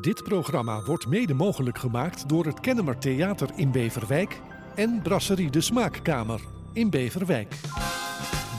[0.00, 4.40] Dit programma wordt mede mogelijk gemaakt door het Kennemer Theater in Beverwijk
[4.74, 6.40] en Brasserie de Smaakkamer
[6.72, 7.54] in Beverwijk.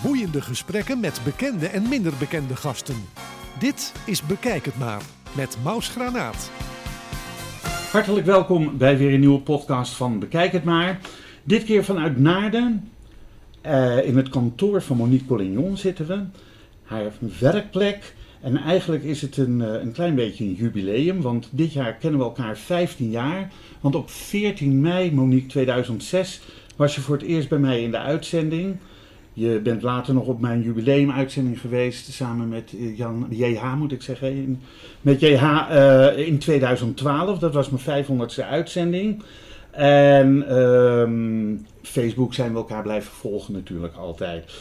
[0.03, 2.95] Boeiende gesprekken met bekende en minder bekende gasten.
[3.59, 5.01] Dit is Bekijk het maar
[5.35, 6.51] met Maus Granaat.
[7.91, 10.99] Hartelijk welkom bij weer een nieuwe podcast van Bekijk het maar.
[11.43, 12.89] Dit keer vanuit Naarden.
[13.61, 16.23] Eh, in het kantoor van Monique Collignon zitten we.
[16.83, 18.13] Haar werkplek.
[18.41, 22.19] En eigenlijk is het een, eh, een klein beetje een jubileum, want dit jaar kennen
[22.19, 23.51] we elkaar 15 jaar.
[23.81, 26.41] Want op 14 mei, Monique 2006,
[26.75, 28.75] was je voor het eerst bij mij in de uitzending.
[29.33, 34.01] Je bent later nog op mijn jubileumuitzending geweest, samen met eh, Jan JH, moet ik
[34.01, 34.61] zeggen.
[35.01, 39.23] Met JH uh, in 2012, dat was mijn 500ste uitzending.
[39.71, 44.51] En ehm, Facebook zijn we elkaar blijven volgen natuurlijk altijd.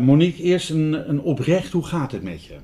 [0.00, 2.54] Monique, eerst een, een oprecht, hoe gaat het met je?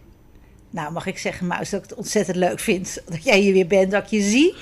[0.70, 3.66] Nou, mag ik zeggen, Maus, dat ik het ontzettend leuk vind dat jij hier weer
[3.66, 4.54] bent, dat ik je zie.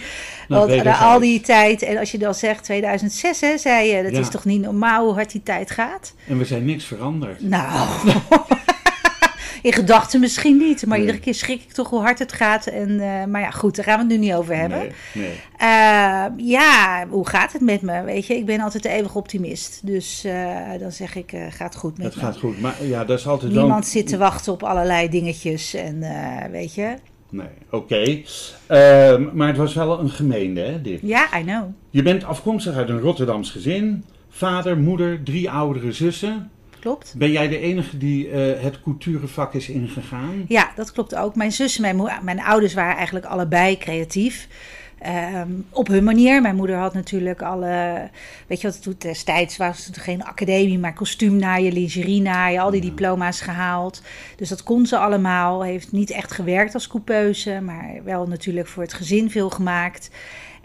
[0.49, 4.03] Nou, Want na al die tijd, en als je dan zegt 2006, hè, zei je,
[4.03, 6.15] dat is toch niet normaal hoe hard die tijd gaat?
[6.27, 7.41] En we zijn niks veranderd.
[7.41, 7.89] Nou,
[9.67, 12.67] in gedachten misschien niet, maar iedere keer schrik ik toch hoe hard het gaat.
[12.67, 14.79] En, uh, maar ja, goed, daar gaan we het nu niet over hebben.
[14.79, 15.33] Nee, nee.
[15.61, 18.03] Uh, ja, hoe gaat het met me?
[18.03, 19.81] Weet je, ik ben altijd de eeuwige optimist.
[19.83, 22.21] Dus uh, dan zeg ik, gaat goed met het me.
[22.21, 23.83] Het gaat goed, maar ja, dat is altijd Niemand wel...
[23.83, 26.05] zit te wachten op allerlei dingetjes en
[26.51, 26.95] weet je...
[27.31, 27.77] Nee, oké.
[27.77, 28.25] Okay.
[29.21, 31.01] Uh, maar het was wel een gemeente, hè, dit?
[31.03, 31.65] Ja, I know.
[31.91, 34.05] Je bent afkomstig uit een Rotterdams gezin.
[34.29, 36.51] Vader, moeder, drie oudere zussen.
[36.87, 37.15] Klopt.
[37.17, 40.45] Ben jij de enige die uh, het couturevak is ingegaan?
[40.49, 41.35] Ja, dat klopt ook.
[41.35, 44.49] Mijn zus en mijn, mijn ouders waren eigenlijk allebei creatief.
[45.45, 46.43] Um, op hun manier.
[46.43, 48.09] Mijn moeder had natuurlijk alle.
[48.47, 52.81] Weet je wat, toen destijds was het geen academie, maar kostuumnaaien, lingerie naaien, al die
[52.81, 54.03] diploma's gehaald.
[54.37, 55.63] Dus dat kon ze allemaal.
[55.63, 60.11] Heeft niet echt gewerkt als coupeuse, maar wel natuurlijk voor het gezin veel gemaakt.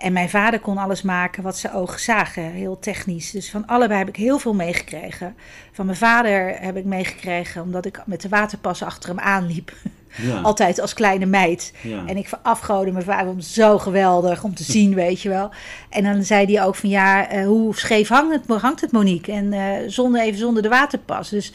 [0.01, 3.31] En mijn vader kon alles maken wat zijn ogen zagen, heel technisch.
[3.31, 5.35] Dus van allebei heb ik heel veel meegekregen.
[5.71, 9.73] Van mijn vader heb ik meegekregen omdat ik met de waterpas achter hem aanliep.
[10.17, 10.41] Ja.
[10.41, 11.73] Altijd als kleine meid.
[11.81, 12.03] Ja.
[12.05, 15.49] En ik verafgoorde mijn vader om zo geweldig om te zien, weet je wel.
[15.89, 19.33] En dan zei hij ook van ja, uh, hoe scheef hangt het, hangt het Monique?
[19.33, 21.29] En uh, zonder, even zonder de waterpas.
[21.29, 21.51] Dus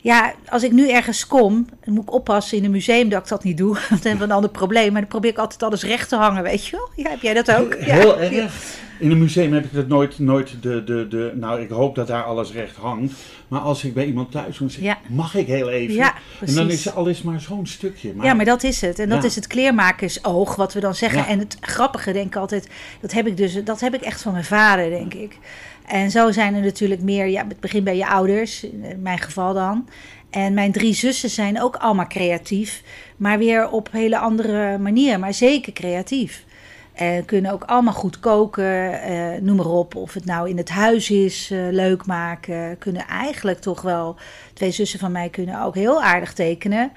[0.00, 3.28] ja, als ik nu ergens kom, dan moet ik oppassen in een museum dat ik
[3.28, 3.72] dat niet doe.
[3.88, 4.92] Want dan hebben we een ander probleem.
[4.92, 7.04] Maar dan probeer ik altijd alles recht te hangen, weet je wel.
[7.04, 7.74] Ja, heb jij dat ook?
[7.78, 8.30] Heel ja.
[8.30, 8.78] erg.
[9.00, 11.32] In een museum heb ik dat nooit, nooit de, de, de...
[11.34, 13.12] Nou, ik hoop dat daar alles recht hangt.
[13.48, 14.98] Maar als ik bij iemand thuis kom, zeg ja.
[15.08, 15.94] mag ik heel even?
[15.94, 18.12] Ja, en dan is alles maar zo'n stukje.
[18.14, 18.26] Maar...
[18.26, 18.98] Ja, maar dat is het.
[18.98, 19.28] En dat Ja.
[19.28, 21.26] is het kleermakersoog, wat we dan zeggen.
[21.26, 22.68] En het grappige, denk ik altijd,
[23.00, 25.38] dat heb ik dus, dat heb ik echt van mijn vader, denk ik.
[25.86, 29.54] En zo zijn er natuurlijk meer, ja, het begint bij je ouders, in mijn geval
[29.54, 29.88] dan.
[30.30, 32.82] En mijn drie zussen zijn ook allemaal creatief,
[33.16, 36.44] maar weer op hele andere manier, maar zeker creatief.
[36.92, 39.94] En kunnen ook allemaal goed koken, eh, noem maar op.
[39.94, 42.78] Of het nou in het huis is, eh, leuk maken.
[42.78, 44.16] Kunnen eigenlijk toch wel,
[44.52, 46.92] twee zussen van mij kunnen ook heel aardig tekenen.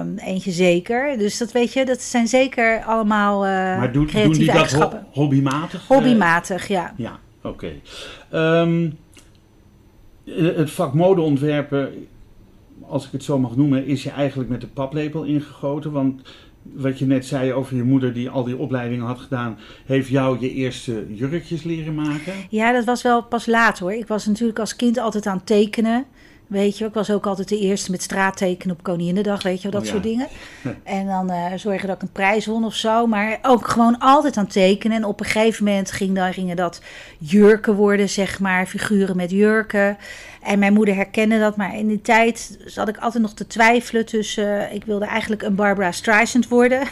[0.00, 1.18] Um, eentje zeker.
[1.18, 5.06] Dus dat weet je, dat zijn zeker allemaal uh, maar doen, die dat ho eigenschappen.
[5.12, 5.86] hobbymatig?
[5.86, 6.94] Hobbymatig, ja.
[6.96, 7.72] Ja, oké.
[8.28, 8.62] Okay.
[8.62, 8.98] Um,
[10.24, 12.06] het vak modeontwerpen,
[12.86, 15.92] als ik het zo mag noemen, is je eigenlijk met de paplepel ingegoten.
[15.92, 16.22] Want
[16.62, 20.40] wat je net zei over je moeder die al die opleidingen had gedaan, heeft jou
[20.40, 22.32] je eerste jurkjes leren maken?
[22.50, 23.92] Ja, dat was wel pas laat hoor.
[23.92, 26.04] Ik was natuurlijk als kind altijd aan het tekenen.
[26.50, 29.80] Weet je, ik was ook altijd de eerste met straattekenen op Koninginnedag, weet je wel,
[29.80, 29.92] dat Oh ja.
[29.92, 30.28] soort dingen.
[30.82, 33.06] En dan uh, zorgen dat ik een prijs won of zo.
[33.06, 34.96] Maar ook gewoon altijd aan tekenen.
[34.96, 36.80] En op een gegeven moment ging dan, gingen dat
[37.18, 39.98] jurken worden, zeg maar, figuren met jurken.
[40.42, 44.06] En mijn moeder herkende dat, maar in die tijd zat ik altijd nog te twijfelen
[44.06, 44.44] tussen...
[44.44, 46.80] Uh, ik wilde eigenlijk een Barbara Streisand worden...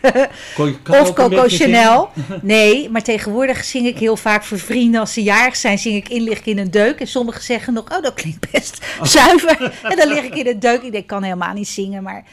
[1.00, 2.10] of Coco Chanel.
[2.42, 5.00] Nee, maar tegenwoordig zing ik heel vaak voor vrienden.
[5.00, 7.00] Als ze jarig zijn, zing ik in, lig ik in een deuk.
[7.00, 9.06] En sommigen zeggen nog, oh, dat klinkt best oh.
[9.06, 9.78] zuiver.
[9.90, 10.82] En dan lig ik in een deuk.
[10.82, 12.02] Ik denk, ik kan helemaal niet zingen.
[12.02, 12.24] Maar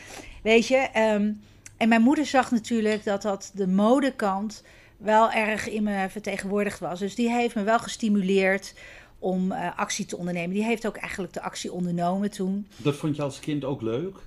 [0.44, 1.42] weet je, um,
[1.78, 4.64] en mijn moeder zag natuurlijk dat dat de modekant
[4.98, 7.00] wel erg in me vertegenwoordigd was.
[7.00, 8.74] Dus die heeft me wel gestimuleerd
[9.20, 10.56] om uh, actie te ondernemen.
[10.56, 12.68] Die heeft ook eigenlijk de actie ondernomen toen.
[12.78, 14.18] Dat vond je als kind ook leuk?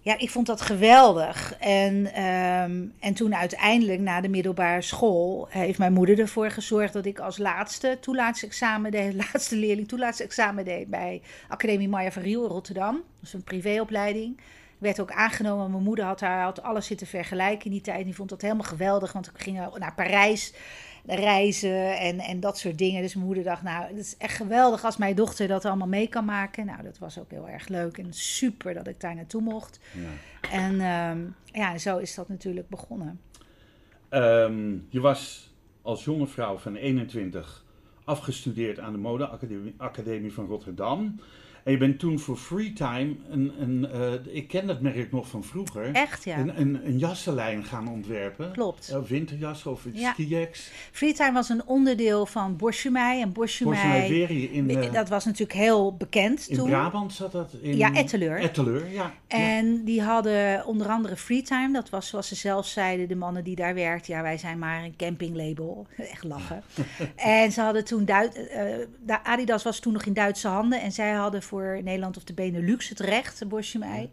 [0.00, 1.54] Ja, ik vond dat geweldig.
[1.58, 7.06] En, um, en toen uiteindelijk na de middelbare school heeft mijn moeder ervoor gezorgd dat
[7.06, 12.94] ik als laatste toelaatsexamen deed, laatste leerling toelaatsexamen deed bij Academie Maya van Riel Rotterdam.
[12.94, 14.40] Dat is een privéopleiding.
[14.78, 15.70] Werd ook aangenomen.
[15.70, 18.04] Mijn moeder had, haar, had alles zitten vergelijken in die tijd.
[18.04, 20.52] Die vond dat helemaal geweldig, want ik ging naar Parijs
[21.06, 23.02] reizen en, en dat soort dingen.
[23.02, 26.08] Dus mijn moeder dacht, nou, het is echt geweldig als mijn dochter dat allemaal mee
[26.08, 26.66] kan maken.
[26.66, 29.80] Nou, dat was ook heel erg leuk en super dat ik daar naartoe mocht.
[29.92, 30.50] Ja.
[30.50, 33.20] En um, ja, zo is dat natuurlijk begonnen.
[34.08, 35.52] Ehm, je was
[35.82, 37.64] als jonge vrouw van 21
[38.04, 41.20] afgestudeerd aan de modeacademie Academie van Rotterdam.
[41.64, 45.44] En je bent toen voor Freetime, een, een, eh, ik ken dat merk nog van
[45.44, 46.38] vroeger, Echt, ja.
[46.38, 48.52] een, een, een jassenlijn gaan ontwerpen.
[48.52, 48.90] Klopt.
[48.92, 50.12] Uh, winterjassen of Ja.
[50.12, 50.70] skiex.
[50.92, 53.20] Freetime was een onderdeel van Boschemij.
[53.20, 56.68] En Boschemij in, eh, dat was natuurlijk heel bekend in toen.
[56.68, 57.52] Brabant zat dat.
[57.60, 58.38] In, Ja, Etteleur.
[58.40, 59.12] Etteleur, ja.
[59.28, 59.36] ja.
[59.36, 61.72] En die hadden onder andere Freetime.
[61.72, 64.14] Dat was zoals ze zelf zeiden, de mannen die daar werkten.
[64.14, 65.86] Ja, wij zijn maar een campinglabel.
[65.96, 66.62] Echt lachen.
[67.16, 68.04] en ze hadden toen...
[68.04, 70.80] Duit, eh, Adidas was toen nog in Duitse handen.
[70.80, 74.10] En zij hadden voor Nederland of de Benelux het recht, Boschje mij.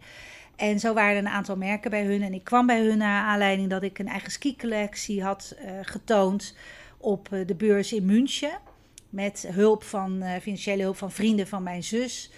[0.55, 2.21] En zo waren er een aantal merken bij hun.
[2.21, 6.55] En ik kwam bij hun naar aanleiding dat ik een eigen ski-collectie had eh, getoond
[6.97, 8.59] op eh, de beurs in München.
[9.09, 12.31] Met hulp van, eh, financiële hulp van vrienden van mijn zus.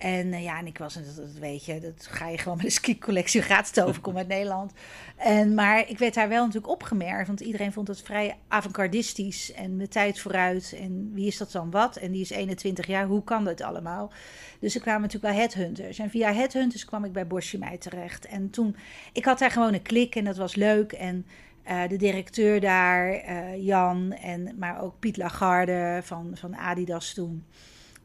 [0.00, 2.66] En eh, ja, en ik was, dat, dat weet je, dat ga je gewoon met
[2.66, 4.72] een ski-collectie, gaat over, kom uit Nederland.
[5.16, 9.76] En, maar ik werd daar wel natuurlijk opgemerkt, want iedereen vond het vrij avant-gardistisch en
[9.76, 10.74] met tijd vooruit.
[10.80, 11.96] En wie is dat dan wat?
[11.96, 14.12] En die is 21 jaar, hoe kan dat allemaal?
[14.60, 15.98] Dus er kwamen natuurlijk wel headhunters.
[15.98, 18.26] En via headhunters kwam ik bij Boschje mij terecht.
[18.26, 18.76] En toen,
[19.12, 20.92] ik had daar gewoon een klik en dat was leuk.
[20.92, 21.26] En
[21.68, 27.44] uh, de directeur daar, uh, Jan, en, maar ook Piet Lagarde van, van Adidas toen.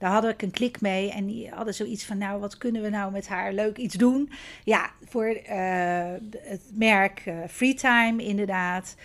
[0.05, 2.89] Daar hadden ik een klik mee en die hadden zoiets van, nou, wat kunnen we
[2.89, 4.31] nou met haar leuk iets doen?
[4.63, 8.95] Ja, voor uh, het merk Freetime inderdaad,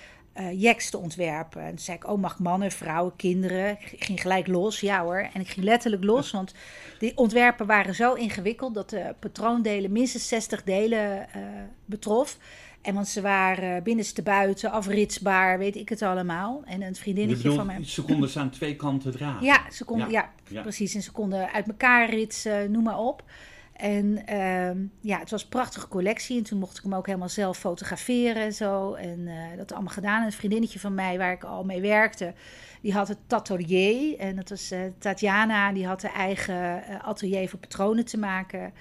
[0.40, 1.62] uh, jacks te ontwerpen.
[1.62, 3.70] En toen zei ik, oh, mag mannen, vrouwen, kinderen?
[3.70, 5.28] Ik ging gelijk los, ja hoor.
[5.32, 6.54] En ik ging letterlijk los, want
[6.98, 11.42] die ontwerpen waren zo ingewikkeld dat de patroondelen minstens 60 delen uh,
[11.84, 12.36] betrof.
[12.82, 16.62] En want ze waren binnenste buiten, afritsbaar, weet ik het allemaal.
[16.64, 17.84] En een vriendinnetje bedoelt, van mij.
[17.84, 19.46] Ze konden ze aan twee kanten dragen.
[19.46, 20.20] Ja, ze konden, ja.
[20.20, 20.94] Ja, ja, precies.
[20.94, 23.24] En ze konden uit elkaar ritsen, noem maar op.
[23.80, 26.38] En uh, ja, het was een prachtige collectie.
[26.38, 28.94] En toen mocht ik hem ook helemaal zelf fotograferen en zo.
[28.94, 30.20] En uh, dat allemaal gedaan.
[30.20, 32.34] En een vriendinnetje van mij, waar ik al mee werkte,
[32.80, 34.18] die had het atelier.
[34.18, 38.72] En dat was uh, Tatjana, die had haar eigen eh, atelier voor patronen te maken.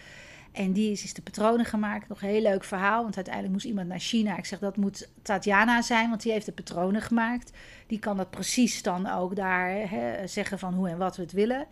[0.52, 2.08] En die is, is de patronen gemaakt.
[2.08, 3.02] Nog een heel leuk verhaal.
[3.02, 4.38] Want uiteindelijk moest iemand naar China.
[4.38, 7.52] Ik zeg dat moet Tatjana zijn, want die heeft de patronen gemaakt.
[7.88, 11.32] Die kan dat precies dan ook daar hè, zeggen van hoe en wat we het
[11.32, 11.68] willen.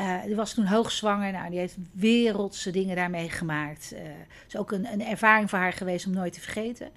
[0.00, 1.32] Uh, die was toen hoogzwanger.
[1.32, 3.90] Nou, die heeft wereldse dingen daarmee gemaakt.
[3.90, 4.08] Het uh,
[4.48, 6.90] is ook een, een, ervaring voor haar geweest om nooit te vergeten.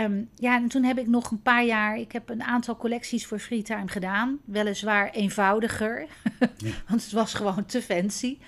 [0.00, 1.98] Um, ja, en toen heb ik nog een paar jaar...
[1.98, 4.38] Ik heb een aantal collecties voor Freetime gedaan.
[4.44, 6.00] Weliswaar eenvoudiger.
[6.56, 6.70] ja.
[6.88, 8.38] want het was gewoon te fancy.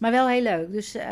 [0.00, 0.72] Maar wel heel leuk.
[0.72, 1.02] Dus uh,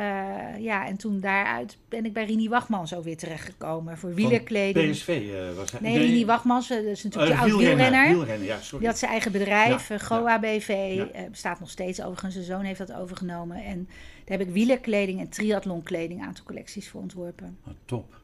[0.58, 4.90] ja, en toen daaruit ben ik bij Rini Wachmans ook weer terechtgekomen voor wielerkleding.
[4.90, 5.81] PSV uh, was hij?
[5.81, 8.08] Nee, nee, Rini Wachmans, dat is natuurlijk uh, de oud wielrenner.
[8.08, 8.79] wielrenner ja, sorry.
[8.79, 10.38] Die had zijn eigen bedrijf, ja, Goa ja.
[10.38, 11.02] BV.
[11.31, 12.35] Bestaat nog steeds overigens.
[12.35, 13.64] Zijn zoon heeft dat overgenomen.
[13.64, 13.88] En
[14.25, 17.58] daar heb ik wielerkleding en triathlonkleding aantal collecties voor ontworpen.
[17.67, 18.20] Oh, top.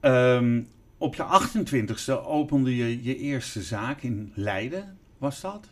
[0.00, 0.68] Um,
[0.98, 4.98] op je 28e opende je je eerste zaak in Leiden.
[5.18, 5.68] Was dat?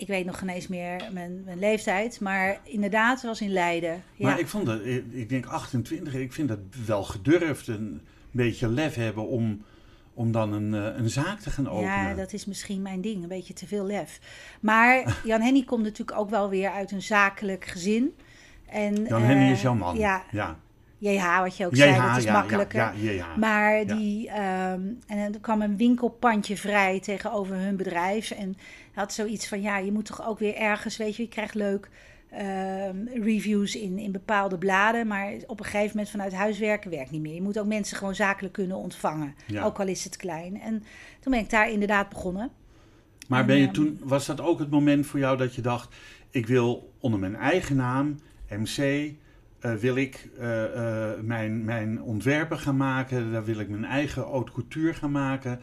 [0.00, 4.02] Ik weet nog geen eens meer mijn, mijn leeftijd, maar inderdaad was in Leiden.
[4.14, 4.28] Ja.
[4.28, 8.00] Maar ik vond dat, ik denk 28, ik vind dat wel gedurfd, een
[8.30, 9.62] beetje lef hebben om,
[10.14, 12.08] om dan een, een zaak te gaan openen.
[12.08, 14.20] Ja, dat is misschien mijn ding, een beetje te veel lef.
[14.60, 18.14] Maar Jan Henny komt natuurlijk ook wel weer uit een zakelijk gezin.
[18.66, 19.98] En, Jan Henny uh, is jouw man.
[19.98, 20.22] Ja.
[20.30, 20.58] ja.
[21.00, 22.78] JH, wat je ook JH, zei, dat is ja, makkelijker.
[22.80, 28.30] Ja, ja, ja, maar die, um, en er kwam een winkelpandje vrij tegenover hun bedrijf.
[28.30, 28.56] En
[29.00, 31.90] had zoiets van, ja, je moet toch ook weer ergens, weet je, je krijgt leuk
[32.32, 35.06] um, reviews in, in bepaalde bladen.
[35.06, 37.34] Maar op een gegeven moment vanuit huis werken werkt niet meer.
[37.34, 39.64] Je moet ook mensen gewoon zakelijk kunnen ontvangen, Ja.
[39.64, 40.60] ook al is het klein.
[40.60, 40.82] En
[41.20, 42.50] toen ben ik daar inderdaad begonnen.
[43.28, 45.62] Maar En, ben je ehm, toen, was dat ook het moment voor jou dat je
[45.62, 45.94] dacht:
[46.30, 49.12] ik wil onder mijn eigen naam, MC,
[49.60, 54.22] eh, wil ik eh, eh, mijn, mijn ontwerpen gaan maken, daar wil ik mijn eigen
[54.22, 55.60] haute couture gaan maken?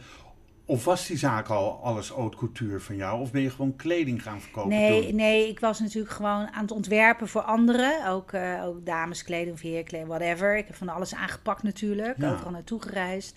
[0.70, 3.20] Of was die zaak al alles haute couture van jou?
[3.20, 5.16] Of ben je gewoon kleding gaan verkopen Nee, toen?
[5.16, 8.08] nee, ik was natuurlijk gewoon aan het ontwerpen voor anderen.
[8.08, 10.56] Ook, eh, ook dameskleding of heerkleding, whatever.
[10.56, 12.14] Ik heb van alles aangepakt natuurlijk.
[12.18, 12.32] Ja.
[12.32, 13.36] Overal naartoe gereisd.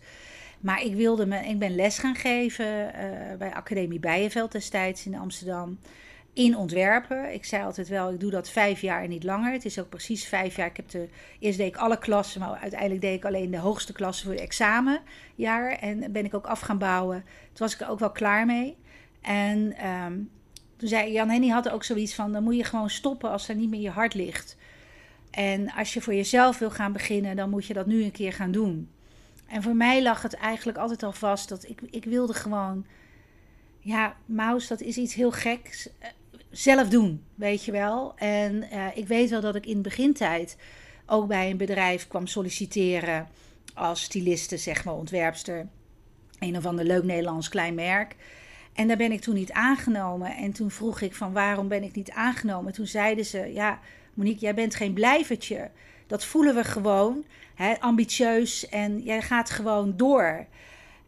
[0.60, 5.16] Maar ik wilde me, ik ben les gaan geven eh, bij Academie Bijenveld destijds in
[5.16, 5.80] Amsterdam.
[6.34, 7.34] In ontwerpen.
[7.34, 9.52] Ik zei altijd wel, ik doe dat vijf jaar en niet langer.
[9.52, 10.68] Het is ook precies vijf jaar.
[10.68, 11.10] Ik heb de,
[11.40, 14.44] eerst deed ik alle klassen, maar uiteindelijk deed ik alleen de hoogste klassen voor het
[14.44, 15.72] examenjaar.
[15.80, 17.24] En ben ik ook af gaan bouwen.
[17.24, 18.78] Toen was ik er ook wel klaar mee.
[19.22, 20.14] En ehm,
[20.78, 23.56] toen zei Jan Henny had ook zoiets van: dan moet je gewoon stoppen als er
[23.56, 24.58] niet meer je hart ligt.
[25.32, 28.34] En als je voor jezelf wil gaan beginnen, dan moet je dat nu een keer
[28.34, 28.90] gaan doen.
[29.48, 32.86] En voor mij lag het eigenlijk altijd al vast dat ik, ik wilde gewoon.
[33.80, 35.90] Ja, Maus, dat is iets heel geks.
[36.51, 38.13] Zelf doen, weet je wel.
[38.15, 40.58] En eh, ik weet wel dat ik in de begintijd
[41.05, 43.27] ook bij een bedrijf kwam solliciteren
[43.74, 45.67] als styliste, zeg maar, ontwerpster.
[46.39, 48.15] Een of ander leuk Nederlands klein merk.
[48.74, 50.36] En daar ben ik toen niet aangenomen.
[50.36, 52.74] En toen vroeg ik van waarom ben ik niet aangenomen?
[52.74, 53.79] Toen zeiden ze, ja,
[54.13, 55.72] Monique, jij bent geen blijvertje.
[56.08, 57.24] Dat voelen we gewoon,
[57.55, 60.46] hè, ambitieus en jij gaat gewoon door.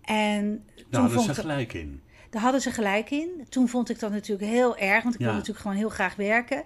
[0.02, 2.02] En Daar toen vond ze gelijk in.
[2.34, 3.46] Daar hadden ze gelijk in.
[3.50, 5.26] Toen vond ik dat natuurlijk heel erg, want ik Ja.
[5.26, 6.64] wilde natuurlijk gewoon heel graag werken.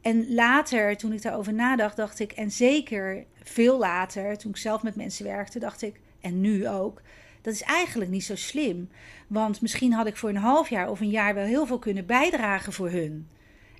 [0.00, 4.82] En later, toen ik daarover nadacht, dacht ik, en zeker veel later, toen ik zelf
[4.82, 7.02] met mensen werkte, dacht ik, en nu ook,
[7.42, 8.88] dat is eigenlijk niet zo slim.
[9.26, 12.06] Want misschien had ik voor een half jaar of een jaar wel heel veel kunnen
[12.06, 13.28] bijdragen voor hun.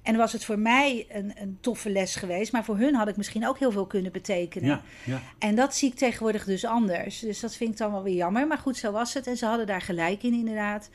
[0.02, 3.16] En was het voor mij een, een toffe les geweest, maar voor hun had ik
[3.16, 4.68] misschien ook heel veel kunnen betekenen.
[4.68, 5.20] Ja, ja.
[5.38, 7.18] En dat zie ik tegenwoordig dus anders.
[7.18, 8.46] Dus dat vind ik dan wel weer jammer.
[8.46, 9.26] Maar goed, zo was het.
[9.26, 10.90] En ze hadden daar gelijk in, inderdaad.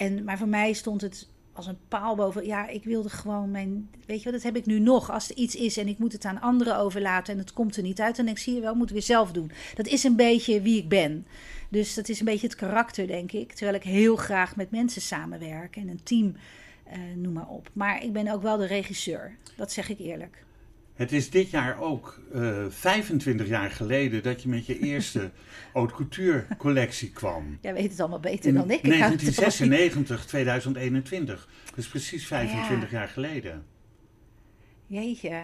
[0.00, 2.46] En, maar voor mij stond het als een paal boven.
[2.46, 3.90] Ja, ik wilde gewoon mijn.
[4.06, 5.10] Weet je wat, dat heb ik nu nog.
[5.10, 7.82] Als er iets is en ik moet het aan anderen overlaten en het komt er
[7.82, 8.16] niet uit.
[8.16, 9.50] Dan denk ik, zie je wel, moet ik weer zelf doen.
[9.74, 11.26] Dat is een beetje wie ik ben.
[11.68, 13.52] Dus dat is een beetje het karakter, denk ik.
[13.52, 16.36] Terwijl ik heel graag met mensen samenwerk en een team,
[16.84, 17.70] eh, noem maar op.
[17.72, 19.36] Maar ik ben ook wel de regisseur.
[19.56, 20.44] Dat zeg ik eerlijk.
[21.00, 25.30] Het is dit jaar ook eh, 25 jaar geleden dat je met je eerste
[25.74, 27.58] haute couture collectie kwam.
[27.60, 28.82] Jij weet het allemaal beter In dan ik.
[28.82, 28.92] ik.
[28.92, 31.48] hou het er wel niet 1996, 2021.
[31.74, 33.64] Dus precies 25 jaar geleden.
[34.86, 35.42] Jeetje,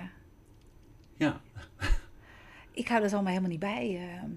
[1.17, 1.41] Ja,
[2.73, 4.01] ik hou dat allemaal helemaal niet bij.
[4.01, 4.31] ehm.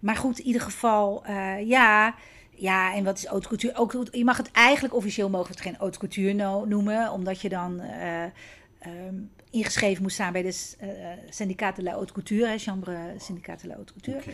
[0.00, 2.14] Maar goed, in ieder geval, eh, ja.
[2.50, 3.74] Ja, en wat is haute couture?
[3.74, 7.40] Ook, je mag het eigenlijk officieel mogen we het geen haute couture no- noemen, omdat
[7.40, 8.22] je dan eh,
[8.78, 9.14] ehm,
[9.52, 10.88] ingeschreven moet staan bij de uh,
[11.30, 14.18] Syndicat de la Haute Couture, hè, Chambre Syndicat de la Haute Couture.
[14.18, 14.30] oké.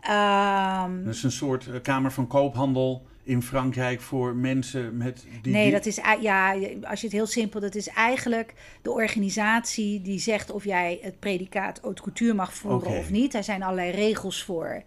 [0.00, 5.52] Ehm, Dat is een soort eh, kamer van koophandel in Frankrijk voor mensen met die...
[5.52, 10.18] nee, dat is, ja, als je het heel simpel, dat is eigenlijk de organisatie die
[10.18, 13.32] zegt of jij het predicaat haute couture mag voeren of niet.
[13.32, 14.82] Daar zijn allerlei regels voor.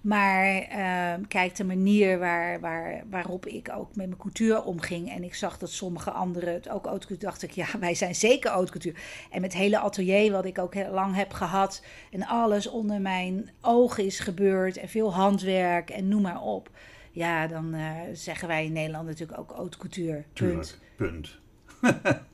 [0.00, 5.10] Maar ehm, kijk, de manier waar, waar, waarop ik ook met mijn couture omging.
[5.10, 7.30] En ik zag dat sommige anderen het ook haute couture.
[7.30, 8.96] dacht ik, ja, wij zijn zeker haute couture.
[9.30, 11.82] En met het hele atelier, wat ik ook heel lang heb gehad.
[12.10, 14.76] En alles onder mijn ogen is gebeurd.
[14.76, 16.70] En veel handwerk en noem maar op.
[17.10, 20.24] Ja, dan eh, zeggen wij in Nederland natuurlijk ook haute couture.
[20.32, 20.32] Punt.
[20.32, 21.38] Tuurlijk, punt.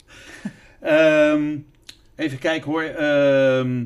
[0.81, 1.59] Ehm,
[2.15, 2.83] even kijken hoor.
[2.83, 3.85] Ehm,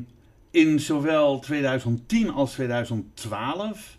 [0.51, 3.97] in zowel 2010 als 2012.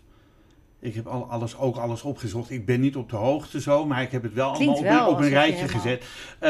[0.79, 2.49] Ik heb al alles, ook alles opgezocht.
[2.49, 5.05] Ik ben niet op de hoogte zo, maar ik heb het wel Klinkt allemaal op,
[5.17, 6.03] wel een- op rijtje gezet.
[6.39, 6.49] Eh,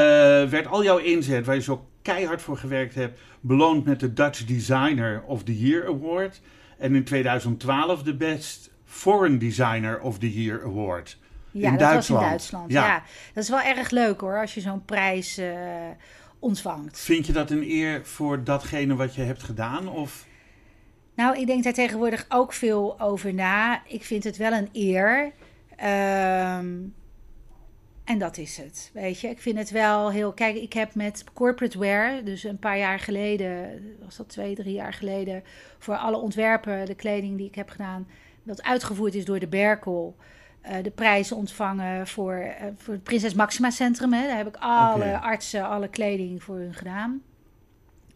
[0.50, 4.46] werd al jouw inzet, waar je zo keihard voor gewerkt hebt, beloond met de Dutch
[4.46, 6.42] Designer of the Year Award.
[6.78, 11.18] En in 2012 de Best Foreign Designer of the Year Award.
[11.52, 12.22] Ja, in dat Duitsland.
[12.22, 12.72] was in Duitsland.
[12.72, 12.86] Ja.
[12.86, 13.04] Ja.
[13.34, 15.48] dat is wel erg leuk hoor, als je zo'n prijs eh,
[16.42, 17.00] ontvangt.
[17.00, 19.90] Vind je dat een eer voor datgene wat je hebt gedaan?
[19.90, 20.26] Of
[21.16, 23.82] Nou, ik denk daar tegenwoordig ook veel over na.
[23.88, 25.32] Ik vind het wel een eer.
[25.76, 26.76] Ehm,
[28.04, 29.28] en dat is het, weet je.
[29.28, 30.34] Ik vind het wel heel...
[30.34, 33.82] Kijk, ik heb met corporate wear, dus een paar jaar geleden...
[34.04, 35.44] was dat twee, drie jaar geleden...
[35.80, 38.08] voor alle ontwerpen, de kleding die ik heb gedaan...
[38.44, 40.16] dat uitgevoerd is door de Berkel...
[40.62, 44.14] eh, de prijzen ontvangen voor, eh, voor het Prinses Maxima Centrum.
[44.14, 44.28] Hè.
[44.28, 47.22] Daar heb ik alle artsen, alle kleding voor hun gedaan.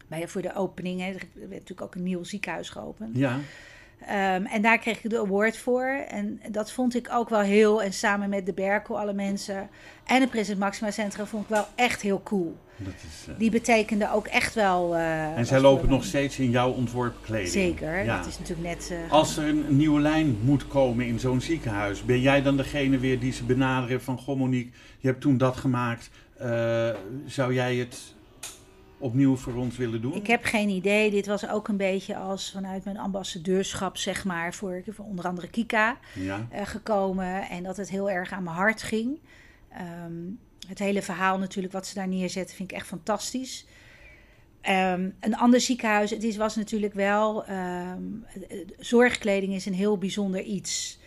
[0.08, 1.06] Bij, voor de opening, hè.
[1.06, 3.16] er werd natuurlijk ook een nieuw ziekenhuis geopend.
[3.16, 3.38] ja,
[4.00, 5.86] Ehm, en daar kreeg ik de award voor.
[6.08, 7.82] En dat vond ik ook wel heel.
[7.82, 9.68] En samen met de Berkel, alle mensen.
[10.04, 12.56] En het Prinses Maxima Centrum vond ik wel echt heel cool.
[12.76, 13.28] dat is.
[13.28, 14.96] eh, Die betekende ook echt wel.
[14.96, 17.48] eh, en zij lopen nog steeds in jouw ontworpen kleding.
[17.50, 18.04] Zeker.
[18.04, 18.16] Ja.
[18.18, 18.90] Dat is natuurlijk net.
[19.06, 22.98] eh, Als er een nieuwe lijn moet komen in zo'n ziekenhuis, ben jij dan degene
[22.98, 26.10] weer die ze benaderen van Goh Monique, je hebt toen dat gemaakt.
[27.26, 28.14] zou jij het
[28.98, 30.14] opnieuw voor ons willen doen?
[30.14, 31.10] Ik heb geen idee.
[31.10, 35.48] Dit was ook een beetje als vanuit mijn ambassadeurschap, zeg maar, voor, voor onder andere
[35.48, 35.98] Kika.
[36.14, 39.18] Ja, eh, gekomen en dat het heel erg aan mijn hart ging.
[39.68, 40.12] Ehm,
[40.68, 43.66] het hele verhaal natuurlijk wat ze daar neerzetten vind ik echt fantastisch.
[44.60, 48.02] Ehm, een ander ziekenhuis, het is, was natuurlijk wel, ehm,
[48.48, 50.98] eh, zorgkleding is een heel bijzonder iets.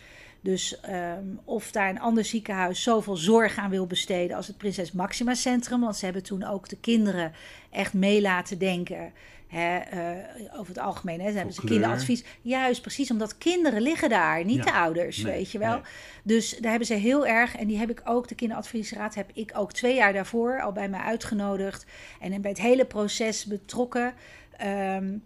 [0.41, 4.91] Dus ehm, of daar een ander ziekenhuis zoveel zorg aan wil besteden als het Prinses
[4.91, 5.81] Maxima Centrum.
[5.81, 7.31] Want ze hebben toen ook de kinderen
[7.71, 9.11] echt mee laten denken.
[9.47, 11.21] Hè, eh, over het algemeen.
[11.21, 12.23] Hè, ze hebben ze kinderadvies.
[12.41, 14.63] Juist, precies omdat kinderen liggen daar, niet Ja.
[14.63, 15.73] de ouders, Nee, weet je wel.
[15.73, 15.81] nee.
[16.23, 19.51] Dus daar hebben ze heel erg, en die heb ik ook, de kinderadviesraad heb ik
[19.55, 21.85] ook twee jaar daarvoor al bij mij uitgenodigd.
[22.19, 24.13] En bij het hele proces betrokken.
[24.57, 25.17] Ehm,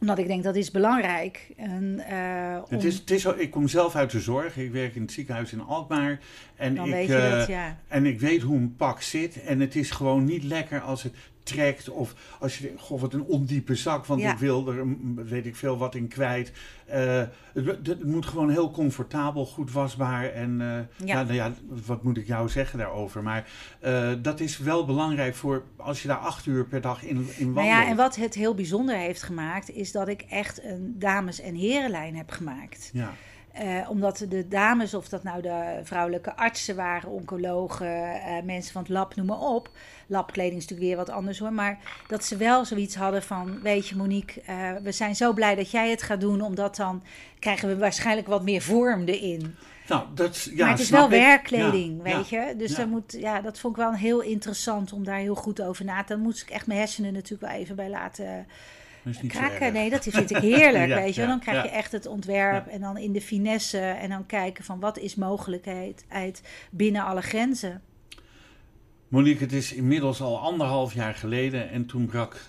[0.00, 1.48] omdat ik denk dat is belangrijk.
[1.56, 4.56] En, eh, om- het is, het is, ik kom zelf uit de zorg.
[4.56, 6.18] Ik werk in het ziekenhuis in Alkmaar.
[6.56, 7.78] En dan ik, weet je eh, dat, ja.
[7.88, 9.42] En ik weet hoe een pak zit.
[9.42, 11.14] En het is gewoon niet lekker als het
[11.46, 11.88] trekt.
[11.88, 14.32] Of als je denkt, goh, wat een ondiepe zak, want Ja.
[14.32, 16.52] ik wil er, mm, weet ik veel, wat in kwijt.
[16.86, 17.22] Eh,
[17.54, 20.24] het, het moet gewoon heel comfortabel, goed wasbaar.
[20.32, 20.66] En eh,
[21.06, 21.14] Ja.
[21.18, 21.22] ja.
[21.22, 21.52] nou ja,
[21.86, 23.22] wat moet ik jou zeggen daarover?
[23.22, 23.48] Maar
[23.80, 27.24] eh, dat is wel belangrijk voor als je daar acht uur per dag in, in
[27.26, 27.54] wandelt.
[27.54, 31.40] Nou ja, en wat het heel bijzonder heeft gemaakt, is dat ik echt een dames-
[31.40, 32.90] en herenlijn heb gemaakt.
[32.92, 33.12] Ja.
[33.88, 39.14] Omdat de dames, of dat nou de vrouwelijke artsen waren, oncologen, mensen van het lab,
[39.16, 39.70] noem maar op.
[40.06, 41.52] Labkleding is natuurlijk weer wat anders hoor.
[41.52, 45.54] Maar dat ze wel zoiets hadden van, weet je Monique, eh, we zijn zo blij
[45.54, 46.40] dat jij het gaat doen.
[46.40, 47.02] Omdat dan
[47.38, 49.56] krijgen we waarschijnlijk wat meer vorm erin.
[49.88, 51.10] Nou, dat, ja, maar het is wel ik.
[51.10, 52.54] werkkleding, Ja, weet je.
[52.56, 52.76] Dus ja.
[52.76, 56.04] daar moet, ja, dat vond ik wel heel interessant om daar heel goed over na
[56.04, 56.12] te...
[56.12, 58.46] Dan moest ik echt mijn hersenen natuurlijk wel even bij laten
[59.28, 59.72] kraken.
[59.72, 61.26] Nee, dat vind ik heerlijk, weet je.
[61.26, 64.80] dan krijg je echt het ontwerp en dan in de finesse en dan kijken van
[64.80, 67.82] wat is mogelijkheid uit binnen alle grenzen.
[69.08, 72.40] Monique, het is inmiddels al anderhalf jaar geleden en toen brak,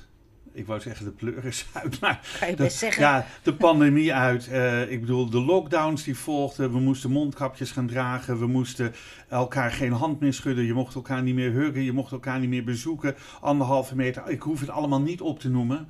[0.54, 3.02] ik wou zeggen de pleuris uit, maar Kan je de, best zeggen.
[3.02, 4.48] ja, de pandemie uit.
[4.48, 8.94] Eh, ik bedoel, de lockdowns die volgden, we moesten mondkapjes gaan dragen, we moesten
[9.30, 12.50] elkaar geen hand meer schudden, je mocht elkaar niet meer huggen, je mocht elkaar niet
[12.50, 15.88] meer bezoeken, anderhalve meter, ik hoef het allemaal niet op te noemen.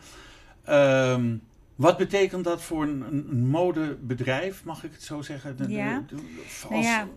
[0.64, 1.36] Ehm,
[1.76, 5.58] wat betekent dat voor een, een, modebedrijf, mag ik het zo zeggen?
[5.58, 6.04] De- de- Ja.
[6.08, 7.08] de- Als, Nou ja.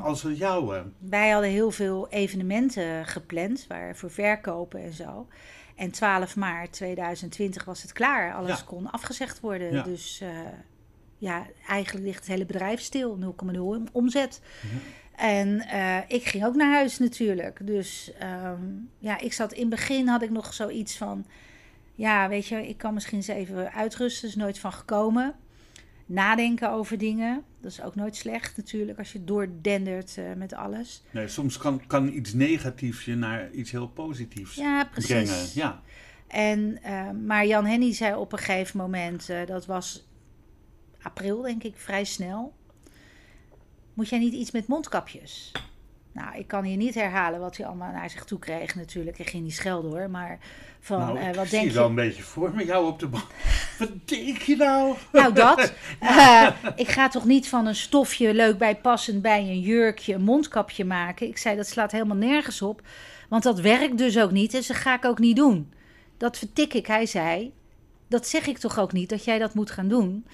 [0.00, 0.84] Als het jouwe.
[0.98, 5.26] Wij hadden heel veel evenementen gepland, waar voor verkopen en zo.
[5.76, 8.34] En 12 maart 2020 was het klaar.
[8.34, 8.64] Alles Ja.
[8.66, 9.72] kon afgezegd worden.
[9.72, 9.82] Ja.
[9.82, 10.28] Dus eh,
[11.18, 13.18] ja, eigenlijk ligt het hele bedrijf stil.
[13.18, 14.40] 0,0 om- omzet.
[15.16, 17.66] En eh, ik ging ook naar huis natuurlijk.
[17.66, 18.62] Dus ehm,
[18.98, 21.26] ja, ik zat in het begin had ik nog zoiets van...
[21.96, 24.28] Ja, weet je, ik kan misschien eens even uitrusten.
[24.28, 25.34] is nooit van gekomen.
[26.06, 27.44] Nadenken over dingen.
[27.60, 31.02] Dat is ook nooit slecht natuurlijk als je doordendert eh, met alles.
[31.10, 35.08] Nee, soms kan, kan iets negatiefs je naar iets heel positiefs Ja, precies.
[35.08, 35.48] brengen.
[35.54, 35.82] Ja.
[36.26, 40.06] En, eh, maar Jan Henny zei op een gegeven moment, eh, dat was
[41.02, 42.54] april denk ik, vrij snel.
[43.94, 45.52] Moet jij niet iets met mondkapjes?
[46.14, 49.18] Nou, ik kan hier niet herhalen wat hij allemaal naar zich toe kreeg natuurlijk.
[49.18, 50.38] Ik ging niet schelden hoor, maar
[50.80, 53.24] van nou, eh, wat denk je wel een beetje voor me, jou op de bank.
[53.78, 54.96] Wat denk je nou?
[55.12, 55.72] Nou, dat.
[56.00, 60.22] Eh, ik ga toch niet van een stofje leuk bij passend bij een jurkje een
[60.22, 61.28] mondkapje maken.
[61.28, 62.82] Ik zei, dat slaat helemaal nergens op.
[63.28, 64.50] Want dat werkt dus ook niet.
[64.50, 65.72] Dus dat ga ik ook niet doen.
[66.16, 66.86] Dat vertik ik.
[66.86, 67.52] Hij zei,
[68.08, 70.26] dat zeg ik toch ook niet, dat jij dat moet gaan doen.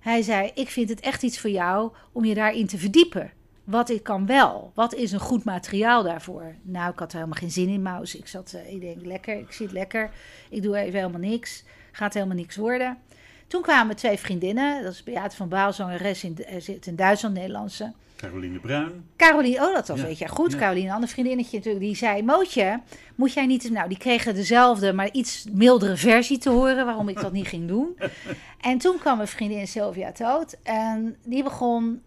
[0.00, 3.32] Hij zei, ik vind het echt iets voor jou om je daarin te verdiepen.
[3.68, 4.70] Wat ik kan wel.
[4.74, 6.54] Wat is een goed materiaal daarvoor?
[6.62, 8.14] Nou, ik had er helemaal geen zin in, Maus.
[8.14, 10.10] Ik zat, eh, ik denk, lekker, ik zit lekker.
[10.50, 11.64] Ik doe even helemaal niks.
[11.92, 12.98] Gaat helemaal niks worden.
[13.46, 14.82] Toen kwamen twee vriendinnen.
[14.82, 17.92] Dat is Beate van Baal, zangeres in, eh, zit in Duitsland, Nederlandse.
[18.16, 19.08] Caroline Bruin.
[19.16, 20.52] Caroline, oh dat was Ja, weet je goed.
[20.52, 20.58] ja.
[20.58, 22.22] Caroline, een ander vriendinnetje natuurlijk, die zei...
[22.22, 22.80] Mootje,
[23.14, 23.70] moet jij niet...
[23.70, 26.84] Nou, die kregen dezelfde, maar iets mildere versie te horen...
[26.84, 27.96] waarom ik dat niet ging doen.
[28.60, 30.56] En toen kwam mijn vriendin Sylvia Toot.
[30.62, 32.02] En die begon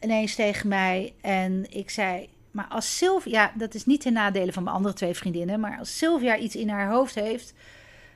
[0.00, 1.14] ineens tegen mij.
[1.20, 2.28] En ik zei...
[2.50, 3.52] Maar als Sylvia...
[3.54, 5.60] Dat is niet ten nadele van mijn andere twee vriendinnen...
[5.60, 7.54] maar als Sylvia iets in haar hoofd heeft...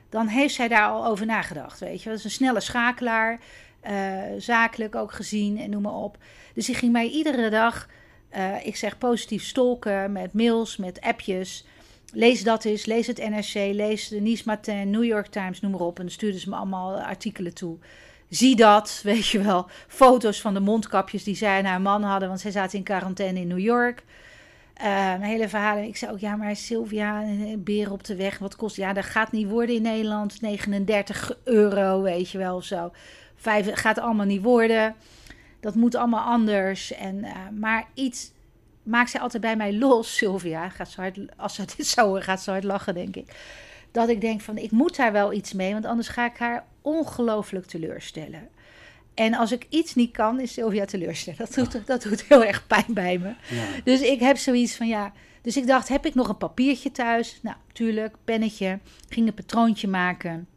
[0.09, 2.09] dan heeft zij daar al over nagedacht, weet je.
[2.09, 3.39] Dat is een snelle schakelaar...
[3.79, 6.17] eh, zakelijk ook gezien en noem maar op.
[6.53, 7.87] Dus die ging mij iedere dag,
[8.29, 11.65] eh, ik zeg positief stolken met mails, met appjes.
[12.13, 15.79] Lees dat eens, lees het NRC, lees de Nice Matin, New York Times, noem maar
[15.79, 15.97] op.
[15.97, 17.77] En dan stuurden ze me allemaal artikelen toe.
[18.35, 19.67] Zie dat, weet je wel.
[19.87, 23.39] Foto's van de mondkapjes die zij en haar man hadden, want zij zaten in quarantaine
[23.39, 24.03] in New York.
[24.73, 25.83] Eh, een hele verhalen.
[25.83, 28.75] Ik zei ook, ja, maar Sylvia, een beer op de weg, wat kost?
[28.75, 30.41] Ja, dat gaat niet worden in Nederland.
[30.41, 32.91] 39 euro, weet je wel, of zo.
[33.35, 34.95] Vijf, gaat allemaal niet worden.
[35.59, 36.93] Dat moet allemaal anders.
[36.93, 38.31] En, eh, maar iets
[38.83, 40.69] maakt zij altijd bij mij los, Sylvia.
[40.69, 43.35] Gaat zo hard, als ze dit zou horen, gaat ze hard lachen, denk ik.
[43.91, 46.65] Dat ik denk van, ik moet daar wel iets mee, want anders ga ik haar
[46.83, 48.49] ongelooflijk teleurstellen.
[49.13, 51.39] En als ik iets niet kan, is Sylvia teleurstellen.
[51.39, 53.27] Dat doet, dat doet heel erg pijn bij me.
[53.27, 53.65] Ja.
[53.83, 55.13] Dus ik heb zoiets van ja.
[55.41, 57.39] Dus ik dacht, heb ik nog een papiertje thuis?
[57.41, 58.79] Nou, tuurlijk, pennetje.
[59.09, 60.47] Ging een patroontje maken.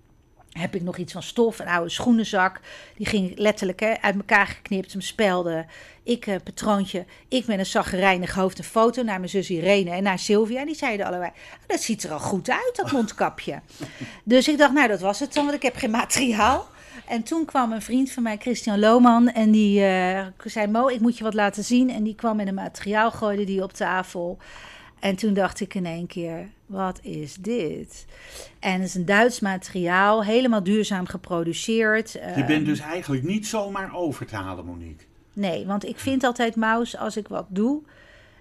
[0.56, 2.60] Heb ik nog iets van stof, een oude schoenenzak.
[2.96, 5.66] Die ging letterlijk hè, uit elkaar geknipt, hem spelde.
[6.02, 10.02] Ik, eh, patroontje, ik met een zaggerijnig hoofd een foto naar mijn zus Irene en
[10.02, 10.60] naar Sylvia.
[10.60, 13.60] En die zeiden allebei, "Oh, dat ziet er al goed uit, dat mondkapje.
[14.24, 16.66] dus ik dacht, nou dat was het dan, want ik heb geen materiaal.
[17.06, 21.00] En toen kwam een vriend van mij, Christian Lohman, en die eh, zei: Mo, ik
[21.00, 21.90] moet je wat laten zien.
[21.90, 24.38] En die kwam met een materiaal, gooide die op tafel.
[25.00, 28.06] En toen dacht ik in één keer: wat is dit?
[28.58, 32.12] En het is een Duits materiaal, helemaal duurzaam geproduceerd.
[32.12, 35.04] Je bent dus eigenlijk niet zomaar over te halen, Monique.
[35.32, 37.82] Nee, want ik vind altijd, Maus, als ik wat doe,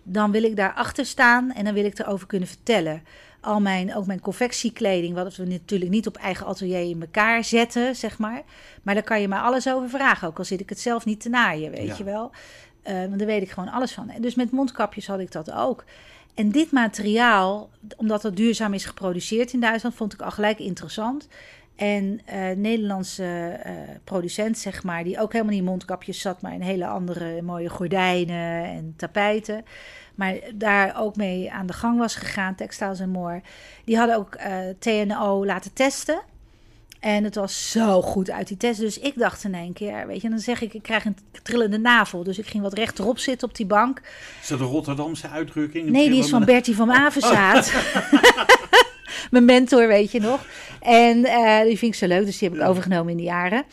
[0.03, 3.03] dan wil ik daarachter staan en dan wil ik erover kunnen vertellen.
[3.41, 7.95] al mijn, ook mijn confectiekleding, wat we natuurlijk niet op eigen atelier in elkaar zetten,
[7.95, 8.41] zeg maar.
[8.83, 11.21] Maar daar kan je mij alles over vragen, ook al zit ik het zelf niet
[11.21, 11.95] te naaien, weet Ja.
[11.97, 12.31] je wel.
[12.83, 14.09] Want daar weet ik gewoon alles van.
[14.09, 15.83] En dus met mondkapjes had ik dat ook.
[16.35, 21.27] En dit materiaal, omdat het duurzaam is geproduceerd in Duitsland, vond ik al gelijk interessant.
[21.75, 26.53] En eh Nederlandse eh, producent, zeg maar, die ook helemaal niet in mondkapjes zat, maar
[26.53, 29.65] in hele andere mooie gordijnen en tapijten.
[30.15, 33.41] Maar daar ook mee aan de gang was gegaan, Textiles en More.
[33.85, 36.21] Die hadden ook eh, TNO laten testen.
[37.05, 38.79] En het was zo goed uit die test.
[38.79, 41.77] Dus ik dacht in één keer, weet je, dan zeg ik, ik krijg een trillende
[41.77, 42.23] navel.
[42.23, 44.01] Dus ik ging wat rechterop zitten op die bank.
[44.41, 45.89] Is dat een Rotterdamse uitdrukking?
[45.89, 47.73] Nee, die is van Bertie van Avenzaat.
[49.31, 50.45] Mijn mentor, weet je nog.
[50.81, 53.63] En eh, die vind ik zo leuk, dus die heb ik overgenomen in de jaren.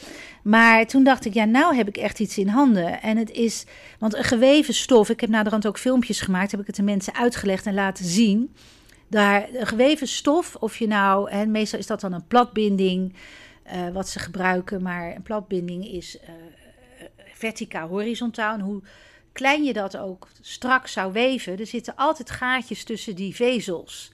[0.43, 3.03] Maar toen dacht ik, ja, nou heb ik echt iets in handen.
[3.03, 3.65] En het is,
[3.99, 7.15] want een geweven stof, ik heb naderhand ook filmpjes gemaakt, heb ik het de mensen
[7.15, 8.55] uitgelegd en laten zien.
[9.13, 13.15] Daar, geweven stof, of je nou, en meestal is dat dan een platbinding,
[13.63, 16.35] eh, wat ze gebruiken, maar een platbinding is eh,
[17.33, 18.55] verticaal, horizontaal.
[18.55, 18.83] En hoe
[19.33, 24.12] klein je dat ook strak zou weven, er zitten altijd gaatjes tussen die vezels.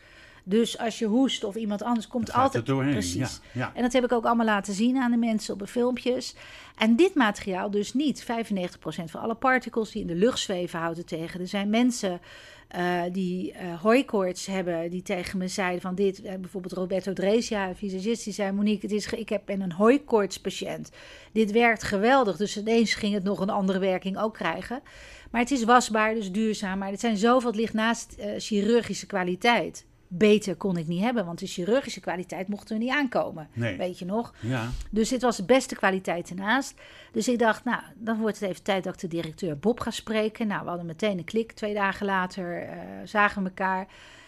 [0.48, 2.92] Dus als je hoest of iemand anders komt altijd doorheen.
[2.92, 3.40] precies.
[3.52, 3.72] Ja, ja.
[3.74, 6.34] En dat heb ik ook allemaal laten zien aan de mensen op de filmpjes.
[6.76, 8.24] En dit materiaal dus niet.
[8.24, 8.26] 95%
[9.04, 11.40] van alle particles die in de lucht zweven houdt het tegen.
[11.40, 12.20] Er zijn mensen
[12.68, 16.22] eh, die eh hooikoorts hebben, die tegen me zeiden van dit.
[16.22, 18.52] eh, bijvoorbeeld Roberto Dresia, een visagist, die zei...
[18.52, 20.90] Monique, het is, ik heb, ben een hooikoortspatiënt.
[21.32, 22.36] Dit werkt geweldig.
[22.36, 24.80] Dus ineens ging het nog een andere werking ook krijgen.
[25.30, 26.78] Maar het is wasbaar, dus duurzaam.
[26.78, 29.86] Maar het zijn zoveel, het ligt naast chirurgische kwaliteit.
[30.08, 33.48] Beter kon ik niet hebben, want de chirurgische kwaliteit mochten we niet aankomen.
[33.52, 33.76] Nee.
[33.76, 34.34] Weet je nog?
[34.40, 34.70] Ja.
[34.90, 36.74] Dus dit was de beste kwaliteit ernaast.
[37.12, 39.90] Dus ik dacht, nou, dan wordt het even tijd dat ik de directeur Bob ga
[39.90, 40.46] spreken.
[40.46, 41.52] Nou, we hadden meteen een klik.
[41.52, 43.86] Twee dagen later eh, zagen we elkaar.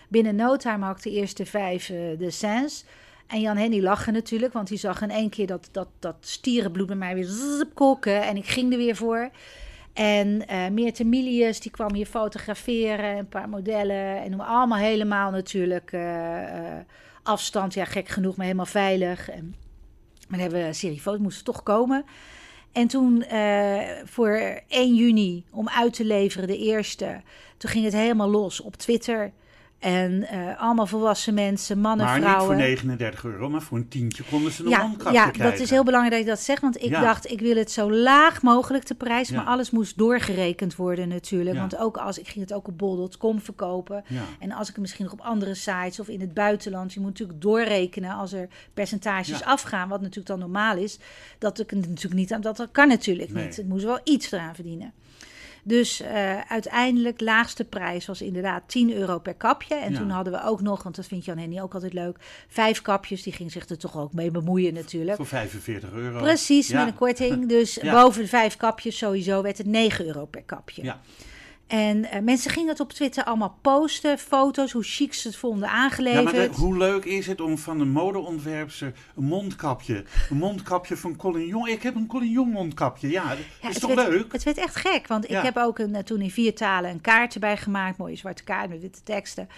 [0.08, 2.84] Binnen no time had ik de eerste vijf eh, de scènes.
[3.26, 6.86] En Jan Henny lachte natuurlijk, want die zag in één keer dat, dat, dat stierenbloed
[6.86, 8.22] bij mij weer zzz, koken.
[8.22, 9.30] En ik ging er weer voor.
[10.00, 14.22] En eh Meerte Milius, die kwam hier fotograferen, een paar modellen.
[14.22, 16.84] En noem maar allemaal helemaal natuurlijk eh, eh,
[17.22, 17.74] afstand.
[17.74, 19.30] Ja, gek genoeg, maar helemaal veilig.
[19.30, 19.44] En,
[20.28, 22.04] maar dan hebben we een serie foto's, moesten toch komen.
[22.72, 27.20] En toen eh, voor 1 juni, om uit te leveren, de eerste.
[27.56, 29.32] Toen ging het helemaal los op Twitter.
[29.80, 32.46] En eh, allemaal volwassen mensen, mannen, Maar niet vrouwen.
[32.46, 35.50] voor 39 euro, maar voor een tientje konden ze een Ja, mondkapje ja krijgen.
[35.52, 36.60] dat is heel belangrijk dat je dat zegt.
[36.62, 37.00] Want ik Ja.
[37.00, 39.28] dacht, ik wil het zo laag mogelijk de prijs.
[39.28, 39.36] Ja.
[39.36, 41.54] Maar alles moest doorgerekend worden natuurlijk.
[41.54, 41.60] Ja.
[41.60, 44.04] Want ook als ik ging het ook op bol.com verkopen.
[44.06, 44.22] Ja.
[44.38, 46.92] En als ik het misschien nog op andere sites of in het buitenland.
[46.92, 49.44] Je moet natuurlijk doorrekenen als er percentages Ja.
[49.46, 49.88] afgaan.
[49.88, 50.98] Wat natuurlijk dan normaal is.
[51.38, 52.40] Dat ik het natuurlijk niet aan.
[52.40, 53.44] Dat, dat kan natuurlijk Nee.
[53.44, 53.58] niet.
[53.58, 54.92] Ik moest wel iets eraan verdienen.
[55.64, 59.74] Dus eh, uiteindelijk, laagste prijs was inderdaad 10 euro per kapje.
[59.74, 59.98] En Ja.
[59.98, 62.16] toen hadden we ook nog, want dat vindt Jan Henny ook altijd leuk,
[62.48, 63.22] vijf kapjes.
[63.22, 65.16] Die ging zich er toch ook mee bemoeien natuurlijk.
[65.16, 66.18] Voor 45 euro.
[66.18, 66.78] Precies, Ja.
[66.78, 67.48] met een korting.
[67.60, 68.02] Dus Ja.
[68.02, 70.82] boven de vijf kapjes sowieso werd het 9 euro per kapje.
[70.82, 71.00] Ja.
[71.70, 75.68] En eh, mensen gingen het op Twitter allemaal posten, foto's, hoe chic ze het vonden
[75.68, 76.24] Ja, aangeleverd.
[76.24, 81.16] maar de- hoe leuk is het om van een modeontwerpster een mondkapje, een mondkapje van
[81.16, 81.68] Colin Jong.
[81.68, 83.10] Ik heb een Colin Jong mondkapje.
[83.10, 84.32] Ja, dat Ja, is toch werd, leuk?
[84.32, 85.38] Het werd echt gek, want Ja.
[85.38, 87.96] ik heb ook een, eh, toen in vier talen een kaart erbij gemaakt.
[87.98, 89.48] Mooie zwarte kaart met witte teksten.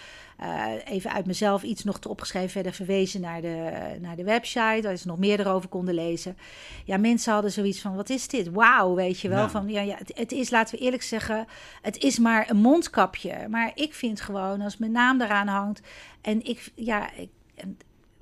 [0.43, 4.81] Eh, even uit mezelf iets nog te opgeschreven, verder verwezen naar de, naar de website,
[4.83, 6.37] waar ze nog meer erover konden lezen.
[6.85, 8.49] Ja, mensen hadden zoiets van, wat is dit?
[8.51, 9.49] Wauw, weet je wel.
[9.49, 11.47] Van, ja, ja, het, het is, laten we eerlijk zeggen,
[11.83, 13.49] het is maar een mondkapje.
[13.49, 15.81] Maar ik vind gewoon, als mijn naam eraan hangt
[16.21, 17.29] en ik, ja, ik,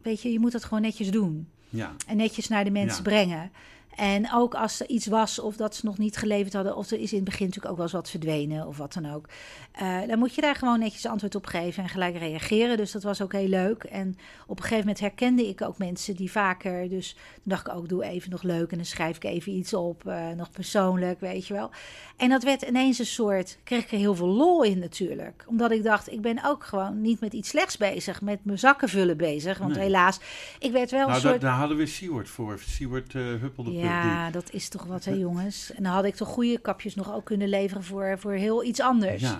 [0.02, 1.92] weet je, je moet dat gewoon netjes doen Ja.
[2.06, 3.10] en netjes naar de mensen Ja.
[3.10, 3.52] brengen.
[3.96, 6.98] En ook als er iets was of dat ze nog niet geleverd hadden, of er
[7.00, 9.26] is in het begin natuurlijk ook wel eens wat verdwenen of wat dan ook.
[9.72, 12.76] eh, dan moet je daar gewoon netjes antwoord op geven en gelijk reageren.
[12.76, 13.84] Dus dat was ook heel leuk.
[13.84, 16.88] En op een gegeven moment herkende ik ook mensen die vaker.
[16.88, 19.74] Dus toen dacht ik ook, doe even nog leuk en dan schrijf ik even iets
[19.74, 21.70] op, eh, nog persoonlijk, weet je wel.
[22.16, 25.44] En dat werd ineens een soort, kreeg ik er heel veel lol in natuurlijk.
[25.46, 28.88] Omdat ik dacht, ik ben ook gewoon niet met iets slechts bezig, met mijn zakken
[28.88, 29.58] vullen bezig.
[29.58, 29.82] Want Nee.
[29.82, 30.20] helaas,
[30.58, 31.40] ik werd wel een Nou, soort...
[31.40, 32.58] daar, daar hadden we Siewert voor.
[32.66, 35.72] Siewert uh, Huppelde Ja, dat is toch wat, hè, jongens.
[35.74, 38.80] En dan had ik toch goede kapjes nog ook kunnen leveren voor, voor heel iets
[38.80, 39.20] anders.
[39.20, 39.38] Ja.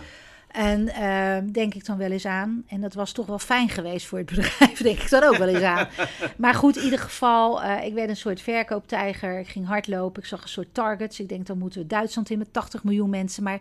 [0.51, 2.65] En uh, denk ik dan wel eens aan.
[2.69, 5.49] En dat was toch wel fijn geweest voor het bedrijf, denk ik dan ook wel
[5.49, 5.89] eens aan.
[6.37, 9.39] Maar goed, in ieder geval, uh, ik werd een soort verkooptijger.
[9.39, 11.21] Ik ging hardlopen, ik zag een soort targets.
[11.21, 13.43] Ik denk, dan moeten we Duitsland in met 80 miljoen mensen.
[13.43, 13.61] Maar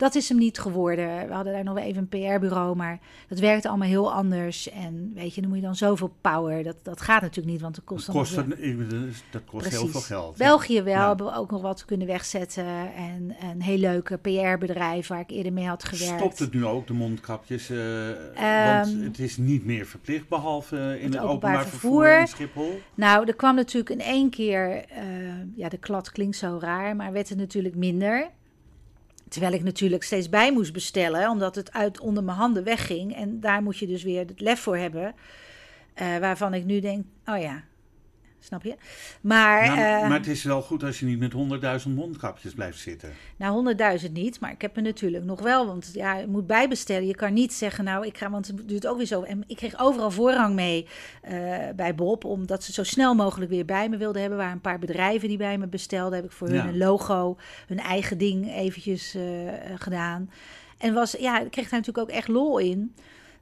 [0.00, 1.26] Dat is hem niet geworden.
[1.26, 4.70] We hadden daar nog wel even een PR-bureau, maar dat werkt allemaal heel anders.
[4.70, 6.62] En weet je, dan moet je dan zoveel power.
[6.62, 10.00] Dat, dat gaat natuurlijk niet, want het kost Dat kost, een- dat kost heel veel
[10.00, 10.36] geld.
[10.36, 11.08] België wel, Ja.
[11.08, 12.94] hebben we ook nog wat kunnen wegzetten.
[12.94, 16.18] En een heel leuke PR-bedrijf waar ik eerder mee had gewerkt.
[16.20, 17.70] Stopt het nu ook, de mondkapjes?
[17.70, 22.20] eh, Ehm, want het is niet meer verplicht, behalve in het, openbaar openbaar vervoer, vervoer.
[22.20, 22.80] in Schiphol.
[22.94, 25.02] Nou, er kwam natuurlijk in één keer, eh,
[25.54, 28.30] ja, de klad klinkt zo raar, maar werd het natuurlijk minder.
[29.30, 33.14] Terwijl ik natuurlijk steeds bij moest bestellen, omdat het uit onder mijn handen wegging.
[33.16, 35.14] En daar moet je dus weer het lef voor hebben.
[35.94, 37.64] eh, waarvan ik nu denk, oh ja,
[38.40, 38.76] snap je?
[39.20, 42.54] Maar, Nou, maar, eh, maar het is wel goed als je niet met honderdduizend mondkapjes
[42.54, 43.12] blijft zitten.
[43.36, 43.52] Nou,
[44.02, 45.66] 100.000 niet, maar ik heb er natuurlijk nog wel.
[45.66, 47.06] Want ja, je moet bijbestellen.
[47.06, 49.22] Je kan niet zeggen, nou, ik ga, want het duurt ook weer zo.
[49.22, 50.86] En ik kreeg overal voorrang mee
[51.22, 54.38] eh, bij Bob, omdat ze zo snel mogelijk weer bij me wilden hebben.
[54.38, 56.14] Waren een paar bedrijven die bij me bestelden.
[56.16, 56.60] Heb ik voor Ja.
[56.60, 59.22] hun een logo, hun eigen ding eventjes eh,
[59.74, 60.30] gedaan.
[60.78, 62.94] En was, ja, ik kreeg daar natuurlijk ook echt lol in.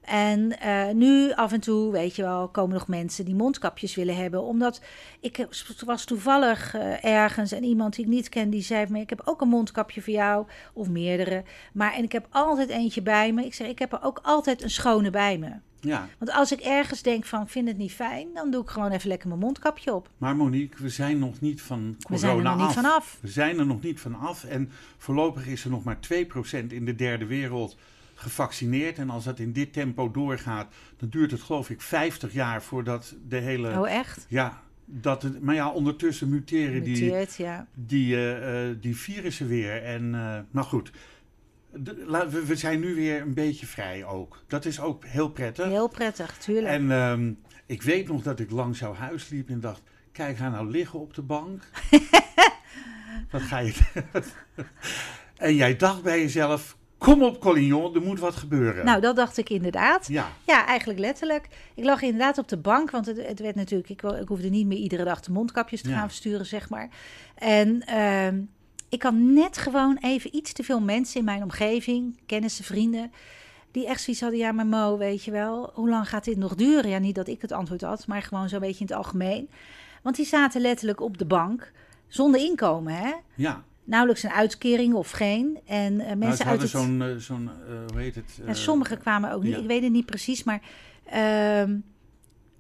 [0.09, 4.17] En eh, nu af en toe, weet je wel, komen nog mensen die mondkapjes willen
[4.17, 4.43] hebben.
[4.43, 4.81] Omdat
[5.21, 5.47] ik
[5.85, 9.11] was toevallig eh, ergens en iemand die ik niet ken, die zei van me, ik
[9.11, 10.47] heb ook een mondkapje voor jou.
[10.73, 11.45] Of meerdere.
[11.73, 13.45] Maar en ik heb altijd eentje bij me.
[13.45, 15.51] Ik zeg, ik heb er ook altijd een schone bij me.
[15.81, 18.91] Ja, Want als ik ergens denk van, vind het niet fijn, dan doe ik gewoon
[18.91, 20.09] even lekker mijn mondkapje op.
[20.17, 22.75] maar Monique, we zijn nog niet van corona We zijn er nog niet af.
[22.75, 23.19] vanaf.
[23.21, 24.45] We zijn er nog niet van af.
[24.45, 27.77] En voorlopig is er nog maar 2% in de derde wereld
[28.19, 28.99] gevaccineerd.
[28.99, 33.15] En als dat in dit tempo doorgaat, dan duurt het geloof ik 50 jaar voordat
[33.29, 33.79] de hele...
[33.81, 34.27] Oh, echt?
[34.29, 37.67] Ja, dat het, maar ja, ondertussen muteren die, ja.
[37.75, 39.83] die, eh, eh, die virussen weer.
[39.83, 40.91] En, eh maar goed,
[41.73, 44.43] de- la- we, we zijn nu weer een beetje vrij ook.
[44.47, 45.67] Dat is ook heel prettig.
[45.67, 46.67] Heel prettig, tuurlijk.
[46.67, 47.33] En ehm,
[47.67, 49.83] ik weet nog dat ik langs jouw huis liep en dacht...
[50.13, 51.63] Kijk haar nou liggen op de bank.
[53.31, 53.75] Wat ga je...
[55.37, 56.78] en jij dacht bij jezelf...
[56.99, 58.85] Kom op, Collignon, er moet wat gebeuren.
[58.85, 60.07] Nou, dat dacht ik inderdaad.
[60.09, 61.49] ja, Ja, eigenlijk letterlijk.
[61.75, 63.91] Ik lag inderdaad op de bank, want het, het werd natuurlijk...
[63.91, 65.97] Ik, ik hoefde niet meer iedere dag de mondkapjes te Ja.
[65.99, 66.89] gaan versturen, zeg maar.
[67.35, 68.41] En ehm,
[68.89, 73.13] ik had net gewoon even iets te veel mensen in mijn omgeving, kennissen, vrienden...
[73.71, 75.71] die echt zoiets hadden, ja, maar Mo, weet je wel...
[75.75, 76.91] hoe lang gaat dit nog duren?
[76.91, 79.51] Ja, niet dat ik het antwoord had, maar gewoon zo'n beetje in het algemeen.
[80.03, 81.73] Want die zaten letterlijk op de bank,
[82.09, 83.13] zonder inkomen, hè?
[83.35, 83.63] ja.
[83.89, 85.59] Nauwelijks een uitkering of geen.
[85.67, 86.71] En eh, Nou, mensen ze uit het...
[86.71, 88.41] zo'n, eh, zo'n eh, hoe heet het?
[88.47, 89.59] Eh, sommigen kwamen ook niet, ja.
[89.59, 90.61] ik weet het niet precies, maar
[91.05, 91.77] ehm,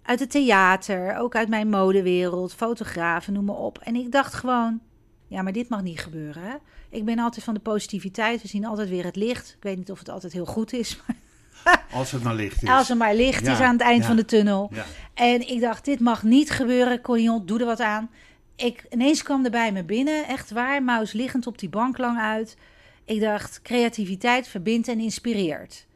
[0.02, 3.78] uit het theater, ook uit mijn modewereld, fotografen, noem maar op.
[3.78, 4.80] En ik dacht gewoon,
[5.26, 6.42] ja, maar dit mag niet gebeuren.
[6.42, 6.54] Hè?
[6.90, 9.54] Ik ben altijd van de positiviteit, we zien altijd weer het licht.
[9.56, 12.68] Ik weet niet of het altijd heel goed is, maar Als het maar licht is.
[12.68, 14.06] als er maar licht Ja, is aan het eind ja.
[14.06, 14.70] van de tunnel.
[15.14, 17.00] En ik dacht, dit mag niet gebeuren.
[17.00, 18.10] Collignon, doe er wat aan.
[18.58, 22.18] Ik, ineens kwam er bij me binnen, echt waar, Maus liggend op die bank lang
[22.18, 22.56] uit.
[23.04, 25.86] Ik dacht, creativiteit verbindt en inspireert.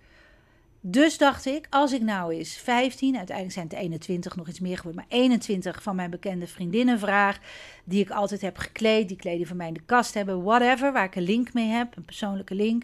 [0.81, 4.77] Dus dacht ik, als ik nou eens 15, uiteindelijk zijn het 21, nog iets meer
[4.77, 7.38] geworden, maar 21 van mijn bekende vriendinnen vraag,
[7.85, 11.05] die ik altijd heb gekleed, die kleding van mij in de kast hebben, whatever, waar
[11.05, 12.83] ik een link mee heb, een persoonlijke link.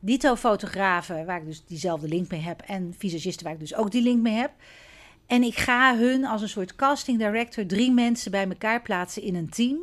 [0.00, 3.90] Dito fotografen, waar ik dus diezelfde link mee heb, en visagisten, waar ik dus ook
[3.90, 4.50] die link mee heb.
[5.32, 9.34] En ik ga hun als een soort casting director drie mensen bij elkaar plaatsen in
[9.34, 9.76] een team.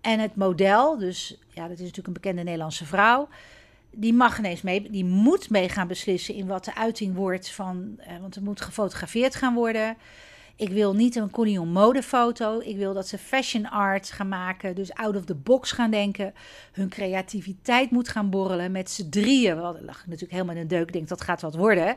[0.00, 3.28] En het model, dus ja, dat is natuurlijk een bekende Nederlandse vrouw.
[3.90, 7.94] Die mag ineens mee, die moet mee gaan beslissen in wat de uiting wordt van,
[7.98, 9.96] eh, want er moet gefotografeerd gaan worden.
[10.62, 12.60] Ik wil niet een Collion modefoto.
[12.60, 14.74] Ik wil dat ze fashion art gaan maken.
[14.74, 16.34] Dus out of the box gaan denken.
[16.72, 18.72] Hun creativiteit moet gaan borrelen.
[18.72, 19.56] Met z'n drieën.
[19.56, 20.86] Wel, daar lag natuurlijk helemaal in een deuk.
[20.86, 21.96] Ik denk dat gaat wat worden.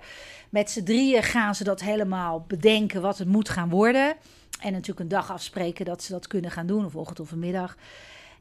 [0.49, 4.15] Met z'n drieën gaan ze dat helemaal bedenken wat het moet gaan worden.
[4.59, 6.85] En natuurlijk een dag afspreken dat ze dat kunnen gaan doen.
[6.85, 7.77] Of ochtend of een middag.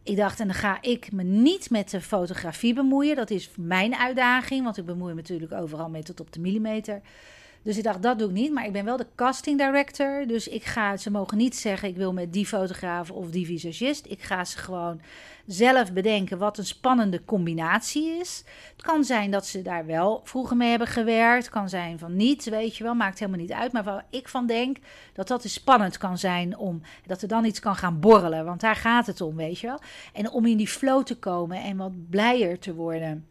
[0.03, 3.17] Ik dacht, en dan ga ik me niet met de fotografie bemoeien.
[3.17, 7.01] Dat is mijn uitdaging, want ik bemoei me natuurlijk overal mee tot op de millimeter.
[7.65, 8.53] Dus ik dacht, dat doe ik niet.
[8.53, 10.27] Maar ik ben wel de casting director.
[10.27, 14.07] Dus ik ga, ze mogen niet zeggen, ik wil met die fotograaf of die visagist.
[14.07, 15.01] Ik ga ze gewoon
[15.47, 18.45] zelf bedenken wat een spannende combinatie is.
[18.73, 21.49] Het kan zijn dat ze daar wel vroeger mee hebben gewerkt.
[21.49, 22.95] Kan zijn van niet, weet je wel.
[22.95, 23.73] Maakt helemaal niet uit.
[23.73, 24.77] Maar waar ik van denk,
[25.13, 26.81] dat dat is spannend kan zijn om...
[27.07, 28.45] Dat er dan iets kan gaan borrelen.
[28.45, 29.81] Want daar gaat het om, weet je wel.
[30.13, 33.27] En om in die flow te komen en wat blijer te worden.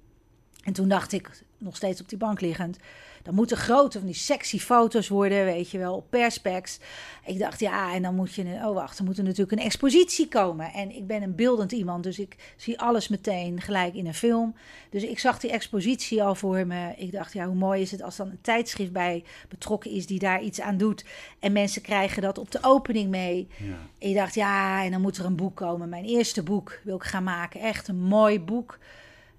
[0.64, 2.78] En toen dacht ik, nog steeds op die bank liggend...
[3.24, 6.80] Dan moeten grote van die sexy foto's worden, weet je wel, op perspex.
[7.26, 8.44] Ik dacht, ja, en dan moet je...
[8.44, 10.72] Oh, wacht, er moet er natuurlijk een expositie komen.
[10.74, 14.56] En ik ben een beeldend iemand, dus ik zie alles meteen gelijk in een film.
[14.90, 16.94] Dus ik zag die expositie al voor me.
[16.98, 20.06] Ik dacht, ja, hoe mooi is het als dan een tijdschrift bij betrokken is...
[20.06, 21.06] die daar iets aan doet.
[21.40, 23.48] En mensen krijgen dat op de opening mee.
[23.58, 23.78] Ja.
[23.98, 25.90] Ik dacht, ja, en dan moet er een boek komen.
[25.90, 27.60] Mijn eerste boek wil ik gaan maken.
[27.60, 28.78] Echt een mooi boek.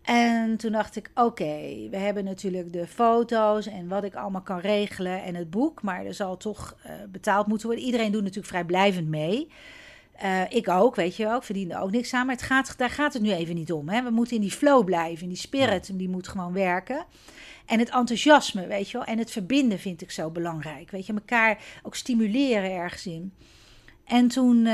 [0.05, 4.59] En toen dacht ik, oké, we hebben natuurlijk de foto's en wat ik allemaal kan
[4.59, 5.83] regelen en het boek.
[5.83, 7.85] Maar er zal toch uh, betaald moeten worden.
[7.85, 9.49] Iedereen doet natuurlijk vrijblijvend mee.
[10.23, 11.37] Uh, ik ook, weet je wel.
[11.37, 12.27] Ik verdiende ook niks aan.
[12.27, 13.89] Maar het gaat, daar gaat het nu even niet om.
[13.89, 14.03] Hè.
[14.03, 15.23] We moeten in die flow blijven.
[15.23, 17.05] In die spirit, die moet gewoon werken.
[17.67, 19.07] En het enthousiasme, weet je wel.
[19.07, 20.91] En het verbinden vind ik zo belangrijk.
[20.91, 23.33] Weet je, elkaar ook stimuleren ergens in.
[24.05, 24.67] En toen, uh,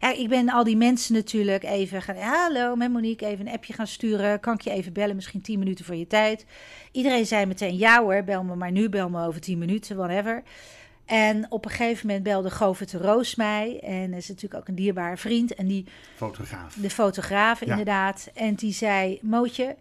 [0.00, 3.72] ja, ik ben al die mensen natuurlijk even gaan, hallo, met Monique, even een appje
[3.72, 4.40] gaan sturen.
[4.40, 6.46] Kan ik je even bellen, misschien 10 minuten voor je tijd?
[6.92, 10.42] Iedereen zei meteen, ja hoor, bel me maar nu, bel me over 10 minuten, whatever.
[11.04, 13.80] En op een gegeven moment belde Govert de Roos mij.
[13.82, 15.54] En is natuurlijk ook een dierbare vriend.
[15.54, 16.74] En die, fotograaf.
[16.74, 18.30] De fotograaf, inderdaad.
[18.34, 19.76] En die zei, Mootje,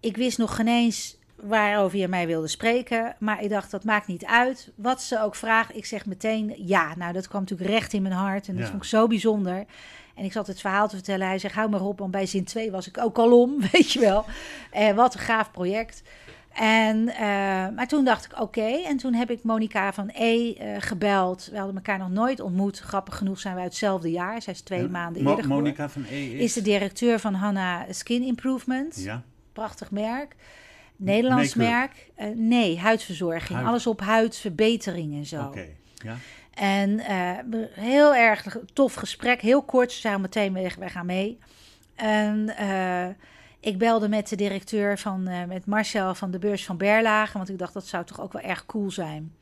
[0.00, 3.14] ik wist nog geen eens waarover je mij wilde spreken.
[3.18, 4.72] Maar ik dacht, dat maakt niet uit.
[4.74, 6.94] Wat ze ook vraagt, ik zeg meteen ja.
[6.96, 8.48] Nou, dat kwam natuurlijk recht in mijn hart.
[8.48, 9.64] En dat vond ik zo bijzonder.
[10.14, 11.26] En ik zat het verhaal te vertellen.
[11.26, 13.92] Hij zegt, hou maar op, want bij zin 2 was ik ook al om, weet
[13.92, 14.24] je wel.
[14.70, 16.02] En wat een gaaf project.
[16.52, 17.16] En, uh,
[17.76, 18.66] maar toen dacht ik, oké.
[18.66, 21.48] En toen heb ik Monica van E uh, gebeld.
[21.50, 22.78] We hadden elkaar nog nooit ontmoet.
[22.78, 24.42] Grappig genoeg zijn we uit hetzelfde jaar.
[24.42, 24.88] Zij is twee ja.
[24.88, 26.40] maanden Mo eerder Monica van E is...
[26.40, 26.52] is...
[26.52, 29.02] de directeur van Hanna Skin Improvement.
[29.02, 29.22] Ja.
[29.52, 30.36] Prachtig merk.
[30.96, 32.10] Nederlands merk.
[32.18, 33.58] Uh, nee, huidverzorging.
[33.58, 33.68] Huid.
[33.68, 35.40] Alles op huidverbetering en zo.
[35.40, 35.76] Oké, okay.
[35.94, 36.16] ja.
[36.54, 39.40] En uh, heel erg tof gesprek.
[39.40, 41.38] Heel kort, ze zijn meteen weg, wij gaan mee.
[41.94, 43.06] En uh,
[43.60, 47.36] ik belde met de directeur van, met Marcel van de beurs van Berlage.
[47.36, 49.32] Want ik dacht, dat zou toch ook wel erg cool zijn.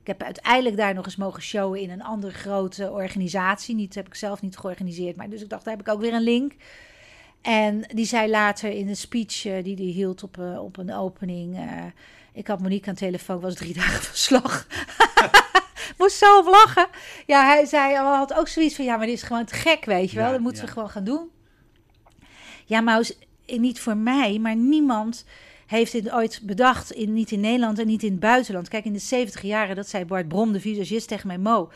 [0.00, 3.74] Ik heb uiteindelijk daar nog eens mogen showen in een andere grote organisatie.
[3.74, 5.16] Niet heb ik zelf niet georganiseerd.
[5.16, 6.52] Maar dus ik dacht, daar heb ik ook weer een link.
[7.44, 10.94] En die zei later in een speech uh, die hij hield op, uh, op een
[10.94, 11.56] opening.
[11.56, 11.84] Uh,
[12.32, 14.66] ik had Monique aan de telefoon, was drie dagen verslag.
[15.98, 16.86] Moest zelf lachen.
[17.26, 19.84] Ja, hij zei, hij had ook zoiets van: ja, maar dit is gewoon te gek,
[19.84, 20.26] weet je wel.
[20.26, 20.66] Ja, dat moeten ja.
[20.66, 21.30] we gewoon gaan doen.
[22.64, 23.10] Ja, maar
[23.46, 25.24] niet voor mij, maar niemand
[25.66, 26.90] heeft dit ooit bedacht.
[26.90, 28.68] In, niet in Nederland en niet in het buitenland.
[28.68, 31.70] Kijk, in de 70 jaren, dat zei Bart Brom, de visagist, tegen mij: Mo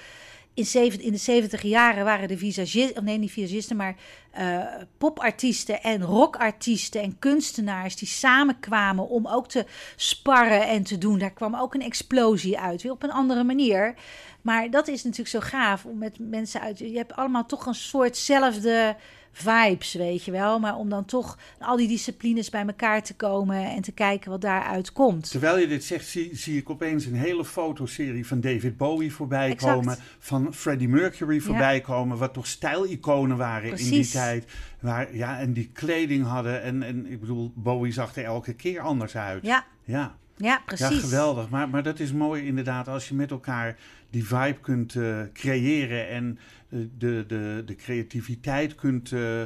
[0.59, 3.97] in, zeven, in de 70 jaren waren de visagisten, nee, niet visagisten, maar
[4.38, 4.64] uh,
[4.99, 9.66] popartiesten en rockartiesten en kunstenaars die samenkwamen om ook te
[9.97, 11.18] sparren en te doen.
[11.18, 13.94] Daar kwam ook een explosie uit, weer op een andere manier.
[14.42, 16.79] Maar dat is natuurlijk zo gaaf om met mensen uit.
[16.79, 18.97] Je hebt allemaal toch een soortzelfde
[19.38, 20.59] vibes, weet je wel.
[20.59, 24.40] Maar om dan toch al die disciplines bij elkaar te komen en te kijken wat
[24.40, 25.31] daaruit komt.
[25.31, 29.51] Terwijl je dit zegt, zie, zie ik opeens een hele fotoserie van David Bowie voorbij
[29.51, 29.74] Exact.
[29.74, 29.96] komen.
[30.18, 31.81] Van Freddie Mercury voorbij ja.
[31.81, 32.18] komen.
[32.18, 33.90] Wat toch stijliconen waren Precies.
[33.90, 34.44] in die tijd.
[34.81, 36.62] Waar, ja, en die kleding hadden.
[36.62, 39.44] En, en ik bedoel, Bowie zag er elke keer anders uit.
[39.44, 39.64] Ja.
[39.85, 40.16] Ja.
[40.37, 40.88] Ja, precies.
[40.88, 41.48] Ja, geweldig.
[41.48, 43.77] Maar, maar dat is mooi inderdaad als je met elkaar
[44.11, 46.38] die vibe kunt uh, creëren en
[46.69, 49.43] de, de, de, de creativiteit kunt, uh,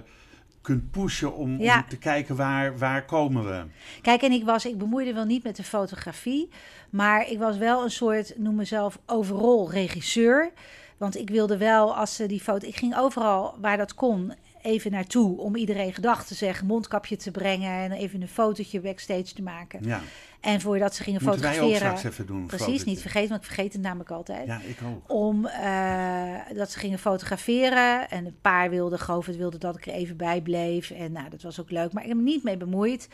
[0.61, 1.77] kunt pushen om, Ja.
[1.77, 3.65] om te kijken waar, waar komen we.
[4.03, 6.49] Kijk, en ik was, ik bemoeide wel niet met de fotografie,
[6.91, 10.51] maar ik was wel een soort, noem mezelf overal regisseur.
[10.97, 14.91] Want ik wilde wel, als ze die foto, ik ging overal waar dat kon even
[14.91, 19.43] naartoe om iedereen gedag te zeggen, mondkapje te brengen en even een fotootje backstage te
[19.43, 19.79] maken.
[19.83, 20.01] Ja,
[20.41, 22.47] En voordat ze gingen moeten wij ook fotograferen, straks even doen.
[22.47, 22.91] precies, fotootje.
[22.91, 24.47] niet vergeten, want ik vergeet het namelijk altijd.
[24.47, 25.13] Ja, ik ook.
[25.13, 28.11] Om eh, dat ze gingen fotograferen.
[28.11, 30.91] En een paar wilden, Govert wilde dat ik er even bij bleef.
[30.91, 31.93] En nou, dat was ook leuk.
[31.93, 33.09] Maar ik heb me niet mee bemoeid.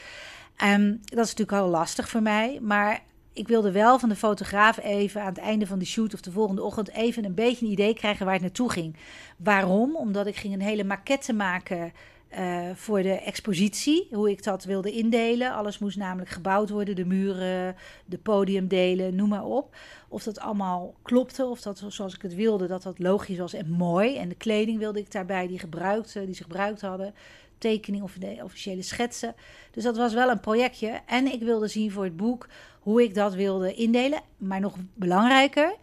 [0.56, 2.58] Ehm, dat is natuurlijk al lastig voor mij.
[2.62, 3.00] Maar
[3.38, 6.32] ik wilde wel van de fotograaf even aan het einde van de shoot of de
[6.32, 8.96] volgende ochtend even een beetje een idee krijgen waar het naartoe ging.
[9.36, 9.96] Waarom?
[9.96, 11.92] Omdat ik ging een hele maquette maken
[12.28, 14.08] eh, voor de expositie.
[14.10, 15.52] Hoe ik dat wilde indelen.
[15.52, 16.96] Alles moest namelijk gebouwd worden.
[16.96, 19.76] De muren, de podiumdelen, noem maar op.
[20.08, 21.44] Of dat allemaal klopte.
[21.44, 24.16] Of dat zoals ik het wilde, dat dat logisch was en mooi.
[24.16, 27.14] En de kleding wilde ik daarbij die, gebruikte, die ze gebruikt hadden.
[27.58, 29.34] Tekening of de officiële schetsen.
[29.70, 31.00] Dus dat was wel een projectje.
[31.06, 32.48] En ik wilde zien voor het boek
[32.88, 34.20] hoe ik dat wilde indelen.
[34.36, 35.74] Maar nog belangrijker,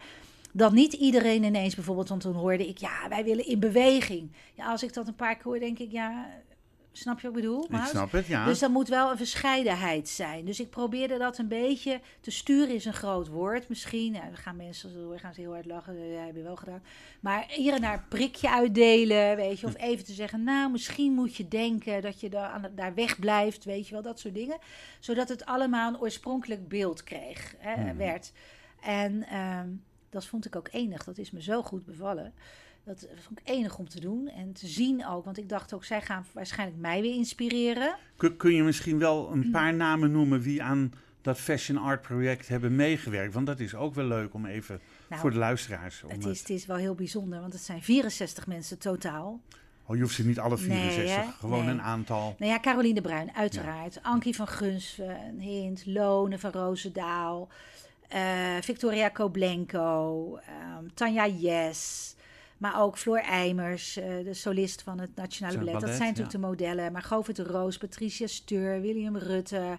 [0.52, 4.30] dat niet iedereen ineens bijvoorbeeld, want toen hoorde ik, ja, wij willen in beweging.
[4.54, 6.26] Ja, als ik dat een paar keer hoor, denk ik, ja,
[6.96, 7.64] snap je wat ik bedoel?
[7.70, 8.44] Ik snap het, ja.
[8.44, 10.44] Dus dan moet wel een verscheidenheid zijn.
[10.44, 14.12] Dus ik probeerde dat een beetje te sturen, is een groot woord misschien.
[14.12, 16.82] Ja, dan gaan mensen zo gaan ze heel hard lachen, ja, heb je wel gedaan.
[17.20, 19.66] Maar hier en daar een prikje uitdelen, weet je.
[19.66, 23.18] Of even te zeggen, nou, misschien moet je denken dat je daar, aan daar weg
[23.18, 24.58] blijft, weet je wel, dat soort dingen.
[25.00, 27.96] Zodat het allemaal een oorspronkelijk beeld kreeg, hè, Mhm.
[27.96, 28.32] werd.
[28.80, 29.68] En ehm,
[30.10, 32.34] dat vond ik ook enig, dat is me zo goed bevallen.
[32.86, 35.24] Dat vond ik enig om te doen en te zien ook.
[35.24, 37.96] Want ik dacht ook, zij gaan waarschijnlijk mij weer inspireren.
[38.16, 39.32] Kun, kun je misschien wel Mm.
[39.42, 43.34] een paar namen noemen wie aan dat Fashion Art project hebben meegewerkt?
[43.34, 46.02] Want dat is ook wel leuk om even Nou, voor de luisteraars.
[46.02, 49.40] Om Het is, het is wel heel bijzonder, want het zijn 64 mensen totaal.
[49.86, 51.30] Oh, je hoeft ze niet alle 64, Nee, hè?
[51.32, 51.74] gewoon Nee.
[51.74, 52.34] een aantal.
[52.38, 53.98] Nou ja, Caroline de Bruin, uiteraard.
[54.02, 57.48] Ankie van Gunsven, Hint, Lone van Roosendaal.
[58.08, 60.36] eh, Victoria Koblenko.
[60.36, 62.14] ehm, Tanja Yes.
[62.58, 65.72] Maar ook Floor Eimers, eh, de solist van het Nationale Ballet.
[65.80, 66.38] Dat zijn natuurlijk ja.
[66.40, 66.92] de modellen.
[66.92, 69.78] Maar Govert de Roos, Patricia Steur, William Rutte.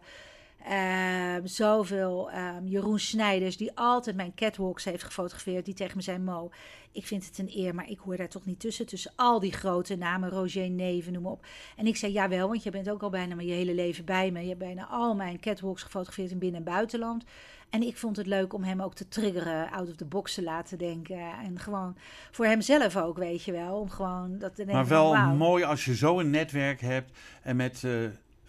[0.66, 2.32] ehm, zoveel.
[2.32, 5.66] ehm, Jeroen Snijders, die altijd mijn catwalks heeft gefotografeerd.
[5.66, 6.50] Die tegen me zei: Mo,
[6.92, 8.86] ik vind het een eer, maar ik hoor daar toch niet tussen.
[8.86, 11.46] Tussen al die grote namen, Roger Neven, noem maar op.
[11.76, 14.32] En ik zei: Jawel, want je bent ook al bijna maar je hele leven bij
[14.32, 14.42] me.
[14.42, 17.24] Je hebt bijna al mijn catwalks gefotografeerd in binnen- en buitenland.
[17.70, 20.44] En ik vond het leuk om hem ook te triggeren, out of the box te
[20.44, 21.20] laten denken.
[21.44, 21.96] En gewoon
[22.32, 23.80] voor hemzelf ook, weet je wel.
[23.80, 24.76] Om gewoon dat te denken.
[24.76, 27.92] Maar wel mooi als je zo een netwerk hebt en met, eh,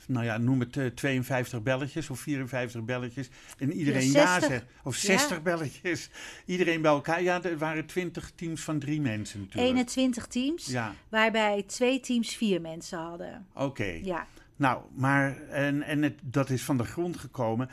[0.07, 3.29] nou ja, noem het eh, 52 belletjes of 54 belletjes.
[3.59, 4.49] En iedereen Ja, ja, 60.
[4.49, 4.65] zegt.
[4.83, 5.43] Of 60 Ja.
[5.43, 6.11] belletjes.
[6.47, 7.23] Iedereen bij elkaar.
[7.23, 9.69] Ja, er waren 20 teams van drie mensen natuurlijk.
[9.69, 13.47] 21 teams, Ja, waarbij twee teams vier mensen hadden.
[13.55, 13.99] oké.
[14.03, 14.27] Ja.
[14.57, 17.69] Nou, maar en, en het, dat is van de grond gekomen.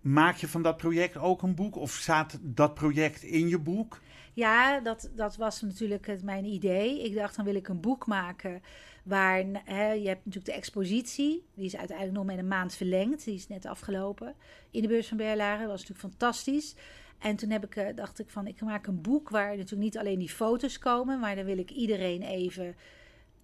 [0.00, 1.76] Maak je van dat project ook een boek?
[1.76, 4.00] Of staat dat project in je boek?
[4.32, 7.04] Ja, dat, dat was natuurlijk het, mijn idee.
[7.04, 8.62] Ik dacht, dan wil ik een boek maken
[9.02, 9.44] waar...
[9.64, 11.44] Hè, je hebt natuurlijk de expositie.
[11.54, 13.24] Die is uiteindelijk nog met een maand verlengd.
[13.24, 14.34] Die is net afgelopen
[14.70, 15.60] in de beurs van Berlaren.
[15.60, 16.74] Dat was natuurlijk fantastisch.
[17.18, 19.98] En toen heb ik, eh, dacht ik van, ik maak een boek waar natuurlijk niet
[19.98, 21.20] alleen die foto's komen...
[21.20, 22.74] maar dan wil ik iedereen even...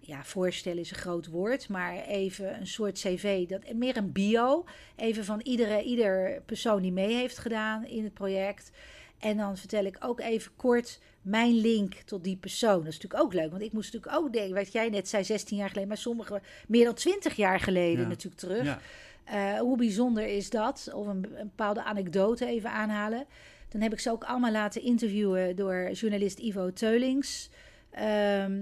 [0.07, 4.65] Ja, voorstellen is een groot woord, maar even een soort cv, dat, meer een bio.
[4.95, 8.71] Even van iedere, ieder persoon die mee heeft gedaan in het project.
[9.19, 12.77] En dan vertel ik ook even kort mijn link tot die persoon.
[12.83, 15.23] Dat is natuurlijk ook leuk, want ik moest natuurlijk ook denken, wat jij net zei,
[15.23, 18.07] 16 jaar geleden, maar sommige meer dan 20 jaar geleden Ja.
[18.07, 18.63] natuurlijk terug.
[18.63, 18.79] Ja.
[19.23, 20.89] Eh, hoe bijzonder is dat?
[20.93, 23.25] Of een, een bepaalde anekdote even aanhalen.
[23.69, 27.49] Dan heb ik ze ook allemaal laten interviewen door journalist Ivo Teulings.
[27.91, 28.61] Ehm,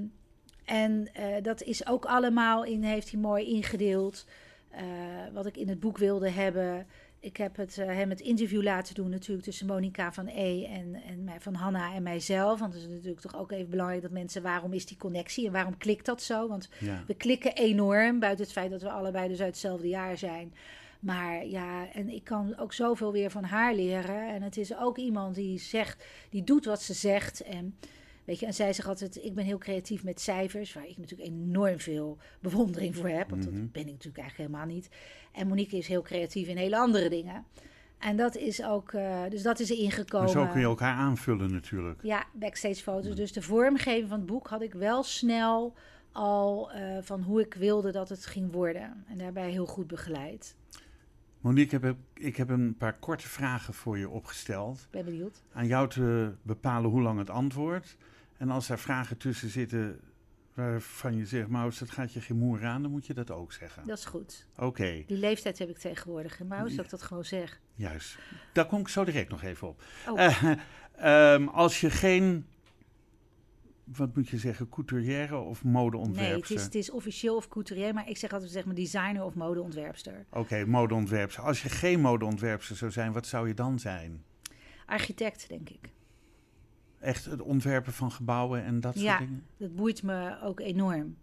[0.66, 4.26] en eh, dat is ook allemaal in, heeft hij mooi ingedeeld.
[4.70, 4.82] eh,
[5.34, 6.86] wat ik in het boek wilde hebben.
[7.20, 10.96] Ik heb het, eh, hem het interview laten doen natuurlijk tussen Monica van E en,
[11.08, 12.60] en mij, van Hanna en mijzelf.
[12.60, 15.52] Want het is natuurlijk toch ook even belangrijk dat mensen, waarom is die connectie en
[15.52, 16.48] waarom klikt dat zo?
[16.48, 17.04] Want Ja.
[17.08, 20.54] we klikken enorm, buiten het feit dat we allebei dus uit hetzelfde jaar zijn.
[21.00, 24.28] Maar ja, en ik kan ook zoveel weer van haar leren.
[24.34, 27.42] En het is ook iemand die zegt, die doet wat ze zegt.
[27.42, 27.76] En
[28.26, 31.30] weet je, en zij zegt altijd: ik ben heel creatief met cijfers, waar ik natuurlijk
[31.30, 33.30] enorm veel bewondering voor heb.
[33.30, 33.60] Want Mhm.
[33.60, 34.90] dat ben ik natuurlijk eigenlijk helemaal niet.
[35.32, 37.44] En Monique is heel creatief in hele andere dingen.
[37.98, 40.34] En dat is ook, eh, dus dat is er ingekomen.
[40.34, 42.00] Maar zo kun je elkaar aanvullen natuurlijk.
[42.04, 43.16] Ja, backstage foto's.
[43.16, 45.74] Dus de vormgeving van het boek had ik wel snel
[46.12, 49.04] al eh, van hoe ik wilde dat het ging worden.
[49.08, 50.56] En daarbij heel goed begeleid.
[51.42, 54.78] Monique, ik heb, ik heb een paar korte vragen voor je opgesteld.
[54.80, 55.42] Ik ben benieuwd.
[55.54, 57.98] Aan jou te bepalen hoe lang het antwoord.
[58.44, 60.00] En als daar vragen tussen zitten
[60.54, 63.54] waarvan je zegt, Maus, dat gaat je geen moer aan, dan moet je dat ook
[63.54, 63.88] zeggen.
[63.88, 64.48] Dat is goed.
[64.58, 66.40] Oké, Die leeftijd heb ik tegenwoordig.
[66.40, 67.60] En maar dat ik dat gewoon zeg.
[67.76, 68.18] juist.
[68.54, 69.84] Daar kom ik zo direct nog even op.
[70.10, 70.20] Oh.
[70.20, 70.54] Eh,
[70.96, 72.46] ehm, als je geen,
[73.84, 76.56] wat moet je zeggen, couturière of Nee, het modeontwerpster...
[76.56, 80.26] is, het is officieel of couturier, maar ik zeg altijd zeg maar designer of modeontwerpster.
[80.30, 81.44] Oké, modeontwerpster.
[81.44, 84.24] Als je geen modeontwerpster zou zijn, wat zou je dan zijn?
[84.86, 85.90] Architect, denk ik.
[87.04, 89.18] Echt het ontwerpen van gebouwen en dat soort Ja.
[89.18, 89.44] dingen?
[89.58, 91.16] Dat boeit me ook enorm.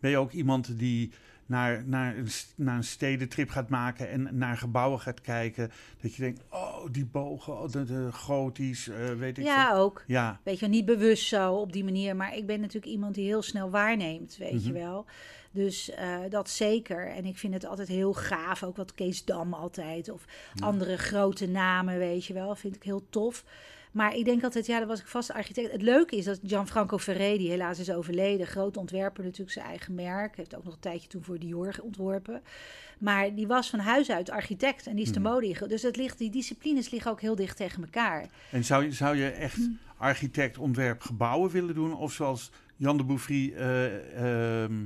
[0.00, 1.12] Ben je ook iemand die
[1.46, 5.70] naar, naar, een, naar een stedentrip gaat maken en naar gebouwen gaat kijken?
[6.00, 10.04] Dat je denkt, oh, die bogen, oh, de, de gotisch, eh, weet ik Ja, ook.
[10.06, 12.16] Ja, Weet je, niet bewust zo op die manier.
[12.16, 14.66] Maar ik ben natuurlijk iemand die heel snel waarneemt, weet Mhm.
[14.66, 15.06] je wel.
[15.50, 17.06] Dus eh, dat zeker.
[17.08, 18.62] En ik vind het altijd heel gaaf.
[18.62, 20.10] Ook wat Kees Dam altijd.
[20.10, 20.24] Of
[20.60, 22.54] andere grote namen, weet je wel.
[22.54, 23.44] Vind ik heel tof.
[23.92, 25.72] Maar ik denk altijd, ja, dan was ik vast architect.
[25.72, 29.94] Het leuke is dat Gianfranco Ferré, die helaas is overleden, groot ontwerper natuurlijk, zijn eigen
[29.94, 30.36] merk.
[30.36, 32.42] Heeft ook nog een tijdje toen voor Dior ontworpen.
[32.98, 35.68] Maar die was van huis uit architect en die is de mode ingegaan.
[35.68, 38.26] Dus het ligt, die disciplines liggen ook heel dicht tegen elkaar.
[38.50, 39.70] en zou je, zou je echt Hm.
[39.96, 41.96] architect ontwerp gebouwen willen doen?
[41.96, 44.84] Of zoals Jan de Bouffry eh, ehm,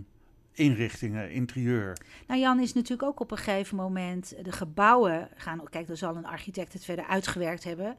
[0.53, 1.97] inrichtingen, interieur?
[2.27, 5.61] Nou, Jan is natuurlijk ook op een gegeven moment de gebouwen gaan.
[5.71, 7.97] Kijk, dan zal een architect het verder uitgewerkt hebben.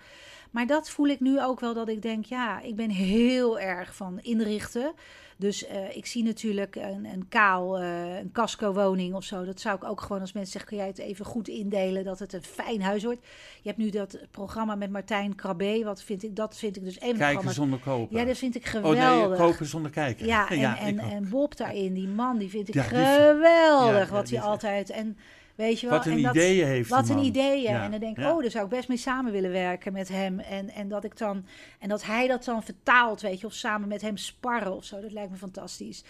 [0.52, 3.96] Maar dat voel ik nu ook wel dat ik denk, ja, ik ben heel erg
[3.96, 4.94] van inrichten.
[5.40, 9.46] Dus eh, ik zie natuurlijk een, een kaal, eh, een casco-woning of zo.
[9.46, 12.20] Dat zou ik ook gewoon als mensen zeggen, kun jij het even goed indelen dat
[12.20, 13.20] het een fijn huis wordt.
[13.62, 15.82] Je hebt nu dat programma met Martijn Krabbe.
[15.84, 17.56] Wat vind ik, dat vind ik dus een Kijken programma's.
[17.56, 18.18] zonder kopen.
[18.18, 19.38] Ja, dat vind ik oh geweldig.
[19.38, 20.26] nee, kopen zonder kijken.
[20.26, 23.94] Ja, en, ik en, en Bob daarin, die man, die vind ik Ja, die- geweldig.
[23.96, 24.90] Ja, ja, wat hij altijd.
[24.90, 25.18] En
[25.58, 25.98] Weet je wel?
[25.98, 27.62] Wat een En dat- ideeën heeft Wat een ideeën.
[27.72, 28.34] Ja, En dan denk ik, ja.
[28.36, 30.40] oh, daar zou ik best mee samen willen werken met hem.
[30.40, 31.46] En, en, dat ik dan,
[31.80, 35.02] en dat hij dat dan vertaalt, weet je, of samen met hem sparren of zo.
[35.02, 36.04] Dat lijkt me fantastisch.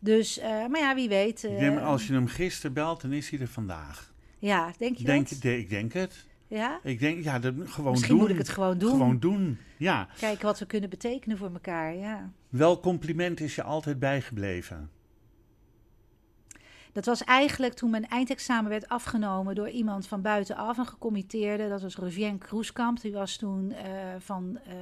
[0.00, 1.42] Dus, eh, maar ja, wie weet.
[1.44, 4.12] Ik eh, denk, als je hem gisteren belt, dan is hij er vandaag.
[4.38, 5.42] Ja, denk je Denk, dat?
[5.42, 6.26] de- ik denk het.
[6.48, 6.80] Ja?
[6.82, 8.20] Ik denk, ja, dat, gewoon Misschien doen.
[8.22, 8.90] moet ik het gewoon doen.
[8.90, 10.08] Gewoon doen, ja.
[10.18, 12.30] Kijken wat we kunnen betekenen voor elkaar, ja.
[12.48, 14.90] Welk compliment is je altijd bijgebleven?
[16.94, 21.68] Dat was eigenlijk toen mijn eindexamen werd afgenomen door iemand van buitenaf, een gecommitteerde.
[21.68, 23.00] Dat was Rosien Kroeskamp.
[23.00, 23.84] Die was toen eh,
[24.18, 24.74] van eh,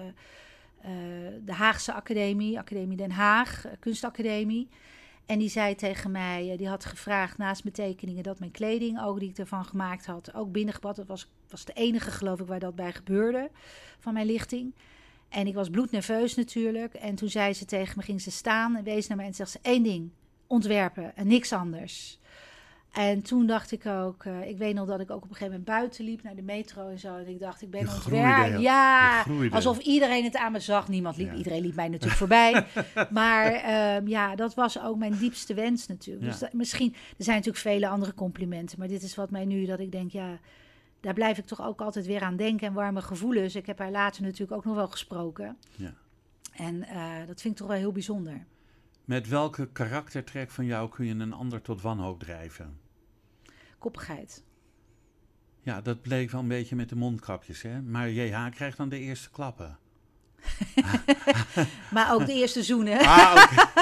[0.81, 4.69] eh, de Haagse Academie, Academie Den Haag, Kunstacademie.
[5.27, 9.21] En die zei tegen mij, die had gevraagd naast mijn tekeningen dat mijn kleding ook
[9.21, 10.97] die ik ervan gemaakt had, ook binnengebracht.
[10.97, 13.51] Dat was, was de enige geloof ik waar dat bij gebeurde
[13.99, 14.75] van mijn lichting.
[15.29, 16.95] En ik was bloednerveus natuurlijk.
[16.95, 19.51] En toen zei ze tegen me, ging ze staan en wees naar mij en zegt
[19.51, 20.11] ze één ding
[20.53, 22.20] ontwerpen en niks anders.
[22.92, 25.50] En toen dacht ik ook, eh, ik weet nog dat ik ook op een gegeven
[25.50, 27.16] moment buiten liep naar de metro en zo.
[27.16, 28.61] En ik dacht, ik ben ontwerper.
[28.61, 30.88] Ja, alsof iedereen het aan me zag.
[30.88, 31.34] Niemand liep, Ja.
[31.36, 32.66] iedereen liep mij natuurlijk voorbij.
[33.11, 36.24] Maar ehm, ja, dat was ook mijn diepste wens natuurlijk.
[36.24, 36.30] Ja.
[36.30, 38.78] Dus dat- misschien, er zijn natuurlijk vele andere complimenten.
[38.78, 40.38] Maar dit is wat mij nu, dat ik denk, ja,
[41.00, 42.66] daar blijf ik toch ook altijd weer aan denken.
[42.66, 43.55] En warme gevoelens.
[43.57, 45.57] Ik heb haar later natuurlijk ook nog wel gesproken.
[45.76, 45.94] Ja.
[46.53, 48.44] En eh, dat vind ik toch wel heel bijzonder.
[49.05, 52.80] Met welke karaktertrek van jou kun je een ander tot wanhoop drijven?
[53.78, 54.44] Koppigheid.
[55.61, 57.82] Ja, dat bleek wel een beetje met de mondkapjes, hè?
[57.82, 59.78] Maar JH krijgt dan de eerste klappen.
[61.90, 62.98] Maar ook de eerste zoenen.
[62.98, 63.44] Ah.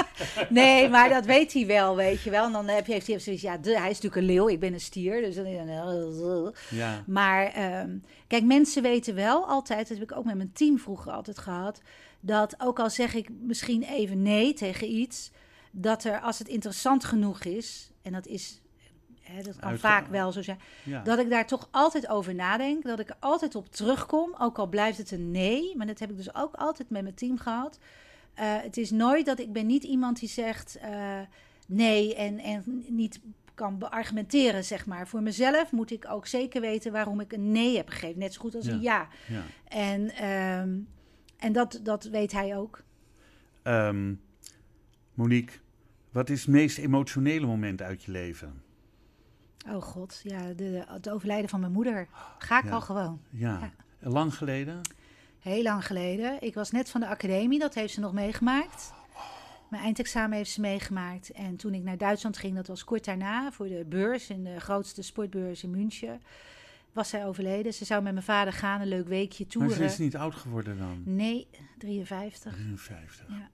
[0.49, 2.45] Nee, maar dat weet hij wel, weet je wel.
[2.45, 4.59] En dan heb je, heeft hij zoiets, ja, de, hij is natuurlijk een leeuw, ik
[4.59, 5.21] ben een stier.
[5.21, 7.97] Dus dan, Ja, maar ehm,
[8.27, 11.81] kijk, mensen weten wel altijd, dat heb ik ook met mijn team vroeger altijd gehad,
[12.21, 15.31] dat ook al zeg ik misschien even nee tegen iets,
[15.71, 18.61] dat er als het interessant genoeg is, en dat is,
[19.21, 21.01] hè, dat kan Uitge- vaak wel zo zijn, ja.
[21.01, 24.67] dat ik daar toch altijd over nadenk, dat ik er altijd op terugkom, ook al
[24.67, 27.79] blijft het een nee, maar dat heb ik dus ook altijd met mijn team gehad.
[28.33, 31.19] Eh, het is nooit dat ik ben niet iemand die zegt eh,
[31.67, 33.19] nee en, en niet
[33.53, 35.07] kan beargumenteren, zeg maar.
[35.07, 38.41] Voor mezelf moet ik ook zeker weten waarom ik een nee heb gegeven, net zo
[38.41, 39.07] goed als een ja.
[39.27, 39.43] ja.
[39.67, 40.69] En, ehm,
[41.41, 42.83] en dat, dat weet hij ook.
[43.63, 44.13] Ehm,
[45.13, 45.59] Monique,
[46.11, 48.63] wat is het meest emotionele moment uit je leven?
[49.67, 52.07] Oh god, ja, de, het overlijden van mijn moeder.
[52.37, 52.71] Ga ik Ja.
[52.71, 53.21] al gewoon.
[53.29, 54.81] Ja, lang geleden?
[55.39, 56.41] Heel lang geleden.
[56.41, 58.93] Ik was net van de academie, dat heeft ze nog meegemaakt.
[59.69, 61.31] Mijn eindexamen heeft ze meegemaakt.
[61.31, 64.59] En toen ik naar Duitsland ging, dat was kort daarna, voor de beurs, in de
[64.59, 66.21] grootste sportbeurs in München,
[66.93, 67.73] was zij overleden.
[67.73, 69.91] Ze zou met mijn vader gaan, een leuk weekje Maar ze toeren.
[69.91, 71.01] is niet oud geworden dan?
[71.05, 72.53] Nee, 53.
[72.53, 73.25] 53.
[73.29, 73.49] Ja.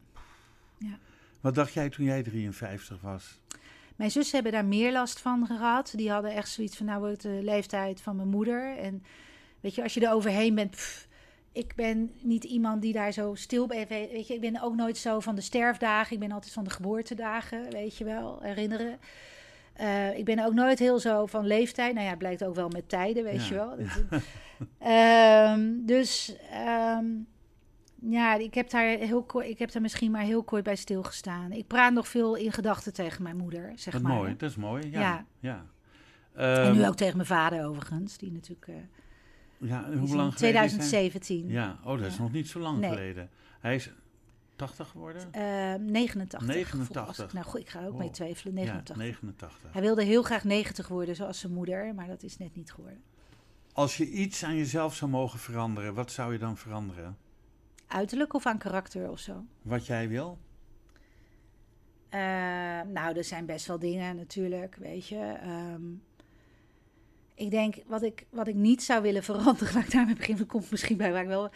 [0.77, 0.97] Ja.
[1.41, 3.39] Wat dacht jij toen jij 53 was?
[3.95, 5.93] Mijn zussen hebben daar meer last van gehad.
[5.95, 8.77] Die hadden echt zoiets van, nou wordt de leeftijd van mijn moeder.
[8.77, 9.03] En
[9.59, 10.71] weet je, als je er overheen bent...
[10.71, 11.07] pff,
[11.51, 13.87] ik ben niet iemand die daar zo stil bij...
[13.87, 16.13] Weet je, ik ben ook nooit zo van de sterfdagen.
[16.13, 18.99] Ik ben altijd van de geboortedagen, weet je wel, herinneren.
[19.77, 21.93] Eh, ik ben ook nooit heel zo van leeftijd.
[21.93, 23.47] Nou ja, het blijkt ook wel met tijden, weet Ja.
[23.47, 23.75] je wel.
[24.09, 24.21] Dat-
[24.79, 27.05] Ehm, dus ehm,
[28.01, 31.51] ja, ik heb, daar heel kort, ik heb daar misschien maar heel kort bij stilgestaan.
[31.51, 34.11] Ik praat nog veel in gedachten tegen mijn moeder, zeg Wat maar.
[34.13, 34.91] mooi, dat is mooi.
[34.91, 34.99] Ja.
[34.99, 35.25] Ja.
[35.39, 35.65] ja.
[36.33, 38.67] En Ehm, nu ook tegen mijn vader overigens, die natuurlijk...
[38.67, 38.75] eh,
[39.69, 40.79] ja, hoe in lang geleden is hij?
[40.79, 41.47] 2017.
[41.49, 42.89] Ja, oh, dat is nog niet zo lang Nee.
[42.89, 43.29] geleden.
[43.59, 43.91] Hij is
[44.57, 45.27] 80 geworden?
[45.31, 46.41] Ehm, 89.
[46.41, 46.95] 89.
[46.95, 47.33] volgens ik.
[47.33, 48.53] Nou goed, ik ga ook mee twijfelen.
[48.53, 48.95] 89.
[48.95, 49.73] Ja, 89.
[49.73, 53.01] Hij wilde heel graag 90 worden, zoals zijn moeder, maar dat is net niet geworden.
[53.73, 57.17] Als je iets aan jezelf zou mogen veranderen, wat zou je dan veranderen?
[57.87, 59.45] Uiterlijk of aan karakter of zo?
[59.61, 60.37] Wat jij wil?
[62.09, 62.19] Eh,
[62.93, 65.37] nou, er zijn best wel dingen natuurlijk, weet je.
[65.41, 65.83] Ehm,
[67.35, 70.71] ik denk, wat ik, wat ik niet zou willen veranderen, laat ik daarmee beginnen, komt
[70.71, 71.49] misschien bij waar ik wel...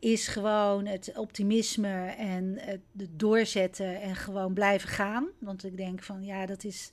[0.00, 2.80] is gewoon het optimisme en het
[3.10, 5.28] doorzetten en gewoon blijven gaan.
[5.38, 6.92] Want ik denk van, ja, dat is...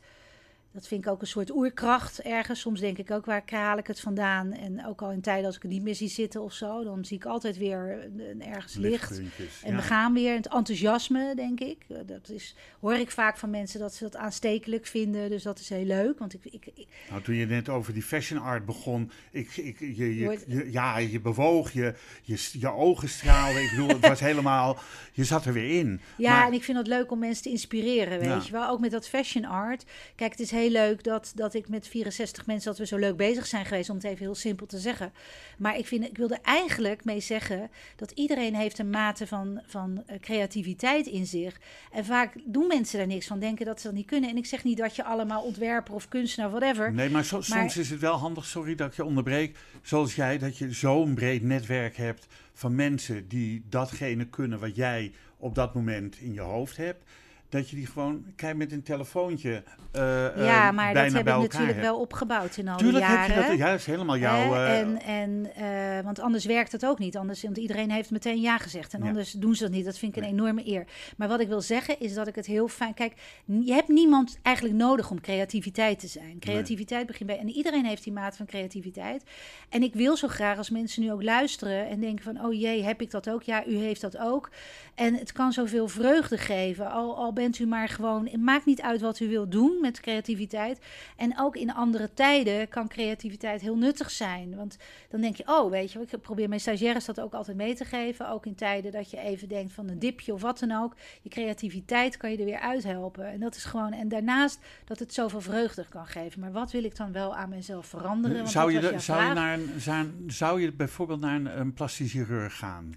[0.72, 2.60] Dat vind ik ook een soort oerkracht ergens.
[2.60, 4.52] Soms denk ik ook, waar haal ik het vandaan?
[4.54, 6.84] En ook al in tijden als ik het niet meer zie zitten of zo...
[6.84, 8.10] dan zie ik altijd weer
[8.40, 9.18] ergens licht.
[9.64, 9.76] En ja.
[9.76, 10.36] we gaan weer.
[10.36, 11.78] Het enthousiasme, denk ik.
[11.90, 15.30] Eh, Dat is, hoor ik vaak van mensen dat ze dat aanstekelijk vinden.
[15.30, 16.20] Dus dat is heel leuk.
[16.20, 19.80] Want ik, ik, ik- Nou, toen je net over die fashion art begon, ik, ik,
[19.80, 21.94] je, je, Wordt- je- ja, je bewoog, je,
[22.24, 23.64] je, je ogen straalden.
[23.64, 24.78] Ik bedoel, het was helemaal,
[25.14, 26.02] je zat er weer in.
[26.18, 28.42] ja, Maar- en ik vind het leuk om mensen te inspireren, weet Ja.
[28.46, 28.70] je wel.
[28.70, 29.86] Ook met dat fashion art.
[30.16, 33.18] Kijk, het is heel leuk dat, dat ik met 64 mensen dat we zo leuk
[33.18, 35.14] bezig zijn geweest, om het even heel simpel te zeggen.
[35.58, 40.04] Maar ik, vind, ik wilde eigenlijk mee zeggen dat iedereen heeft een mate van, van
[40.06, 41.60] eh, creativiteit in zich.
[41.92, 44.30] En vaak doen mensen daar niks van, denken dat ze dat niet kunnen.
[44.30, 46.94] En ik zeg niet dat je allemaal ontwerper of kunstenaar, whatever.
[46.94, 50.58] Nee, maar, soms is het wel handig, sorry dat ik je onderbreek, zoals jij, dat
[50.58, 56.20] je zo'n breed netwerk hebt van mensen die datgene kunnen wat jij op dat moment
[56.20, 57.04] in je hoofd hebt
[57.50, 59.64] dat je die gewoon, kijk met een telefoontje
[59.96, 63.36] uh, Ja, maar dat heb ik natuurlijk wel opgebouwd in al Tuurlijk die jaren.
[63.36, 64.54] heb je dat, ja, is helemaal jouw...
[64.54, 67.18] Uh, en, en, uh, want anders werkt het ook niet.
[67.18, 68.94] Anders, want iedereen heeft meteen ja gezegd.
[68.94, 69.86] En anders doen ze dat niet.
[69.86, 70.86] Dat vind ik een enorme eer.
[71.18, 72.94] Maar wat ik wil zeggen is dat ik het heel fijn...
[72.94, 73.14] Kijk,
[73.46, 76.40] je hebt niemand eigenlijk nodig om creativiteit te zijn.
[76.40, 77.12] Creativiteit nee.
[77.12, 77.40] begint bij...
[77.40, 79.24] En iedereen heeft die maat van creativiteit.
[79.70, 82.46] En ik wil zo graag als mensen nu ook luisteren en denken van...
[82.46, 83.44] Oh jee, heb ik dat ook?
[83.44, 84.50] Ja, u heeft dat ook.
[84.96, 86.92] En het kan zoveel vreugde geven.
[86.92, 88.28] Al, al bent u maar gewoon.
[88.28, 90.80] Het maakt niet uit wat u wilt doen met creativiteit.
[91.18, 94.56] En ook in andere tijden kan creativiteit heel nuttig zijn.
[94.56, 94.78] Want
[95.10, 97.86] dan denk je, oh, weet je, ik probeer mijn stagiaires dat ook altijd mee te
[97.86, 98.30] geven.
[98.30, 100.96] Ook in tijden dat je even denkt van een dipje of wat dan ook.
[101.22, 103.32] Je creativiteit kan je er weer uithelpen.
[103.32, 103.94] En dat is gewoon.
[103.94, 106.40] En daarnaast dat het zoveel vreugde kan geven.
[106.40, 108.38] Maar wat wil ik dan wel aan mezelf veranderen?
[108.38, 112.12] Want zou, je, zou, je naar een, zou, zou je bijvoorbeeld naar een, een plastisch
[112.12, 112.94] chirurg gaan?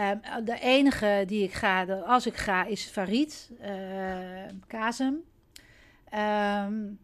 [0.00, 3.68] Um, de enige die ik ga, als ik ga, is Farid uh,
[4.66, 5.14] Kazem.
[6.14, 6.98] Um,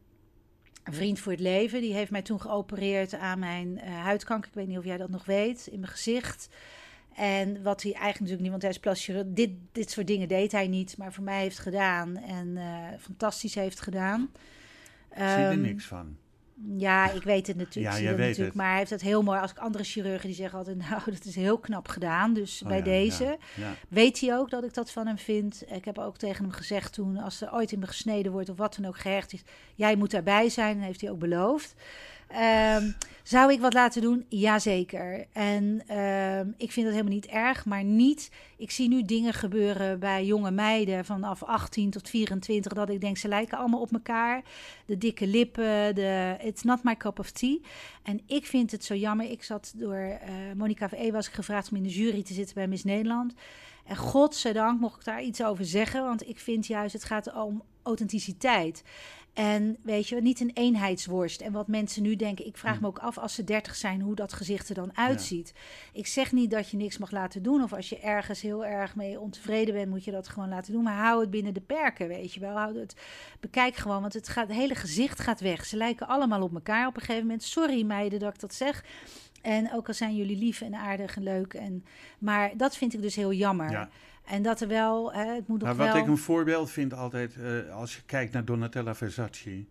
[0.83, 1.81] een vriend voor het leven.
[1.81, 4.49] Die heeft mij toen geopereerd aan mijn uh, huidkanker.
[4.49, 5.67] Ik weet niet of jij dat nog weet.
[5.67, 6.49] In mijn gezicht.
[7.15, 10.53] En wat hij eigenlijk natuurlijk niet, want hij is plastisch dit, dit soort dingen deed
[10.53, 10.97] hij niet.
[10.97, 12.17] Maar voor mij heeft gedaan.
[12.17, 14.21] En uh, fantastisch heeft gedaan.
[14.21, 16.17] Um, Zie je er niks van?
[16.77, 17.97] Ja, ik weet het natuurlijk.
[17.97, 19.41] Ja, weet natuurlijk Maar hij heeft het heel mooi.
[19.41, 22.35] Als ik andere chirurgen die zeggen altijd, nou, dat is heel knap gedaan.
[22.35, 25.63] Dus oh, bij ja, deze ja, weet hij ook dat ik dat van hem vind.
[25.67, 28.57] Ik heb ook tegen hem gezegd toen, als er ooit in me gesneden wordt of
[28.57, 29.43] wat dan ook gehecht is,
[29.75, 30.77] jij moet daarbij zijn.
[30.77, 31.75] Dat heeft hij ook beloofd.
[32.41, 34.25] Um, zou ik wat laten doen?
[34.29, 35.27] Jazeker.
[35.33, 35.65] En
[35.99, 38.31] um, ik vind dat helemaal niet erg, maar niet.
[38.57, 43.17] Ik zie nu dingen gebeuren bij jonge meiden vanaf 18 tot 24, dat ik denk
[43.17, 44.43] ze lijken allemaal op elkaar.
[44.87, 47.59] De dikke lippen, de it's not my cup of tea.
[48.03, 49.31] En ik vind het zo jammer.
[49.31, 50.19] Ik zat door uh,
[50.57, 53.35] Monica VE was ik gevraagd om in de jury te zitten bij Miss Nederland.
[53.85, 57.63] En godzijdank mocht ik daar iets over zeggen, want ik vind juist het gaat om
[57.83, 58.83] authenticiteit.
[59.33, 61.41] En weet je, niet een eenheidsworst.
[61.41, 64.15] En wat mensen nu denken, ik vraag me ook af als ze dertig zijn, hoe
[64.15, 65.55] dat gezicht er dan uitziet.
[65.93, 67.63] Ik zeg niet dat je niks mag laten doen.
[67.63, 70.83] Of als je ergens heel erg mee ontevreden bent, moet je dat gewoon laten doen.
[70.83, 72.57] Maar hou het binnen de perken, weet je wel.
[72.57, 72.97] Hou het,
[73.41, 75.65] bekijk gewoon, want het, gaat, het hele gezicht gaat weg.
[75.65, 77.43] Ze lijken allemaal op elkaar op een gegeven moment.
[77.43, 78.85] Sorry meiden dat ik dat zeg.
[79.43, 81.55] En ook al zijn jullie lief en aardig en leuk.
[81.55, 81.85] En,
[82.19, 83.71] maar dat vind ik dus heel jammer.
[83.71, 83.89] Ja.
[84.25, 87.35] En dat er wel, hè, het moet nog maar wat ik een voorbeeld vind altijd,
[87.37, 89.65] uh, als je kijkt naar Donatella Versace.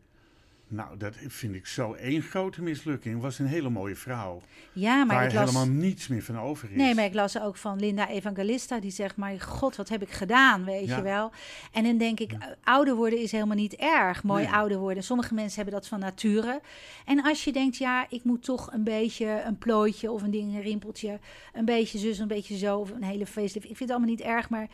[0.73, 3.21] Nou, dat vind ik zo één grote mislukking.
[3.21, 4.41] Was een hele mooie vrouw.
[4.73, 5.53] Ja, maar waar ik las...
[5.53, 6.75] helemaal niets meer van over is.
[6.75, 8.79] Nee, maar ik las ook van Linda Evangelista.
[8.79, 10.95] Die zegt, maar god, wat heb ik gedaan, weet ja.
[10.95, 11.31] je wel.
[11.71, 12.55] En dan denk ik, ja.
[12.63, 14.23] ouder worden is helemaal niet erg.
[14.23, 14.53] Mooi nee.
[14.53, 15.03] ouder worden.
[15.03, 16.61] Sommige mensen hebben dat van nature.
[17.05, 20.55] En als je denkt, ja, ik moet toch een beetje een plooitje of een ding,
[20.55, 21.19] een rimpeltje.
[21.53, 22.77] Een beetje zus, een beetje zo.
[22.77, 23.69] Of een hele facelift.
[23.69, 24.67] Ik vind het allemaal niet erg, maar...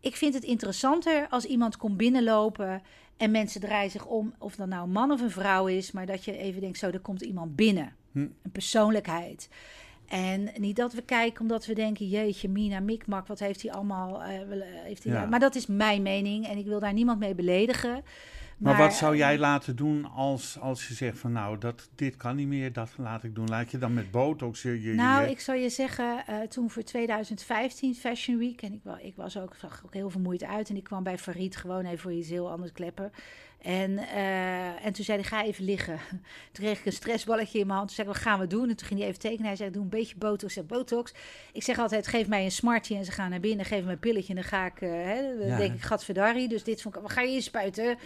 [0.00, 2.82] Ik vind het interessanter als iemand komt binnenlopen
[3.16, 6.06] en mensen draaien zich om, of dat nou een man of een vrouw is, maar
[6.06, 7.94] dat je even denkt, zo, er komt iemand binnen.
[8.12, 8.18] Hm.
[8.18, 9.48] Een persoonlijkheid.
[10.08, 14.22] En niet dat we kijken omdat we denken, jeetje, Mina, Mikmak, wat heeft hij allemaal...
[14.22, 14.28] Uh,
[14.62, 15.26] heeft hij ja.
[15.26, 18.02] Maar dat is mijn mening en ik wil daar niemand mee beledigen.
[18.60, 22.16] Maar, maar, wat zou jij laten doen als, als je zegt van nou, dat, dit
[22.16, 23.48] kan niet meer, dat laat ik doen.
[23.48, 24.82] Laat je dan met botox je...
[24.82, 25.30] je nou, je...
[25.30, 28.62] ik zou je zeggen, uh, toen voor 2015 Fashion Week...
[28.62, 30.68] en ik, ik was ook, zag ook heel vermoeid uit...
[30.68, 33.12] en ik kwam bij Farid gewoon even voor iets heel anders kleppen.
[33.62, 35.98] En, uh, en toen zei hij, ga even liggen.
[36.52, 37.88] Toen kreeg ik een stressballetje in mijn hand.
[37.88, 38.68] Toen zei ik, wat gaan we doen?
[38.68, 39.46] En toen ging hij even tekenen.
[39.46, 40.56] Hij zei, doe een beetje botox.
[40.56, 41.12] Ik botox.
[41.52, 42.96] Ik zeg altijd, geef mij een smartje.
[42.96, 44.28] En ze gaan naar binnen, geven me een pilletje.
[44.28, 45.56] En dan ga ik, uh, hè, ja.
[45.56, 46.48] denk ik, gadverdarrie.
[46.48, 47.98] Dus dit vond ik, wat ga je inspuiten?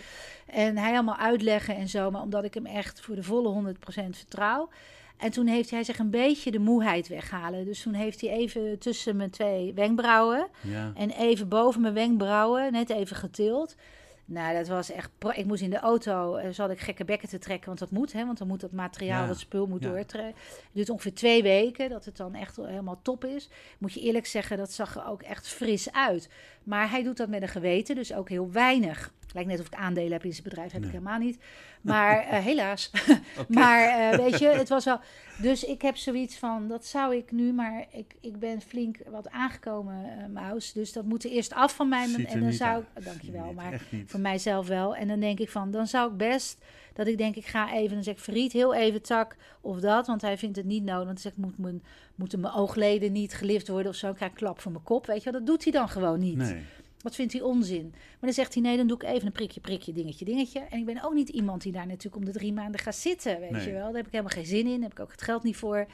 [0.47, 2.11] En hij allemaal uitleggen en zo.
[2.11, 3.75] Maar omdat ik hem echt voor de volle 100%
[4.11, 4.69] vertrouw.
[5.17, 7.65] En toen heeft hij zich een beetje de moeheid weghalen.
[7.65, 10.49] Dus toen heeft hij even tussen mijn twee wenkbrauwen...
[10.61, 10.93] Ja.
[10.95, 13.77] en even boven mijn wenkbrauwen, net even getild...
[14.25, 15.11] Nou, dat was echt.
[15.35, 18.13] Ik moest in de auto, uh, zat ik gekke bekken te trekken, want dat moet,
[18.13, 18.25] hè?
[18.27, 19.29] Want dan moet dat materiaal, ja.
[19.29, 19.91] dat spul moet ja.
[19.91, 20.43] doortrekken.
[20.43, 23.49] Het duurt ongeveer twee weken dat het dan echt helemaal top is.
[23.79, 26.29] Moet je eerlijk zeggen, dat zag er ook echt fris uit.
[26.63, 29.13] Maar hij doet dat met een geweten, dus ook heel weinig.
[29.35, 30.91] Lijkt net of ik aandelen heb in zijn bedrijf, heb Nee.
[30.91, 31.39] ik helemaal niet.
[31.81, 32.91] Maar eh, helaas.
[33.49, 35.01] Maar eh, weet je, het was wel.
[35.39, 39.31] Dus ik heb zoiets van, dat zou ik nu, maar ik, ik ben flink wat
[39.31, 40.73] aangekomen, eh Maus.
[40.73, 42.07] Dus dat moet er eerst af van mij.
[42.07, 44.97] Ziet En dan niet zou ik, dankjewel, Niet, maar voor mijzelf wel.
[44.97, 46.59] En dan denk ik van, dan zou ik best,
[46.93, 50.07] dat ik denk, ik ga even, dan zeg ik Verriet heel even tak of dat,
[50.07, 51.05] want hij vindt het niet nodig.
[51.05, 51.83] Want dan zeg ik, moet mijn,
[52.15, 55.07] moeten mijn oogleden niet gelift worden of zo, ik krijg een klap voor mijn kop,
[55.07, 55.41] weet je wel.
[55.41, 56.37] Dat doet hij dan gewoon niet.
[56.37, 56.63] Nee.
[57.05, 57.89] Wat vindt hij onzin?
[57.91, 60.61] Maar dan zegt hij, nee, dan doe ik even een prikje, prikje, dingetje, dingetje.
[60.61, 63.41] En ik ben ook niet iemand die daar natuurlijk om de drie maanden gaat zitten,
[63.41, 63.67] weet Nee.
[63.67, 63.87] je wel.
[63.87, 65.87] Daar heb ik helemaal geen zin in, daar heb ik ook het geld niet voor.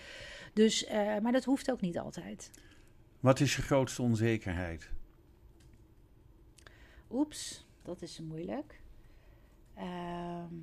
[0.53, 2.51] Dus, eh, maar dat hoeft ook niet altijd.
[3.21, 4.91] Wat is je grootste onzekerheid?
[7.11, 8.81] Oeps, dat is moeilijk.
[9.75, 10.55] Ehm,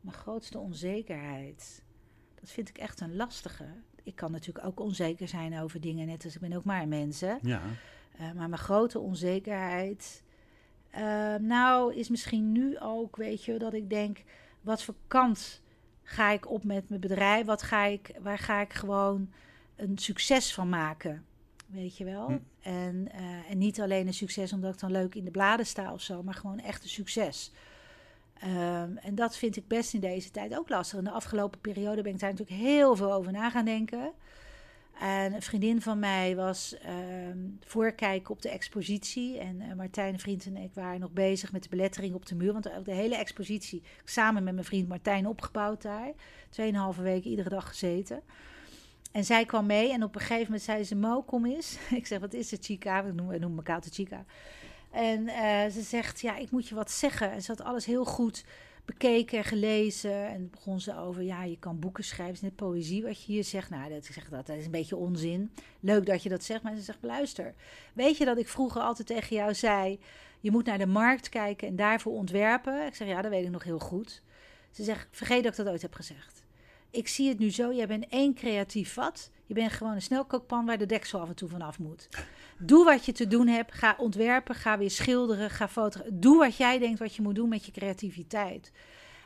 [0.00, 1.82] mijn grootste onzekerheid.
[2.40, 3.64] Dat vind ik echt een lastige.
[4.02, 6.88] Ik kan natuurlijk ook onzeker zijn over dingen, net als ik ben ook maar een
[6.88, 7.20] mens.
[7.20, 7.34] hè.
[7.42, 7.60] Ja.
[8.16, 10.22] Eh, maar mijn grote onzekerheid.
[10.90, 14.22] ehm, nou, is misschien nu ook, weet je, dat ik denk:
[14.60, 15.62] wat voor kant
[16.02, 17.46] ga ik op met mijn bedrijf?
[17.46, 19.30] Wat ga ik, waar ga ik gewoon
[19.76, 21.24] een succes van maken?
[21.66, 22.26] Weet je wel?
[22.26, 22.38] Hm.
[22.60, 25.92] En, eh, en niet alleen een succes omdat ik dan leuk in de bladen sta
[25.92, 27.52] of zo, maar gewoon echt een succes.
[28.40, 30.98] Ehm, en dat vind ik best in deze tijd ook lastig.
[30.98, 34.12] In de afgelopen periode ben ik daar natuurlijk heel veel over na gaan denken.
[35.00, 39.38] En een vriendin van mij was ehm voorkijken op de expositie.
[39.38, 42.34] En eh, Martijn, een vriend en ik waren nog bezig met de belettering op de
[42.34, 42.52] muur.
[42.52, 46.12] Want ook de hele expositie, samen met mijn vriend Martijn, opgebouwd daar.
[46.48, 48.22] Tweeënhalve weken iedere dag gezeten.
[49.12, 51.78] En zij kwam mee en op een gegeven moment zei ze: Mo, kom eens.
[52.00, 53.04] Ik zeg: Wat is het, Chica?
[53.04, 54.24] We noemen, we noemen elkaar de Chica.
[54.90, 57.30] En eh, ze zegt: Ja, ik moet je wat zeggen.
[57.30, 58.44] En ze had alles heel goed
[58.90, 60.28] bekeken, gelezen.
[60.28, 62.44] En begon ze over: Ja, je kan boeken schrijven.
[62.44, 63.70] Net poëzie wat je hier zegt.
[63.70, 65.50] Nou, dat, zeg dat is een beetje onzin.
[65.80, 66.62] Leuk dat je dat zegt.
[66.62, 67.54] Maar ze zegt: Luister,
[67.92, 69.98] weet je dat ik vroeger altijd tegen jou zei:
[70.40, 72.86] Je moet naar de markt kijken en daarvoor ontwerpen?
[72.86, 74.22] Ik zeg: Ja, dat weet ik nog heel goed.
[74.70, 76.42] Ze zegt: Vergeet dat ik dat ooit heb gezegd.
[76.90, 79.30] Ik zie het nu zo, jij bent één creatief vat.
[79.46, 82.08] Je bent gewoon een snelkookpan waar de deksel af en toe vanaf moet.
[82.62, 83.72] Doe wat je te doen hebt.
[83.72, 86.20] Ga ontwerpen, ga weer schilderen, ga fotograferen.
[86.20, 88.72] Doe wat jij denkt wat je moet doen met je creativiteit.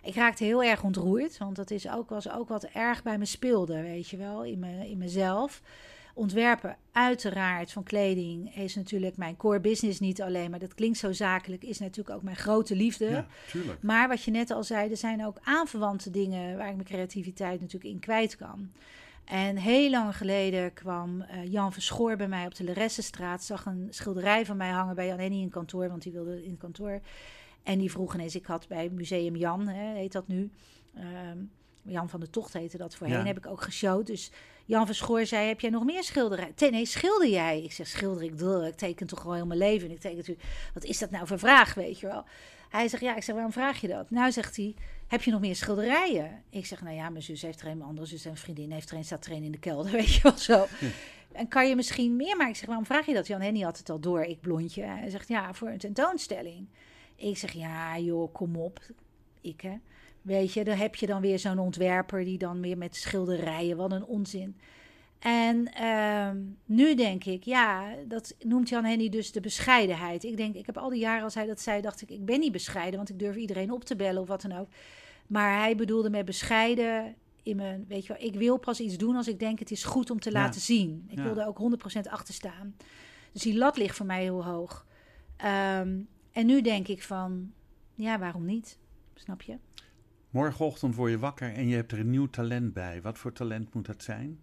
[0.03, 3.25] Ik raakte heel erg ontroerd, want dat is ook, was ook wat erg bij me
[3.25, 5.63] speelde, weet je wel, in, me, in mezelf.
[6.15, 11.13] Ontwerpen, uiteraard, van kleding is natuurlijk mijn core business niet alleen, maar dat klinkt zo
[11.13, 13.09] zakelijk, is natuurlijk ook mijn grote liefde.
[13.09, 13.27] Ja.
[13.81, 17.61] Maar wat je net al zei, er zijn ook aanverwante dingen waar ik mijn creativiteit
[17.61, 18.71] natuurlijk in kwijt kan.
[19.25, 23.45] En heel lang geleden kwam eh, Jan Verschoor bij mij op de Leressenstraat.
[23.45, 26.51] Zag een schilderij van mij hangen bij Jan Henny in kantoor, want die wilde in
[26.51, 27.01] het kantoor.
[27.63, 30.51] En die vroeg ineens, ik had bij Museum Jan, hè, heet dat nu.
[30.95, 31.39] ehm,
[31.83, 33.25] Jan van de Tocht heette dat voorheen, Ja.
[33.25, 34.07] heb ik ook geshowd.
[34.07, 34.31] Dus
[34.65, 36.55] Jan Verschoor zei, heb jij nog meer schilderijen?
[36.55, 37.63] Te- Nee, schilder jij?
[37.63, 38.39] Ik zeg, schilder ik?
[38.39, 39.89] Duh, ik teken toch gewoon heel mijn leven.
[39.89, 42.25] En ik teken natuurlijk, wat is dat nou voor vraag, weet je wel?
[42.69, 44.11] Hij zegt, ja, ik zeg, waarom vraag je dat?
[44.11, 44.75] Nou, zegt hij,
[45.07, 46.43] heb je nog meer schilderijen?
[46.51, 48.91] Ik zeg, nou ja, mijn zus heeft er een, mijn andere zus en vriendin heeft
[48.91, 50.67] er een, staat er een in de kelder, weet je wel zo.
[51.33, 52.53] En kan je misschien meer maken?
[52.53, 53.27] Ik zeg, waarom vraag je dat?
[53.27, 54.83] Jan Henny had het al door, ik blondje.
[54.83, 56.67] Hij zegt, ja, voor een tentoonstelling.
[57.17, 58.81] Ik zeg, ja joh, kom op.
[59.41, 59.77] Ik hè.
[60.23, 63.93] Weet je, dan heb je dan weer zo'n ontwerper die dan weer met schilderijen, wat
[63.93, 64.57] een onzin.
[65.19, 70.25] En ehm, nu denk ik, ja, dat noemt Jan Henny dus de bescheidenheid.
[70.25, 72.41] Ik denk, ik heb al die jaren als hij dat zei, dacht ik, ik ben
[72.41, 74.69] niet bescheiden, want ik durf iedereen op te bellen of wat dan ook.
[75.27, 79.17] Maar hij bedoelde met bescheiden in mijn, weet je wel, ik wil pas iets doen
[79.17, 80.41] als ik denk het is goed om te Ja.
[80.41, 81.05] laten zien.
[81.09, 81.23] Ik Ja.
[81.23, 82.77] wil er ook 100% achter staan.
[83.33, 84.87] Dus die lat ligt voor mij heel hoog.
[85.37, 85.99] Ehm,
[86.33, 87.53] en nu denk ik van,
[87.95, 88.79] ja, waarom niet?
[89.15, 89.57] Snap je?
[90.31, 93.03] Morgenochtend word je wakker en je hebt er een nieuw talent bij.
[93.03, 94.39] Wat voor talent moet dat zijn?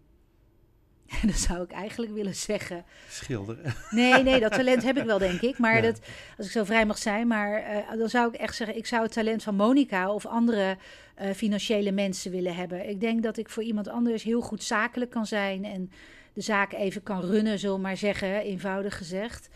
[1.07, 2.83] En dan zou ik eigenlijk willen zeggen.
[3.09, 3.73] Schilderen.
[3.89, 5.57] Nee, nee, dat talent heb ik wel, denk ik.
[5.57, 5.81] Maar Ja.
[5.81, 5.99] dat,
[6.37, 9.03] als ik zo vrij mag zijn, maar eh, dan zou ik echt zeggen: ik zou
[9.03, 10.77] het talent van Monica of andere
[11.15, 12.89] eh, financiële mensen willen hebben.
[12.89, 15.91] Ik denk dat ik voor iemand anders heel goed zakelijk kan zijn en
[16.33, 19.49] de zaak even kan runnen, zullen maar zeggen, eenvoudig gezegd.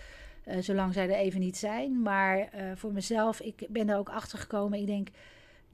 [0.44, 2.02] Eh, zolang zij er even niet zijn.
[2.02, 4.80] Maar voor mezelf, ik ben daar ook achter gekomen.
[4.80, 5.08] Ik denk,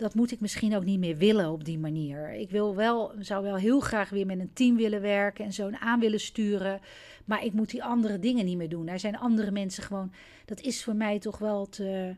[0.01, 2.33] dat moet ik misschien ook niet meer willen op die manier.
[2.33, 5.77] Ik wil wel, zou wel heel graag weer met een team willen werken en zo'n
[5.77, 6.79] aan willen sturen.
[7.25, 8.87] Maar ik moet die andere dingen niet meer doen.
[8.87, 10.11] Er zijn andere mensen gewoon.
[10.45, 12.15] Dat is voor mij toch wel te.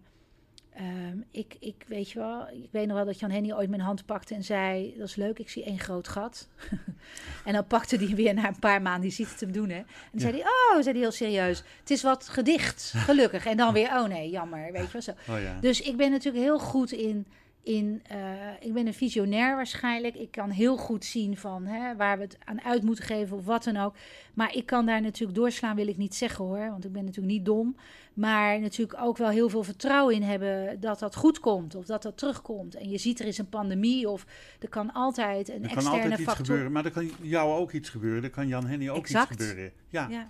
[0.73, 3.81] ehm, ik, ik weet je wel, ik weet nog wel dat Jan Henny ooit mijn
[3.81, 6.47] hand pakte en zei: Dat is leuk, ik zie één groot gat.
[7.45, 9.69] en dan pakte hij weer na een paar maanden, die ziet het hem doen.
[9.69, 9.77] Hè?
[9.77, 13.45] En dan zei hij: Oh, zei hij heel serieus: Het is wat gedicht, gelukkig.
[13.45, 15.11] En dan weer: Oh nee, jammer, weet je wel zo.
[15.11, 15.57] Oh ja.
[15.59, 17.25] Dus ik ben natuurlijk heel goed in
[17.64, 18.01] in.
[18.07, 18.18] eh,
[18.59, 20.16] ik ben een visionair waarschijnlijk.
[20.16, 23.45] Ik kan heel goed zien van hè, waar we het aan uit moeten geven of
[23.45, 23.95] wat dan ook.
[24.34, 26.70] Maar ik kan daar natuurlijk doorslaan, wil ik niet zeggen hoor.
[26.70, 27.76] Want ik ben natuurlijk niet dom.
[28.14, 31.76] Maar natuurlijk ook wel heel veel vertrouwen in hebben dat dat goed komt.
[31.76, 32.76] Of dat dat terugkomt.
[32.76, 34.26] En je ziet er is een pandemie of
[34.59, 36.45] er kan altijd een Er kan externe altijd iets factor.
[36.45, 38.24] gebeuren, maar er kan jou ook iets gebeuren.
[38.24, 39.32] Er kan Jan Henny ook Exact.
[39.32, 39.72] iets gebeuren.
[39.89, 40.07] Ja.
[40.09, 40.28] Ja.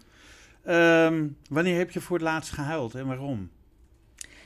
[0.64, 3.50] Ehm, wanneer heb je voor het laatst gehuild en waarom?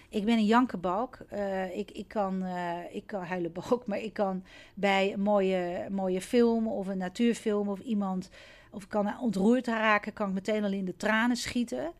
[0.10, 1.18] Ik ben een jankenbalk.
[1.30, 4.43] Eh, ik, ik, kan, eh, ik kan huilen balk, maar ik kan
[4.74, 8.30] bij een mooie, mooie film of een natuurfilm of iemand,
[8.72, 11.91] of ik kan ontroerd raken, kan ik meteen al in de tranen schieten.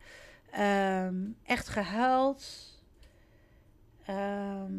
[0.50, 2.72] Ehm, echt gehuild.
[4.04, 4.72] Ehm,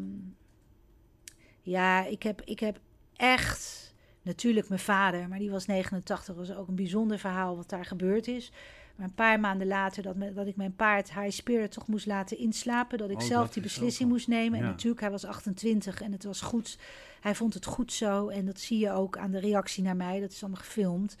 [1.60, 2.80] ja, ik heb, ik heb
[3.16, 7.84] echt, natuurlijk mijn vader, maar die was 89, was ook een bijzonder verhaal wat daar
[7.84, 8.52] gebeurd is.
[9.00, 12.06] Maar een paar maanden later dat, me- dat ik mijn paard High Spirit toch moest
[12.06, 12.98] laten inslapen.
[12.98, 14.58] Dat ik Oh, zelf dat die is beslissing moest nemen.
[14.58, 16.78] En natuurlijk, hij was 28 en het was goed.
[17.20, 18.28] Hij vond het goed zo.
[18.28, 20.20] En dat zie je ook aan de reactie naar mij.
[20.20, 21.16] Dat is allemaal gefilmd.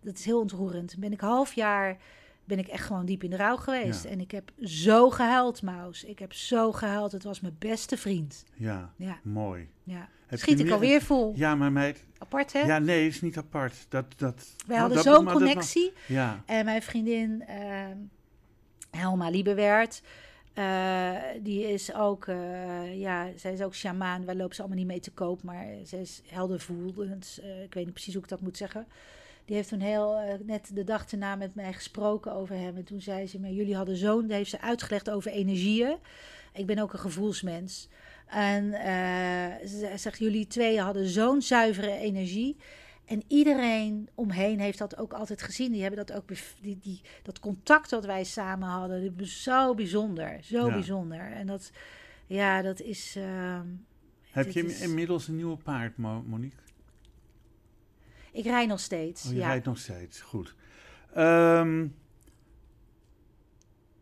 [0.00, 0.94] Dat is heel ontroerend.
[0.98, 1.96] Ben ik half jaar
[2.44, 4.02] ben ik echt gewoon diep in de rouw geweest.
[4.04, 4.10] Ja.
[4.10, 6.04] En ik heb zo gehuild, Maus.
[6.04, 7.12] Ik heb zo gehuild.
[7.12, 8.44] Het was mijn beste vriend.
[8.54, 9.68] Ja, Ja, mooi.
[9.84, 10.08] ja.
[10.30, 11.32] Schiet ik alweer vol.
[11.36, 12.04] Ja, maar meid...
[12.18, 12.60] Apart, hè?
[12.60, 13.86] Ja, nee, is niet apart.
[13.88, 15.92] Dat, dat, Wij nou, hadden zo'n dat connectie.
[16.06, 17.96] Ja, En mijn vriendin ehm,
[18.90, 20.02] Helma Liebewert,
[20.54, 24.24] eh, die is ook, eh, ja, zij is ook sjamaan.
[24.24, 27.38] Waar loopt ze allemaal niet mee te koop, maar ze is heldervoelend.
[27.42, 28.86] Eh, ik weet niet precies hoe ik dat moet zeggen.
[29.44, 32.76] Die heeft toen heel, net de dag erna met mij gesproken over hem.
[32.76, 35.96] En toen zei ze, maar jullie hadden zo'n, heeft ze uitgelegd over energieën.
[36.52, 37.88] Ik ben ook een gevoelsmens.
[38.26, 42.56] En eh, ze zegt, jullie twee hadden zo'n zuivere energie.
[43.04, 45.72] En iedereen omheen heeft dat ook altijd gezien.
[45.72, 46.28] Die hebben dat ook,
[46.60, 50.38] die, die, dat contact dat wij samen hadden, dat was zo bijzonder.
[50.44, 50.72] Zo Ja.
[50.72, 51.32] bijzonder.
[51.32, 51.70] En dat,
[52.26, 53.14] ja, dat is.
[53.16, 53.66] ehm,
[54.30, 56.58] heb je is- inmiddels een nieuwe paard, Mo- Monique?
[58.32, 59.24] ik rij nog steeds.
[59.26, 59.46] Oh, je ja.
[59.46, 60.20] rijdt nog steeds.
[60.20, 60.54] Goed.
[61.14, 61.86] Ehm,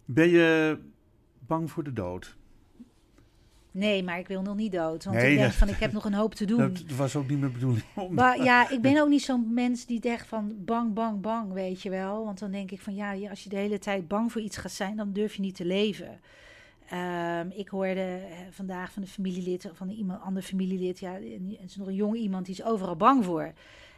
[0.05, 0.79] ben je
[1.39, 2.37] bang voor de dood?
[3.77, 5.05] Nee, maar ik wil nog niet dood.
[5.05, 6.59] Want Nee, ik denk dat- van, ik heb nog een hoop te doen.
[6.59, 7.85] Dat was ook niet mijn bedoeling.
[7.95, 11.53] om- Maar ja, ik ben ook niet zo'n mens die zegt van bang, bang, bang,
[11.53, 12.25] weet je wel.
[12.25, 14.73] Want dan denk ik van ja, als je de hele tijd bang voor iets gaat
[14.73, 16.21] zijn, dan durf je niet te leven.
[16.89, 21.57] Ehm, ik hoorde eh, vandaag van een familielid, van een iemand, ander familielid, ja, en
[21.61, 23.53] het is nog een jong iemand, die is overal bang voor.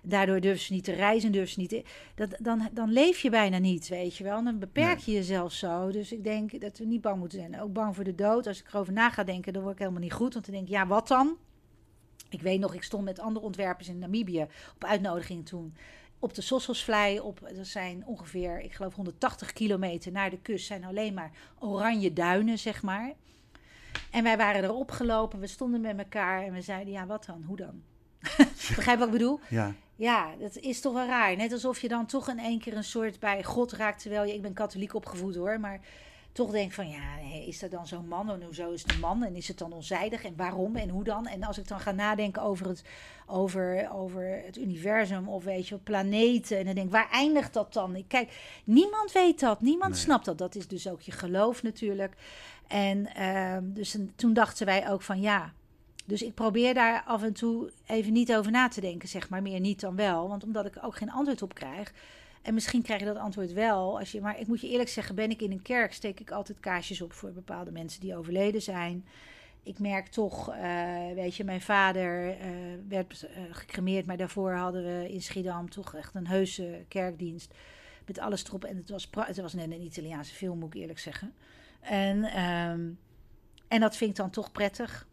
[0.08, 1.84] Daardoor durven ze niet te reizen, durven ze niet te,
[2.14, 4.44] dat, dan, dan leef je bijna niet, weet je wel.
[4.44, 5.90] Dan beperk je jezelf zo.
[5.90, 7.60] Dus ik denk dat we niet bang moeten zijn.
[7.60, 8.46] Ook bang voor de dood.
[8.46, 10.32] Als ik erover na ga denken, dan word ik helemaal niet goed.
[10.32, 11.36] Want dan denk ik, ja, wat dan?
[12.28, 15.74] Ik weet nog, ik stond met andere ontwerpers in Namibië op uitnodiging toen.
[16.18, 20.84] Op de Sossosvlei, op, er zijn ongeveer, ik geloof 180 kilometer naar de kust, zijn
[20.84, 23.12] alleen maar oranje duinen, zeg maar.
[24.10, 27.42] En wij waren erop gelopen, we stonden met elkaar en we zeiden, ja, wat dan?
[27.46, 27.82] Hoe dan?
[28.76, 29.40] Begrijp wat ik bedoel?
[29.48, 31.36] Ja, Ja, dat is toch wel raar.
[31.36, 34.02] Net alsof je dan toch in één keer een soort bij God raakt.
[34.02, 35.80] Terwijl je, ik ben katholiek opgevoed hoor, maar
[36.32, 37.02] toch denk van ja,
[37.46, 38.30] is dat dan zo'n man?
[38.30, 39.24] En hoezo is het een man?
[39.24, 40.24] En is het dan onzijdig?
[40.24, 40.76] En waarom?
[40.76, 41.26] En hoe dan?
[41.26, 42.84] En als ik dan ga nadenken over het,
[43.26, 46.58] over, over het universum of weet je, planeten.
[46.58, 47.96] En dan denk ik, waar eindigt dat dan?
[47.96, 49.60] Ik, kijk, niemand weet dat.
[49.60, 50.00] Niemand Nee.
[50.00, 50.38] snapt dat.
[50.38, 52.14] Dat is dus ook je geloof natuurlijk.
[52.66, 55.52] En ehm, dus toen dachten wij ook van ja,
[56.06, 59.42] dus ik probeer daar af en toe even niet over na te denken, zeg maar.
[59.42, 60.28] Meer niet dan wel.
[60.28, 61.92] Want omdat ik ook geen antwoord op krijg.
[62.42, 63.98] En misschien krijg je dat antwoord wel.
[63.98, 66.30] Als je, maar ik moet je eerlijk zeggen, ben ik in een kerk, steek ik
[66.30, 69.04] altijd kaarsjes op voor bepaalde mensen die overleden zijn.
[69.62, 72.48] Ik merk toch, eh, weet je, mijn vader eh,
[72.88, 77.54] werd eh, gecremeerd, maar daarvoor hadden we in Schiedam toch echt een heuse kerkdienst.
[78.06, 78.64] Met alles erop.
[78.64, 81.32] En het was, het was net een Italiaanse film, moet ik eerlijk zeggen.
[81.80, 82.90] En, ehm,
[83.68, 85.06] en dat vind ik dan toch prettig.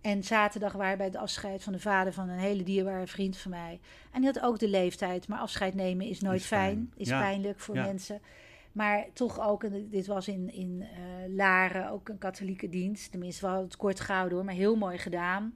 [0.00, 3.36] En zaterdag waren we bij het afscheid van de vader van een hele dierbare vriend
[3.36, 3.80] van mij.
[4.12, 6.62] En die had ook de leeftijd, maar afscheid nemen is nooit Is fijn.
[6.74, 6.92] fijn.
[6.96, 7.20] Is Ja.
[7.20, 7.84] pijnlijk voor Ja.
[7.84, 8.20] mensen.
[8.72, 13.10] Maar toch ook, en dit was in, in eh, Laren, ook een katholieke dienst.
[13.10, 15.54] Tenminste, we hadden het kort gehouden hoor, maar heel mooi gedaan.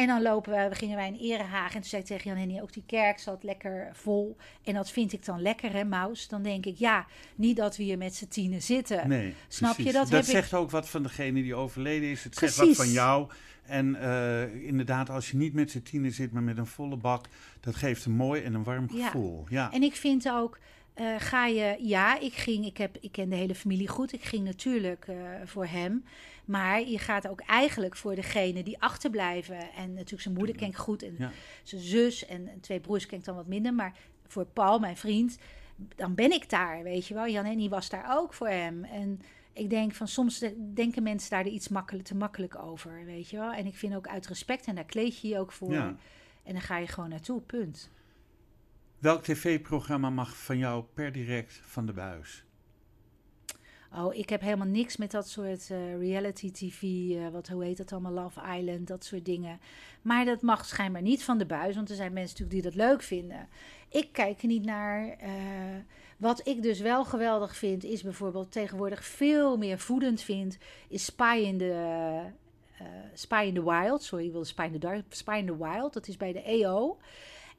[0.00, 1.74] En dan lopen we, we gingen wij in Erehagen.
[1.74, 4.36] En toen zei ik tegen Jan Henny, ook die kerk zat lekker vol.
[4.64, 6.28] En dat vind ik dan lekker, hè, Maus?
[6.28, 9.08] Dan denk ik, ja, niet dat we hier met z'n tienen zitten.
[9.08, 9.34] nee.
[9.48, 12.24] Snap je, dat Dat heb ik- zegt ook wat van degene die overleden is.
[12.24, 13.28] Het zegt wat van jou.
[13.66, 17.26] En eh, inderdaad, als je niet met z'n tienen zit, maar met een volle bak,
[17.60, 19.44] dat geeft een mooi en een warm gevoel.
[19.48, 19.72] Ja.
[19.72, 20.58] En ik vind ook,
[20.94, 24.12] eh, ga je, ja, ik ging, ik, heb, ik ken de hele familie goed.
[24.12, 26.04] Ik ging natuurlijk eh, voor hem.
[26.44, 29.72] Maar je gaat ook eigenlijk voor degene die achterblijven.
[29.72, 31.02] En natuurlijk zijn moeder ken ik goed.
[31.02, 31.30] En Ja.
[31.62, 33.74] zijn zus en, en twee broers ken ik dan wat minder.
[33.74, 35.38] Maar voor Paul, mijn vriend,
[35.96, 37.26] dan ben ik daar, weet je wel.
[37.28, 38.84] Jan Henny was daar ook voor hem.
[38.84, 39.20] En
[39.52, 43.36] ik denk van soms de- denken mensen daar iets makkelijk, te makkelijk over, weet je
[43.36, 43.52] wel.
[43.52, 45.72] En ik vind ook uit respect, en daar kleed je je ook voor.
[45.72, 45.96] Ja.
[46.42, 47.90] En dan ga je gewoon naartoe, punt.
[48.98, 52.44] Welk tv-programma mag van jou per direct van de buis?
[53.96, 57.76] Oh, ik heb helemaal niks met dat soort eh, reality tv, eh, wat, hoe heet
[57.76, 59.60] dat allemaal, Love Island, dat soort dingen.
[60.02, 62.88] Maar dat mag schijnbaar niet van de buis, want er zijn mensen natuurlijk die dat
[62.88, 63.48] leuk vinden.
[63.88, 65.08] Ik kijk er niet naar.
[65.08, 65.30] eh,
[66.16, 71.42] wat ik dus wel geweldig vind, is bijvoorbeeld tegenwoordig veel meer voedend vind, is Spy
[71.44, 72.22] in the,
[73.14, 74.02] Spy in the Wild.
[74.02, 75.02] Sorry, ik wilde Spy in the Dark.
[75.08, 76.98] Spy in the Wild, dat is bij de EO.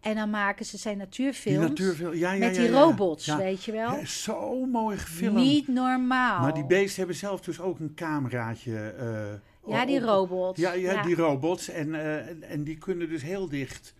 [0.01, 3.71] En dan maken ze zijn Die natuurfilms natuurfilm, ja, ja, met die robots, weet je
[3.71, 4.05] wel.
[4.05, 5.35] Zo mooi gefilmd.
[5.37, 6.41] Niet normaal.
[6.41, 8.77] Maar die beesten hebben zelf dus ook een cameraatje.
[8.97, 10.59] eh, Ja, die robots.
[10.59, 11.69] Ja, die robots.
[11.69, 13.93] En, eh, en, die kunnen dus heel dicht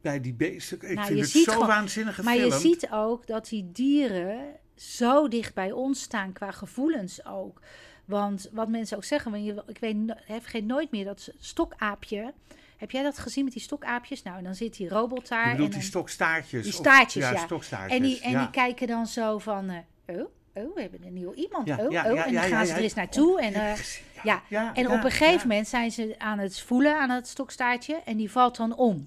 [0.00, 0.76] bij die beesten.
[0.82, 2.62] Ik Nou, vind het zo gewoon- waanzinnig Maar je gefilmd.
[2.80, 4.38] ziet ook dat die dieren
[4.74, 7.60] zo dicht bij ons staan qua gevoelens ook.
[8.04, 9.34] Want wat mensen ook zeggen,
[9.66, 12.32] ik weet, hè, vergeet nooit meer dat stokaapje.
[12.78, 14.22] Heb jij dat gezien met die stokaapjes?
[14.22, 15.44] Nou, en dan zit die robot daar.
[15.44, 16.62] Je bedoelt en die stokstaartjes.
[16.62, 17.36] die of- staartjes, ja.
[17.36, 17.96] stokstaartjes.
[17.98, 18.38] en die, en ja.
[18.38, 21.66] die kijken dan zo van, eh, oh, oh, we hebben een nieuw iemand.
[21.66, 23.40] Ja, oh, oh, en dan gaan ze er eens naartoe.
[23.40, 23.78] En, eh,
[24.22, 24.42] ja.
[24.48, 28.16] ja, en op een gegeven moment zijn ze aan het voelen aan het stokstaartje en
[28.16, 29.06] die valt dan om.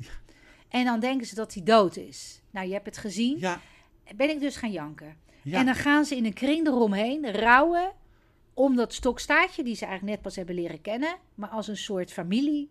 [0.70, 2.42] En dan denken ze dat hij dood is.
[2.50, 3.38] Nou, je hebt het gezien.
[3.40, 3.60] Ja,
[4.16, 5.16] Ben ik dus gaan janken.
[5.42, 5.60] ja.
[5.60, 7.92] En dan gaan ze in een kring eromheen rouwen
[8.54, 12.14] om dat stokstaartje, die ze eigenlijk net pas hebben leren kennen, maar als een soort
[12.14, 12.70] familie.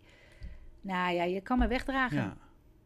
[0.80, 2.36] Nou ja, je kan me wegdragen, ja.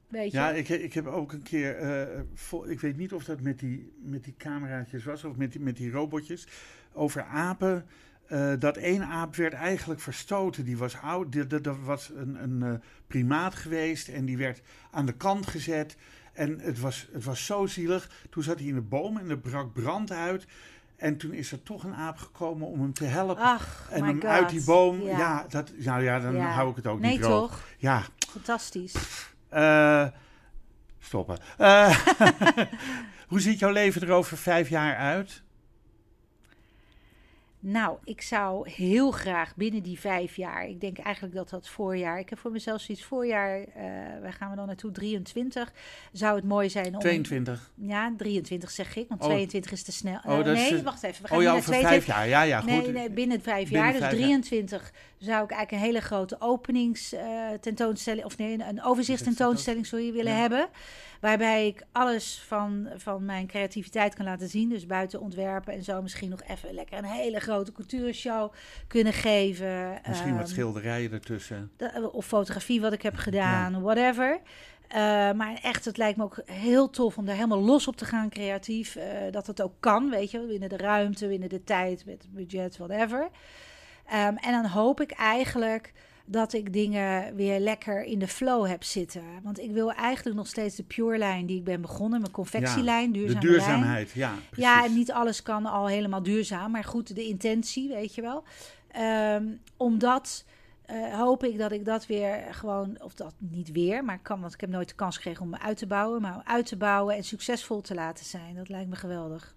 [0.09, 0.38] weet je.
[0.38, 3.59] Ja, ik, ik heb ook een keer, eh, vol- ik weet niet of dat met
[3.59, 6.47] die, met die cameraatjes was of met die, met die robotjes,
[6.92, 7.86] over apen.
[8.26, 10.64] eh, dat één aap werd eigenlijk verstoten.
[10.64, 12.74] Die was oud, dat was een, een eh,
[13.07, 15.97] primaat geweest en die werd aan de kant gezet.
[16.32, 18.11] En het was, het was zo zielig.
[18.30, 20.47] Toen zat hij in de boom en er brak brand uit.
[20.97, 23.42] En toen is er toch een aap gekomen om hem te helpen.
[23.42, 24.30] Ach, en hem God.
[24.30, 25.01] uit die boom.
[25.03, 25.45] Ja, Ja.
[25.49, 26.51] dat, nou ja, dan Ja.
[26.51, 27.51] hou ik het ook nee, niet droog.
[27.51, 27.61] toch?
[27.78, 28.95] Ja, Fantastisch.
[29.49, 30.07] eh,
[30.99, 31.38] stoppen.
[31.59, 31.99] Eh,
[33.28, 35.42] hoe ziet jouw leven er over vijf jaar uit?
[37.67, 42.19] Nou, ik zou heel graag binnen die vijf jaar, ik denk eigenlijk dat dat voorjaar,
[42.19, 43.85] ik heb voor mezelf zoiets voorjaar, eh
[44.23, 45.73] waar gaan we dan naartoe, 23,
[46.12, 47.01] zou het mooi zijn om...
[47.01, 47.71] 22.
[47.75, 49.27] Ja, 23 zeg ik, want Oh.
[49.27, 50.21] 22 is te snel.
[50.27, 52.05] Oh, is nee, wacht even, we gaan Oh ja, over 22.
[52.05, 52.29] vijf jaar.
[52.29, 52.71] Ja, ja, goed.
[52.71, 53.93] Nee, nee, binnen vijf Binnen jaar.
[53.93, 54.21] Dus vijf jaar.
[54.23, 60.12] 23 zou ik eigenlijk een hele grote openingstentoonstelling, tentoonstelling of nee, een- een overzichtstentoonstelling, sorry,
[60.12, 60.39] willen Ja.
[60.39, 60.69] hebben.
[61.25, 64.68] Waarbij ik alles van, van mijn creativiteit kan laten zien.
[64.68, 68.53] Dus buiten ontwerpen en zo misschien nog even lekker een hele grote cultuurshow
[68.87, 70.01] kunnen geven.
[70.09, 71.70] Misschien wat Ehm, schilderijen ertussen.
[72.12, 74.41] of fotografie wat ik heb gedaan, whatever.
[74.89, 74.99] Eh,
[75.33, 78.29] maar echt, het lijkt me ook heel tof om daar helemaal los op te gaan,
[78.29, 78.97] creatief.
[78.97, 82.33] eh, dat het ook kan, weet je, binnen de ruimte, binnen de tijd, met het
[82.33, 83.29] budget, whatever.
[84.07, 85.93] Ehm, en dan hoop ik eigenlijk
[86.25, 89.22] dat ik dingen weer lekker in de flow heb zitten.
[89.43, 93.12] Want ik wil eigenlijk nog steeds de pure lijn die ik ben begonnen, mijn confectielijn,
[93.12, 93.53] de duurzame lijn.
[93.53, 94.35] duurzaamheid, ja.
[94.51, 94.64] Precies.
[94.64, 98.45] Ja, en niet alles kan al helemaal duurzaam, maar goed, de intentie, weet je wel.
[98.91, 99.45] Ehm,
[99.77, 100.45] omdat
[100.87, 104.55] eh, hoop ik dat ik dat weer gewoon, of dat niet weer, maar kan, want
[104.55, 106.77] ik heb nooit de kans gekregen om me uit te bouwen, maar om uit te
[106.77, 108.55] bouwen en succesvol te laten zijn.
[108.55, 109.55] Dat lijkt me geweldig.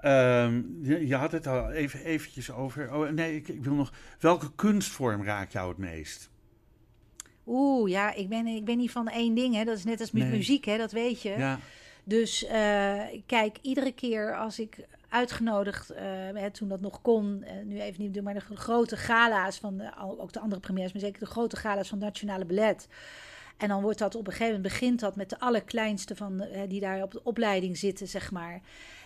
[0.00, 2.94] Ehm, je, je had het al even eventjes over.
[2.94, 3.92] Oh, nee, ik, ik wil nog.
[4.18, 6.30] Welke kunstvorm raakt jou het meest?
[7.46, 9.64] Oeh, ja, ik ben, ik ben niet van één ding, hè.
[9.64, 10.36] Dat is net als met Nee.
[10.36, 10.76] muziek, hè.
[10.76, 11.28] Dat weet je.
[11.30, 11.58] Ja,
[12.04, 14.76] Dus eh, kijk, iedere keer als ik
[15.08, 16.02] uitgenodigd, eh,
[16.34, 19.76] hè, toen dat nog kon, eh, nu even niet doen, maar de grote gala's van
[19.76, 22.88] de, ook de andere premières, maar zeker de grote gala's van het Nationale Ballet.
[23.56, 26.66] En dan wordt dat op een gegeven moment begint dat met de allerkleinste van hè,
[26.66, 28.60] die daar op de opleiding zitten, zeg maar.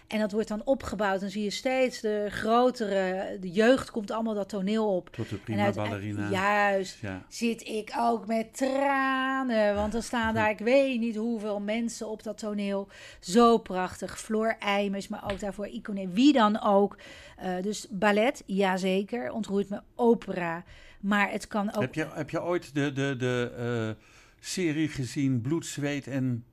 [0.07, 1.21] En dat wordt dan opgebouwd.
[1.21, 5.09] Dan zie je steeds de grotere, de jeugd komt allemaal dat toneel op.
[5.11, 6.31] tot de En prima uit- ballerina.
[6.31, 7.25] Juist Ja.
[7.29, 9.75] zit ik ook met tranen.
[9.75, 12.89] Want er staan daar, ik weet niet hoeveel mensen op dat toneel.
[13.21, 14.19] Zo prachtig.
[14.21, 16.09] Floor Eimers, maar ook daarvoor Icone.
[16.09, 16.97] Wie dan ook.
[17.37, 19.33] Eh, dus ballet, jazeker.
[19.33, 20.65] Ontroert me opera.
[21.01, 21.81] Maar het kan ook...
[21.83, 23.53] Heb, je, heb je ooit de, de, de
[23.97, 24.05] eh,
[24.41, 26.45] serie gezien Bloed, Zweet en...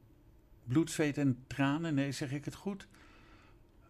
[0.63, 1.93] Bloed, Zweet en Tranen?
[1.93, 2.87] Nee, zeg ik het goed?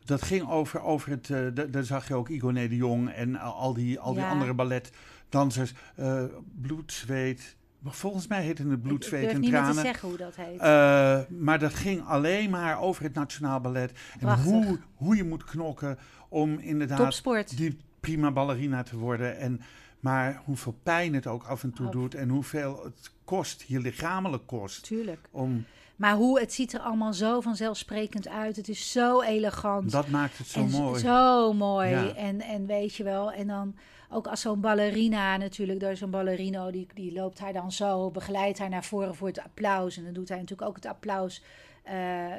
[0.06, 1.30] Dat ging over, over het...
[1.30, 4.30] eh, da- daar zag je ook Igone de Jong en al die, al die Ja.
[4.30, 5.74] andere balletdansers.
[5.96, 6.24] eh
[6.62, 7.56] bloed, Zweet...
[7.84, 9.76] Volgens mij heette het Bloed, ik Zweet en niet meer Tranen.
[9.76, 10.60] te zeggen hoe dat heet.
[10.60, 13.92] Eh, maar dat ging alleen maar over het Nationaal Ballet.
[14.20, 15.98] En hoe, hoe je moet knokken
[16.30, 17.58] om inderdaad Topsport.
[17.58, 19.38] die prima ballerina te worden.
[19.38, 19.62] En
[20.00, 24.48] Maar hoeveel pijn het ook af en toe doet en hoeveel het kost, je lichamelijk
[24.48, 24.84] kost.
[24.84, 25.28] Tuurlijk.
[25.32, 25.66] Om,
[26.02, 28.56] Maar hoe, het ziet er allemaal zo vanzelfsprekend uit.
[28.56, 29.92] Het is zo elegant.
[29.92, 31.00] dat maakt het zo en mooi.
[31.00, 31.90] Zo mooi.
[31.90, 32.16] Ja.
[32.16, 33.76] En, en weet je wel, en dan
[34.10, 38.60] ook als zo'n ballerina natuurlijk, door zo'n ballerino, die, die loopt hij dan zo, begeleidt
[38.60, 39.98] haar naar voren voor het applaus.
[39.98, 41.44] En dan doet hij natuurlijk ook het applaus
[41.84, 41.94] eh,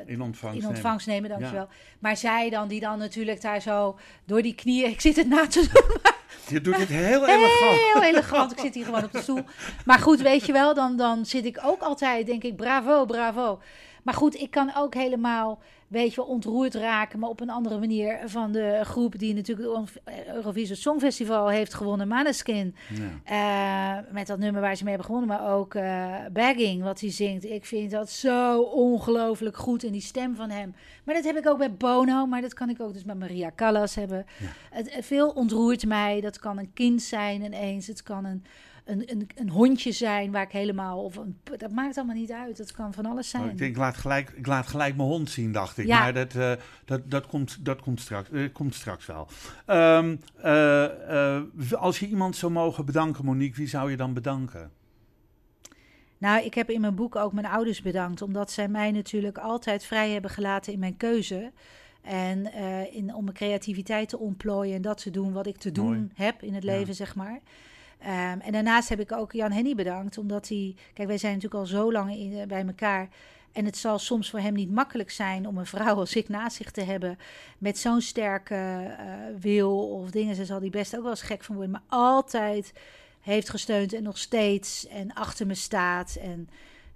[0.07, 0.45] in ontvangst.
[0.45, 0.69] in nemen.
[0.69, 1.69] ontvangst nemen, dankjewel.
[1.99, 5.47] Maar zij dan, die dan natuurlijk daar zo door die knieën, ik zit het na
[5.47, 6.13] te doen,
[6.49, 7.81] Je doet het heel elegant.
[7.93, 8.53] Heel elegant.
[8.53, 9.45] Ik zit hier gewoon op de stoel.
[9.85, 13.61] Maar goed, weet je wel, dan, dan zit ik ook altijd, denk ik, bravo, bravo.
[14.03, 17.79] Maar goed, ik kan ook helemaal, weet je wel, ontroerd raken, maar op een andere
[17.79, 22.75] manier van de groep die natuurlijk het Eurovisie Songfestival heeft gewonnen, Maneskin.
[23.25, 23.99] Ja.
[24.05, 27.11] Eh, met dat nummer waar ze mee hebben gewonnen, maar ook eh Bagging, wat hij
[27.11, 27.45] zingt.
[27.45, 30.75] Ik vind dat zo ongelooflijk goed in die stem van hem.
[31.05, 33.51] Maar dat heb ik ook bij Bono, maar dat kan ik ook dus met Maria
[33.57, 34.27] Callas hebben.
[34.71, 36.21] Het- veel ontroert mij.
[36.21, 37.87] Dat kan een kind zijn ineens.
[37.87, 38.45] Het kan een,
[38.85, 41.05] een, een, een hondje zijn waar ik helemaal...
[41.05, 42.59] Of een, dat maakt allemaal niet uit.
[42.59, 43.45] Het kan van alles zijn.
[43.45, 45.87] Oh, ik denk, ik laat, gelijk, ik laat gelijk mijn hond zien, dacht ik.
[45.87, 45.99] Ja.
[45.99, 46.53] Maar dat, eh,
[46.85, 49.29] dat, dat, komt, dat komt, straks, eh, komt straks wel.
[49.67, 54.71] Ehm, eh, als je iemand zou mogen bedanken, Monique, wie zou je dan bedanken?
[56.19, 59.85] Nou, ik heb in mijn boek ook mijn ouders bedankt, omdat zij mij natuurlijk altijd
[59.85, 61.53] vrij hebben gelaten in mijn keuze.
[62.03, 62.55] En
[62.93, 66.43] in, om mijn creativiteit te ontplooien en dat te doen wat ik te doen heb
[66.43, 66.73] in het Ja.
[66.73, 67.41] leven, zeg maar.
[68.03, 70.75] Ehm, en daarnaast heb ik ook Jan Henny bedankt, omdat hij...
[70.95, 73.09] Kijk, wij zijn natuurlijk al zo lang in, eh, bij elkaar.
[73.53, 76.57] En het zal soms voor hem niet makkelijk zijn om een vrouw als ik naast
[76.57, 77.19] zich te hebben...
[77.59, 79.07] met zo'n sterke eh,
[79.41, 80.35] wil of dingen.
[80.35, 81.73] Ze zal die best ook wel eens gek van worden.
[81.73, 82.73] Maar altijd
[83.21, 86.17] heeft gesteund en nog steeds en achter me staat.
[86.21, 86.49] En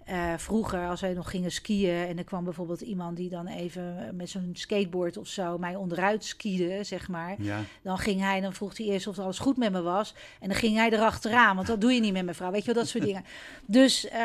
[0.06, 4.10] eh, vroeger, als wij nog gingen skiën en er kwam bijvoorbeeld iemand die dan even
[4.16, 7.34] met zo'n skateboard of zo mij onderuit skiede, zeg maar.
[7.38, 7.60] Ja.
[7.82, 10.14] Dan ging hij, dan vroeg hij eerst of alles goed met me was.
[10.40, 12.50] En dan ging hij erachteraan, want dat doe je niet met mijn vrouw.
[12.50, 13.24] Weet je wel, dat soort dingen.
[13.64, 14.18] Dus, eh,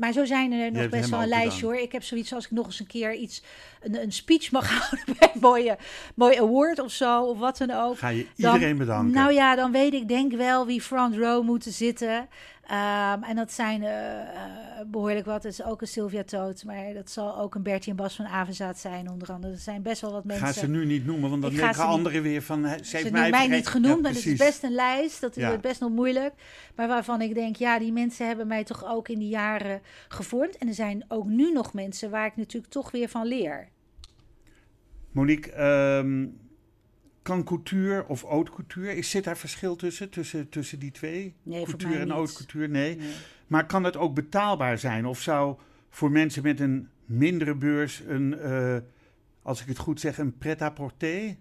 [0.00, 1.76] maar zo zijn er nog best wel een lijstje hoor.
[1.76, 3.42] Ik heb zoiets als ik nog eens een keer iets,
[3.84, 5.76] een, een speech mag houden bij een mooie,
[6.14, 7.98] mooie award of zo, of wat dan ook.
[7.98, 9.12] Ga je Dan- iedereen bedanken?
[9.14, 12.28] Nou ja, dan weet ik denk wel wie front row moeten zitten.
[12.66, 14.26] Ehm, en dat zijn eh, eh,
[14.86, 15.42] behoorlijk wat.
[15.42, 18.26] Dat is ook een Sylvia Toot, maar dat zal ook een Bertie en Bas van
[18.26, 19.52] Avenzaat zijn onder andere.
[19.52, 20.46] Er zijn best wel wat mensen.
[20.46, 22.64] Ga ze nu niet noemen, want dan denken anderen weer van...
[22.64, 25.20] hè, Ze heeft mij, mij niet genoemd, Ja, maar het is best een lijst.
[25.20, 25.46] Dat Ja.
[25.46, 26.32] wordt best nog moeilijk.
[26.74, 30.58] Maar waarvan ik denk, ja, die mensen hebben mij toch ook in die jaren gevormd.
[30.58, 33.68] En er zijn ook nu nog mensen waar ik natuurlijk toch weer van leer.
[35.14, 36.26] Monique, ehm,
[37.22, 41.34] kan couture of haute couture, is, zit daar verschil tussen, tussen, tussen die twee?
[41.42, 42.96] Nee, couture en haute couture, nee.
[42.96, 43.12] Nee.
[43.46, 45.06] Maar kan het ook betaalbaar zijn?
[45.06, 45.56] Of zou
[45.88, 48.76] voor mensen met een mindere beurs een, eh,
[49.42, 51.36] als ik het goed zeg, een pret-à-porter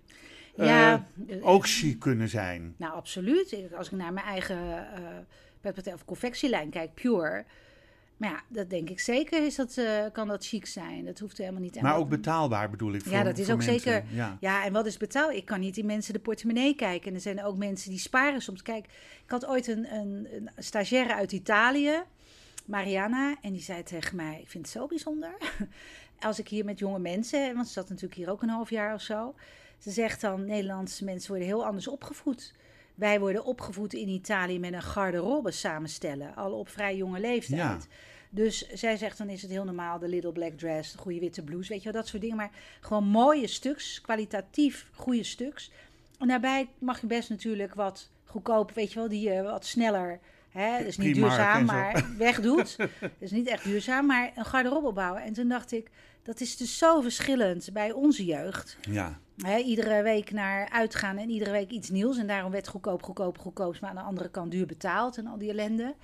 [0.56, 2.74] Ja, eh, eh, ook chic kunnen zijn?
[2.78, 3.58] Nou, absoluut.
[3.76, 4.88] Als ik naar mijn eigen
[5.64, 7.46] uh, of confectielijn kijk, pure.
[8.24, 11.06] Maar ja, dat denk ik zeker is dat, eh, kan dat chic zijn.
[11.06, 11.82] Dat hoeft helemaal niet.
[11.82, 13.04] Maar ook betaalbaar bedoel ik.
[13.04, 13.80] Voor, Ja, dat is ook mensen.
[13.80, 14.04] zeker.
[14.10, 14.38] Ja.
[14.40, 15.32] Ja, en wat is betaal?
[15.32, 17.08] Ik kan niet in mensen de portemonnee kijken.
[17.10, 18.62] En er zijn ook mensen die sparen soms.
[18.62, 18.86] Kijk,
[19.24, 22.02] ik had ooit een, een, een stagiaire uit Italië,
[22.66, 25.38] Mariana, en die zei tegen mij: Ik vind het zo bijzonder.
[26.20, 28.94] Als ik hier met jonge mensen, want ze zat natuurlijk hier ook een half jaar
[28.94, 29.34] of zo.
[29.78, 32.54] Ze zegt dan: Nederlandse mensen worden heel anders opgevoed.
[32.96, 37.60] Wij worden opgevoed in Italië met een garderobe samenstellen, al op vrij jonge leeftijd.
[37.60, 37.78] Ja.
[38.36, 41.44] Dus zij zegt dan is het heel normaal, de little black dress, de goede witte
[41.44, 42.38] blouse, weet je wel, dat soort dingen.
[42.38, 45.72] Maar gewoon mooie stuks, kwalitatief goede stuks.
[46.20, 50.20] En daarbij mag je best natuurlijk wat goedkoop, weet je wel, die je wat sneller,
[50.50, 52.76] hè, is niet Primark duurzaam, maar wegdoet.
[52.78, 55.22] Dat is niet echt duurzaam, maar een garderobe bouwen.
[55.22, 55.90] En toen dacht ik,
[56.24, 58.78] dat is dus zo verschillend bij onze jeugd.
[58.82, 59.22] ja.
[59.38, 62.18] Hè, iedere week naar uitgaan en iedere week iets nieuws.
[62.18, 63.80] En daarom werd goedkoop, goedkoop, goedkoop.
[63.80, 65.96] Maar aan de andere kant duur betaald en al die ellende.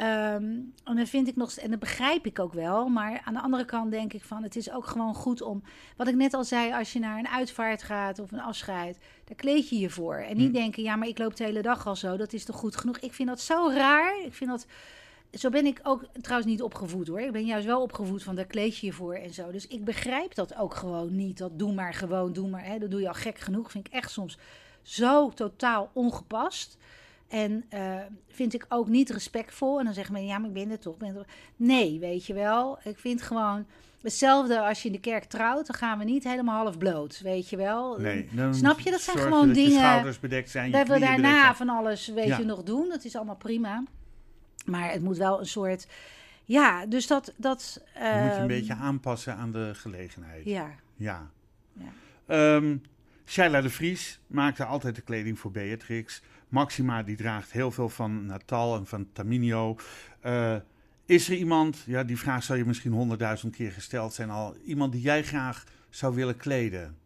[0.00, 0.42] Ehm,
[0.84, 2.88] en dan vind ik nog, en dat begrijp ik ook wel.
[2.88, 5.62] Maar aan de andere kant denk ik van, het is ook gewoon goed om.
[5.96, 9.36] Wat ik net al zei, als je naar een uitvaart gaat of een afscheid, daar
[9.36, 10.14] kleed je je voor.
[10.16, 10.52] En niet Hm.
[10.52, 12.16] denken, ja, maar ik loop de hele dag al zo.
[12.16, 12.98] Dat is toch goed genoeg?
[12.98, 14.20] Ik vind dat zo raar.
[14.24, 14.66] Ik vind dat.
[15.32, 17.20] Zo ben ik ook trouwens niet opgevoed hoor.
[17.20, 19.50] Ik ben juist wel opgevoed van daar kleed je je voor en zo.
[19.50, 21.38] Dus ik begrijp dat ook gewoon niet.
[21.38, 22.64] Dat doe maar gewoon, doe maar.
[22.64, 23.70] Hè, dat doe je al gek genoeg.
[23.70, 24.38] Vind ik echt soms
[24.82, 26.76] zo totaal ongepast.
[27.30, 27.96] En eh,
[28.28, 29.78] vind ik ook niet respectvol.
[29.78, 30.96] En dan zeggen mensen, ja, maar ik ben er toch.
[30.96, 31.26] Ben er toch.
[31.56, 32.78] Nee, weet je wel.
[32.84, 33.66] Ik vind gewoon
[34.02, 35.66] hetzelfde als je in de kerk trouwt.
[35.66, 37.98] Dan gaan we niet helemaal half bloot, weet je wel.
[37.98, 38.90] Nee, Snap je?
[38.90, 41.54] Dat zijn gewoon dat Je dingen- schouders bedekt zijn, je Dat we daarna zijn.
[41.54, 42.38] van alles, weet Ja.
[42.38, 42.88] je, nog doen.
[42.88, 43.82] Dat is allemaal prima.
[44.66, 45.86] Maar het moet wel een soort...
[46.44, 47.32] Ja, dus dat...
[47.36, 50.44] dat Je moet je een ehm, beetje aanpassen aan de gelegenheid.
[50.44, 51.30] Ja, Ja.
[51.72, 51.86] Ja.
[52.26, 52.76] Ehm,
[53.26, 56.22] Shaila de Vries maakte altijd de kleding voor Beatrix.
[56.50, 59.76] Maxima die draagt heel veel van Natal en van Taminio.
[60.26, 60.56] Uh,
[61.04, 64.92] is er iemand, ja, die vraag zou je misschien honderdduizend keer gesteld zijn al, iemand
[64.92, 66.96] die jij graag zou willen kleden?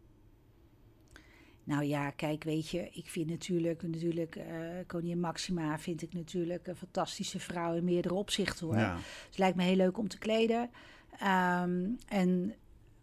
[1.63, 4.43] Nou ja, kijk, weet je, ik vind natuurlijk, natuurlijk uh,
[4.87, 8.77] koningin Maxima vind ik natuurlijk een fantastische vrouw in meerdere opzichten hoor.
[8.77, 8.95] Ja.
[8.95, 10.69] Dus het lijkt me heel leuk om te kleden.
[11.11, 12.53] Um, en,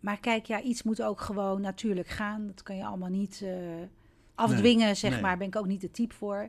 [0.00, 2.46] maar kijk, ja, iets moet ook gewoon natuurlijk gaan.
[2.46, 3.50] Dat kan je allemaal niet uh,
[4.34, 5.36] afdwingen, zeg maar.
[5.36, 6.48] Ben ik ook niet de type voor.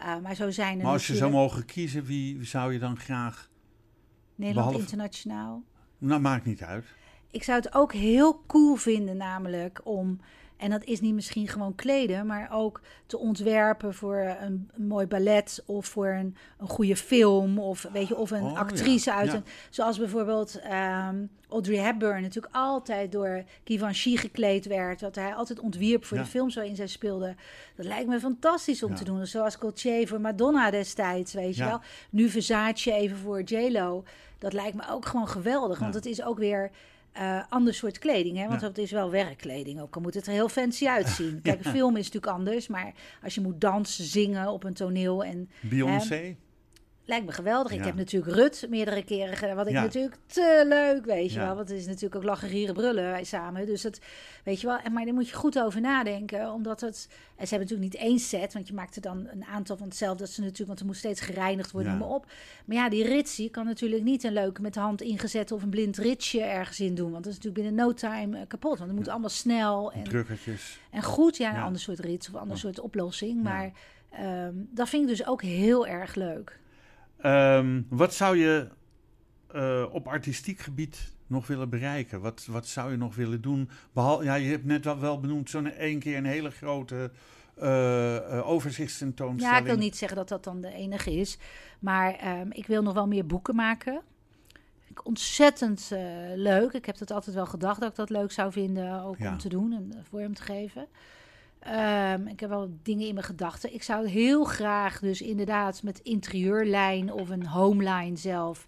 [0.00, 2.98] Uh, maar zo zijn er Maar als je zou mogen kiezen, wie zou je dan
[2.98, 3.50] graag...
[4.34, 4.84] Nederland behalve...
[4.84, 5.62] internationaal?
[5.98, 6.84] Nou, maakt niet uit.
[7.30, 10.20] Ik zou het ook heel cool vinden namelijk om
[10.58, 15.06] en dat is niet misschien gewoon kleden, maar ook te ontwerpen voor een, een mooi
[15.06, 19.32] ballet of voor een, een goede film of weet je, of een oh, actrice uit
[19.32, 25.60] een, zoals bijvoorbeeld um, Audrey Hepburn natuurlijk altijd door Givenchy gekleed werd, wat hij altijd
[25.60, 27.34] ontwierp voor de films waarin zij speelde.
[27.76, 31.80] Dat lijkt me fantastisch om te doen, zoals Gaultier voor Madonna destijds, weet je wel.
[32.10, 34.04] Nu Versace even voor J Lo.
[34.38, 36.70] Dat lijkt me ook gewoon geweldig, want het is ook weer
[37.20, 38.36] uh, ander soort kleding.
[38.36, 38.48] Hè?
[38.48, 39.92] Want het is wel werkkleding ook.
[39.92, 41.40] Dan moet het er heel fancy uitzien.
[41.42, 42.68] Kijk, een film is natuurlijk anders.
[42.68, 45.24] Maar als je moet dansen, zingen op een toneel.
[45.24, 46.36] en Beyoncé?
[47.08, 47.72] Lijkt me geweldig.
[47.72, 49.56] Ik heb natuurlijk Rut meerdere keren gedaan.
[49.56, 51.54] Wat ik natuurlijk te leuk, weet je wel.
[51.54, 53.66] Want het is natuurlijk ook lachen, gieren, brullen wij samen.
[53.66, 54.00] Dus het,
[54.44, 54.78] weet je wel.
[54.78, 56.52] En, maar daar moet je goed over nadenken.
[56.52, 57.08] Omdat het...
[57.36, 58.52] En ze hebben natuurlijk niet één set.
[58.52, 60.18] Want je maakt er dan een aantal van hetzelfde.
[60.18, 60.68] Dat ze natuurlijk...
[60.68, 62.26] Want er moet steeds gereinigd worden, maar op.
[62.64, 65.52] Maar ja, die ritsie kan natuurlijk niet een leuke met de hand ingezet...
[65.52, 67.10] of een blind ritsje ergens in doen.
[67.10, 68.78] Want dat is natuurlijk binnen no time eh, kapot.
[68.78, 69.92] Want het moet allemaal snel.
[69.92, 70.78] En, Drukkertjes.
[70.90, 73.42] En goed, ja, een ander soort rits of een ander soort oplossing.
[73.42, 73.72] Maar...
[74.20, 76.58] Um, dat vind ik dus ook heel erg leuk.
[77.24, 78.68] Um, wat zou je
[79.54, 82.20] uh, op artistiek gebied nog willen bereiken?
[82.20, 83.70] Wat, wat zou je nog willen doen?
[83.92, 87.10] Behal, ja, je hebt net wel, wel benoemd zo'n één keer een hele grote
[87.62, 89.56] uh, uh, overzichtstentoonstelling.
[89.56, 91.38] Ja, ik wil niet zeggen dat dat dan de enige is.
[91.78, 94.00] Maar um, ik wil nog wel meer boeken maken.
[94.86, 95.90] Ik ontzettend
[96.34, 96.72] leuk.
[96.72, 99.32] Ik heb dat altijd wel gedacht dat ik dat leuk zou vinden, ook ja.
[99.32, 100.86] om te doen en vorm te geven.
[101.66, 103.74] Um, ik heb wel dingen in mijn gedachten.
[103.74, 108.66] Ik zou heel graag dus inderdaad met interieurlijn of een homeline zelf.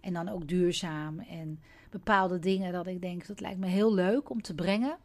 [0.00, 1.60] En dan ook duurzaam en
[1.90, 4.96] bepaalde dingen dat ik denk dat lijkt me heel leuk om te brengen.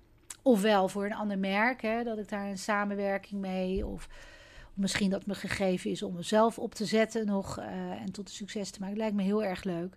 [0.42, 3.86] Ofwel voor een ander merk, hè, dat ik daar een samenwerking mee.
[3.86, 4.10] Of
[4.74, 7.66] misschien dat me gegeven is om mezelf op te zetten nog uh,
[8.02, 8.98] en tot een succes te maken.
[8.98, 9.96] Lijkt me heel erg leuk.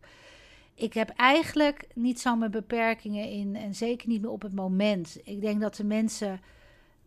[0.74, 5.18] Ik heb eigenlijk niet zo mijn beperkingen in en zeker niet meer op het moment.
[5.24, 6.40] Ik denk dat de mensen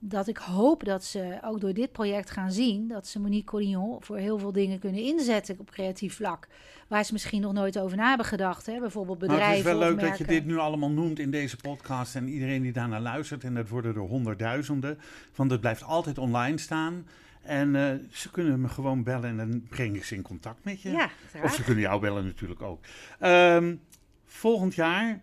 [0.03, 4.03] dat ik hoop dat ze ook door dit project gaan zien dat ze Monique Collignon
[4.03, 6.47] voor heel veel dingen kunnen inzetten op creatief vlak.
[6.87, 8.65] Waar ze misschien nog nooit over na hebben gedacht.
[8.65, 8.79] Hè?
[8.79, 9.47] Bijvoorbeeld bedrijven.
[9.47, 12.15] Maar het is wel leuk dat je dit nu allemaal noemt in deze podcast.
[12.15, 13.43] En iedereen die daarnaar luistert.
[13.43, 14.99] En dat worden er honderdduizenden.
[15.35, 17.07] Want het blijft altijd online staan.
[17.41, 20.81] En uh, ze kunnen me gewoon bellen en dan breng ik ze in contact met
[20.81, 20.89] je.
[20.89, 21.09] Ja,
[21.43, 22.79] of ze kunnen jou bellen natuurlijk ook.
[23.19, 23.81] Um,
[24.25, 25.21] volgend jaar,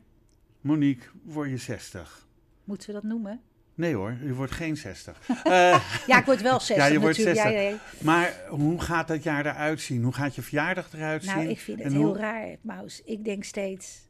[0.61, 2.27] Monique, word je 60.
[2.65, 3.41] Moeten we dat noemen?
[3.79, 5.29] Nee hoor, u wordt geen 60.
[5.29, 5.33] Uh,
[6.07, 7.47] ja, ik word wel 60 ja, je wordt natuurlijk.
[7.47, 7.61] 60.
[7.61, 8.05] Ja, ja, ja.
[8.05, 10.03] Maar hoe gaat dat jaar eruit zien?
[10.03, 11.45] Hoe gaat je verjaardag eruit nou, zien?
[11.45, 13.03] Nou, ik vind het heel raar, Maus.
[13.05, 14.07] Ik denk steeds...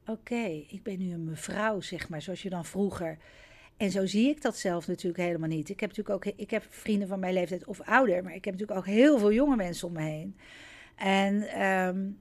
[0.00, 3.18] Oké, okay, ik ben nu een mevrouw, zeg maar, zoals je dan vroeger...
[3.76, 5.68] En zo zie ik dat zelf natuurlijk helemaal niet.
[5.68, 8.54] Ik heb natuurlijk ook ik heb vrienden van mijn leeftijd of ouder, maar ik heb
[8.54, 10.36] natuurlijk ook heel veel jonge mensen om me heen.
[10.96, 12.18] En um,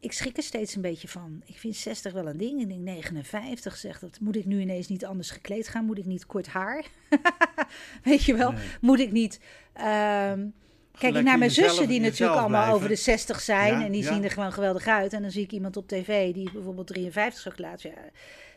[0.00, 1.42] ik schrik er steeds een beetje van.
[1.44, 2.60] Ik vind 60 wel een ding.
[2.60, 4.20] Ik denk 59 zegt dat.
[4.20, 5.84] Moet ik nu ineens niet anders gekleed gaan?
[5.84, 6.86] Moet ik niet kort haar?
[8.04, 8.52] Weet je wel?
[8.52, 8.64] Nee.
[8.80, 9.40] Moet ik niet.
[9.74, 10.54] Um,
[10.98, 12.74] kijk ik naar mijn zussen die natuurlijk allemaal blijven.
[12.74, 13.78] over de 60 zijn.
[13.78, 14.12] Ja, en die ja.
[14.12, 15.12] zien er gewoon geweldig uit.
[15.12, 17.90] En dan zie ik iemand op tv die bijvoorbeeld 53 zou laten.
[17.90, 17.96] Ja,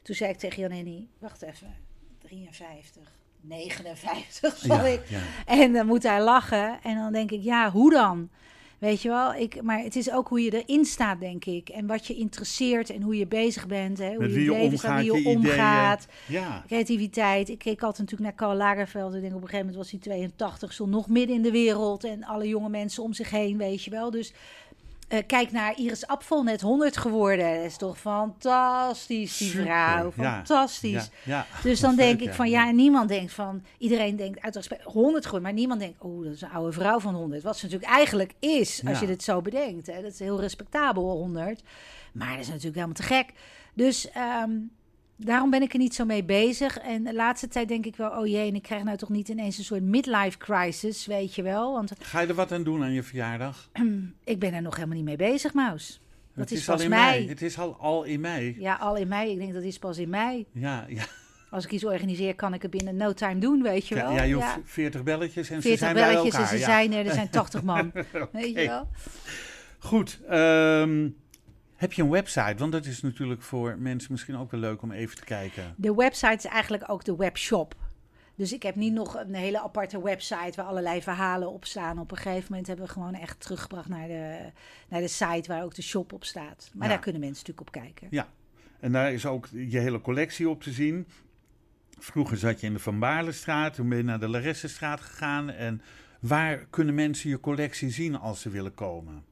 [0.04, 1.76] toen zei ik tegen Jan Henny, wacht even.
[2.20, 3.12] 53.
[3.42, 5.02] 59 zal ik.
[5.46, 6.80] En dan moet hij lachen.
[6.84, 8.30] En dan denk ik, ja, hoe dan?
[8.84, 11.70] Weet je wel, ik, maar het is ook hoe je erin staat, denk ik.
[11.70, 13.98] En wat je interesseert en hoe je bezig bent.
[13.98, 14.10] Hè?
[14.10, 16.08] Hoe Met je wie je leven omgaat, wie je, je omgaat.
[16.28, 16.64] Ja.
[16.68, 17.50] Creativiteit.
[17.50, 19.14] Ik keek altijd natuurlijk naar Karl Lagerfeld.
[19.14, 22.04] En denk op een gegeven moment was hij 82, stond nog midden in de wereld.
[22.04, 24.12] En alle jonge mensen om zich heen, weet je wel.
[24.12, 24.34] Dus
[25.14, 27.56] uh, kijk naar Iris Apfel, net 100 geworden.
[27.56, 30.12] Dat is toch fantastisch, die Super, vrouw.
[30.12, 31.10] Fantastisch.
[31.24, 34.42] Ja, ja, dus dan denk leuk, ik van ja, en niemand denkt van, iedereen denkt
[34.42, 37.44] uit respect 100 geworden, maar niemand denkt, oh, dat is een oude vrouw van 100.
[37.44, 39.88] Wat ze natuurlijk eigenlijk is, als je dit zo bedenkt.
[39.88, 40.02] Hè.
[40.02, 41.64] Dat is heel respectabel, 100.
[42.14, 43.34] Maar dat is natuurlijk helemaal te gek.
[43.74, 44.10] Dus
[44.44, 44.72] um,
[45.26, 46.78] daarom ben ik er niet zo mee bezig.
[46.78, 49.30] En de laatste tijd denk ik wel, oh jee, en ik krijg nou toch niet
[49.30, 51.74] ineens een soort midlife crisis, weet je wel.
[51.74, 53.70] Want Ga je er wat aan doen aan je verjaardag?
[54.24, 56.02] ik ben er nog helemaal niet mee bezig, Maus.
[56.36, 57.28] Dat het is, al in mei.
[57.28, 58.56] Het is al, al in mei.
[58.60, 59.32] Ja, al in mei.
[59.32, 60.46] Ik denk dat is pas in mei.
[60.52, 61.04] Ja, ja.
[61.50, 64.12] als ik iets organiseer, kan ik het binnen no time doen, weet je wel.
[64.12, 66.52] Ja, je hoeft 40 belletjes en 40 ze zijn bij belletjes elkaar.
[66.52, 66.66] en ze ja.
[66.66, 67.92] zijn er, er zijn 80 man.
[68.32, 68.88] Weet je wel?
[69.80, 71.10] Goed, ehm,
[71.84, 72.56] heb je een website?
[72.58, 75.74] Want dat is natuurlijk voor mensen misschien ook wel leuk om even te kijken.
[75.78, 77.76] De website is eigenlijk ook de webshop.
[78.36, 82.00] Dus ik heb niet nog een hele aparte website waar allerlei verhalen op staan.
[82.00, 84.52] Op een gegeven moment hebben we gewoon echt teruggebracht naar de,
[84.90, 86.72] naar de site waar ook de shop op staat.
[86.74, 86.94] Maar Ja.
[86.94, 88.08] daar kunnen mensen natuurlijk op kijken.
[88.10, 88.28] Ja,
[88.80, 91.08] en daar is ook je hele collectie op te zien.
[92.00, 95.50] Vroeger zat je in de Van Baarlestraat, toen ben je naar de Laressenstraat gegaan.
[95.50, 95.82] En
[96.20, 99.24] waar kunnen mensen je collectie zien als ze willen komen?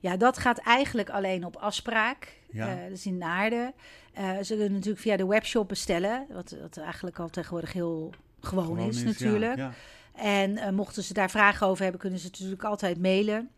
[0.00, 2.40] Ja, dat gaat eigenlijk alleen op afspraak.
[2.50, 2.68] Ja.
[2.68, 3.72] Eh, dus in Naarden.
[4.12, 6.26] Eh ze kunnen natuurlijk via de webshop bestellen.
[6.32, 9.56] Wat, wat eigenlijk al tegenwoordig heel gewoon, Gewoon is, natuurlijk.
[9.56, 9.72] Ja,
[10.14, 13.50] En eh, mochten ze daar vragen over hebben, kunnen ze natuurlijk altijd mailen.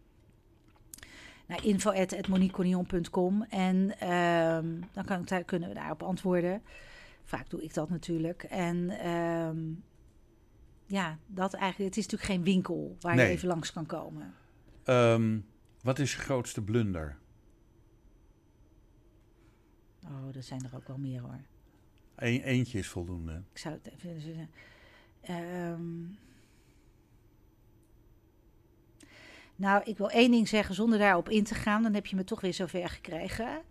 [1.47, 6.62] Naar info.moniquecornillon.com En ehm, dan kan daar, kunnen we daarop antwoorden.
[7.24, 8.43] Vaak doe ik dat natuurlijk.
[8.43, 9.59] En ehm,
[10.86, 11.94] ja, dat eigenlijk.
[11.94, 13.27] Het is natuurlijk geen winkel waar Nee.
[13.27, 14.35] je even langs kan komen.
[14.85, 15.39] Ehm,
[15.82, 17.18] wat is je grootste blunder?
[20.05, 21.40] Oh, er zijn er ook wel meer hoor.
[22.16, 23.42] Eén, eentje is voldoende.
[23.52, 24.50] Ik zou het even zeggen.
[25.20, 26.00] Ehm,
[29.56, 31.82] nou, ik wil één ding zeggen zonder daarop in te gaan.
[31.82, 33.62] Dan heb je me toch weer zover gekregen.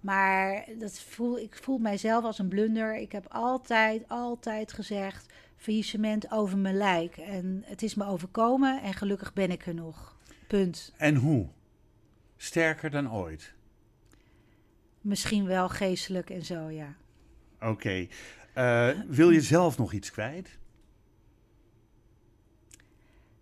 [0.00, 2.96] Maar dat voel, ik voel mijzelf als een blunder.
[2.96, 7.16] Ik heb altijd, altijd gezegd: faillissement over mijn lijk.
[7.16, 10.11] En het is me overkomen en gelukkig ben ik er nog.
[10.52, 10.92] Punt.
[10.96, 11.46] En hoe?
[12.36, 13.52] Sterker dan ooit.
[15.00, 16.94] Misschien wel geestelijk en zo, ja.
[17.60, 18.06] Oké.
[18.54, 20.58] Eh, wil je zelf nog iets kwijt?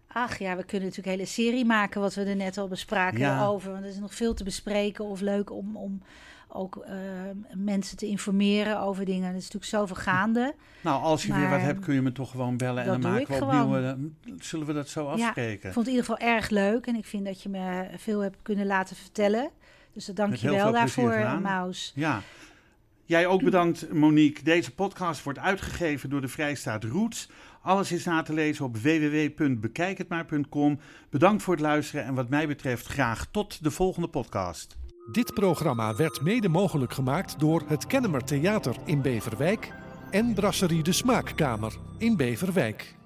[0.07, 3.19] Ach ja, we kunnen natuurlijk een hele serie maken, wat we er net al bespraken
[3.19, 3.47] Ja.
[3.47, 3.73] over.
[3.73, 6.03] Want er is nog veel te bespreken of leuk om, om
[6.52, 6.93] ook eh,
[7.55, 9.28] mensen te informeren over dingen.
[9.28, 10.55] Er is natuurlijk zoveel gaande.
[10.81, 13.27] Nou, als je weer wat hebt, kun je me toch gewoon bellen en dan maken
[13.27, 13.60] we opnieuw.
[13.60, 13.85] gewoon.
[13.85, 13.93] eh,
[14.39, 15.68] zullen we dat zo Ja, afspreken?
[15.68, 18.20] ik vond het in ieder geval erg leuk en ik vind dat je me veel
[18.20, 19.51] hebt kunnen laten vertellen.
[19.93, 21.40] Dus dat dank Met je heel wel daarvoor.
[21.43, 21.93] Maus.
[21.94, 22.20] Ja.
[23.05, 24.43] Jij ook bedankt, Monique.
[24.44, 27.31] Deze podcast wordt uitgegeven door de Vrijstaat Roots.
[27.62, 30.78] Alles is na te lezen op www.bekijkhetmaar.com.
[31.10, 34.77] Bedankt voor het luisteren en wat mij betreft graag tot de volgende podcast.
[35.06, 39.72] Dit programma werd mede mogelijk gemaakt door het Kennemer Theater in Beverwijk
[40.10, 42.99] en Brasserie de Smaakkamer in Beverwijk.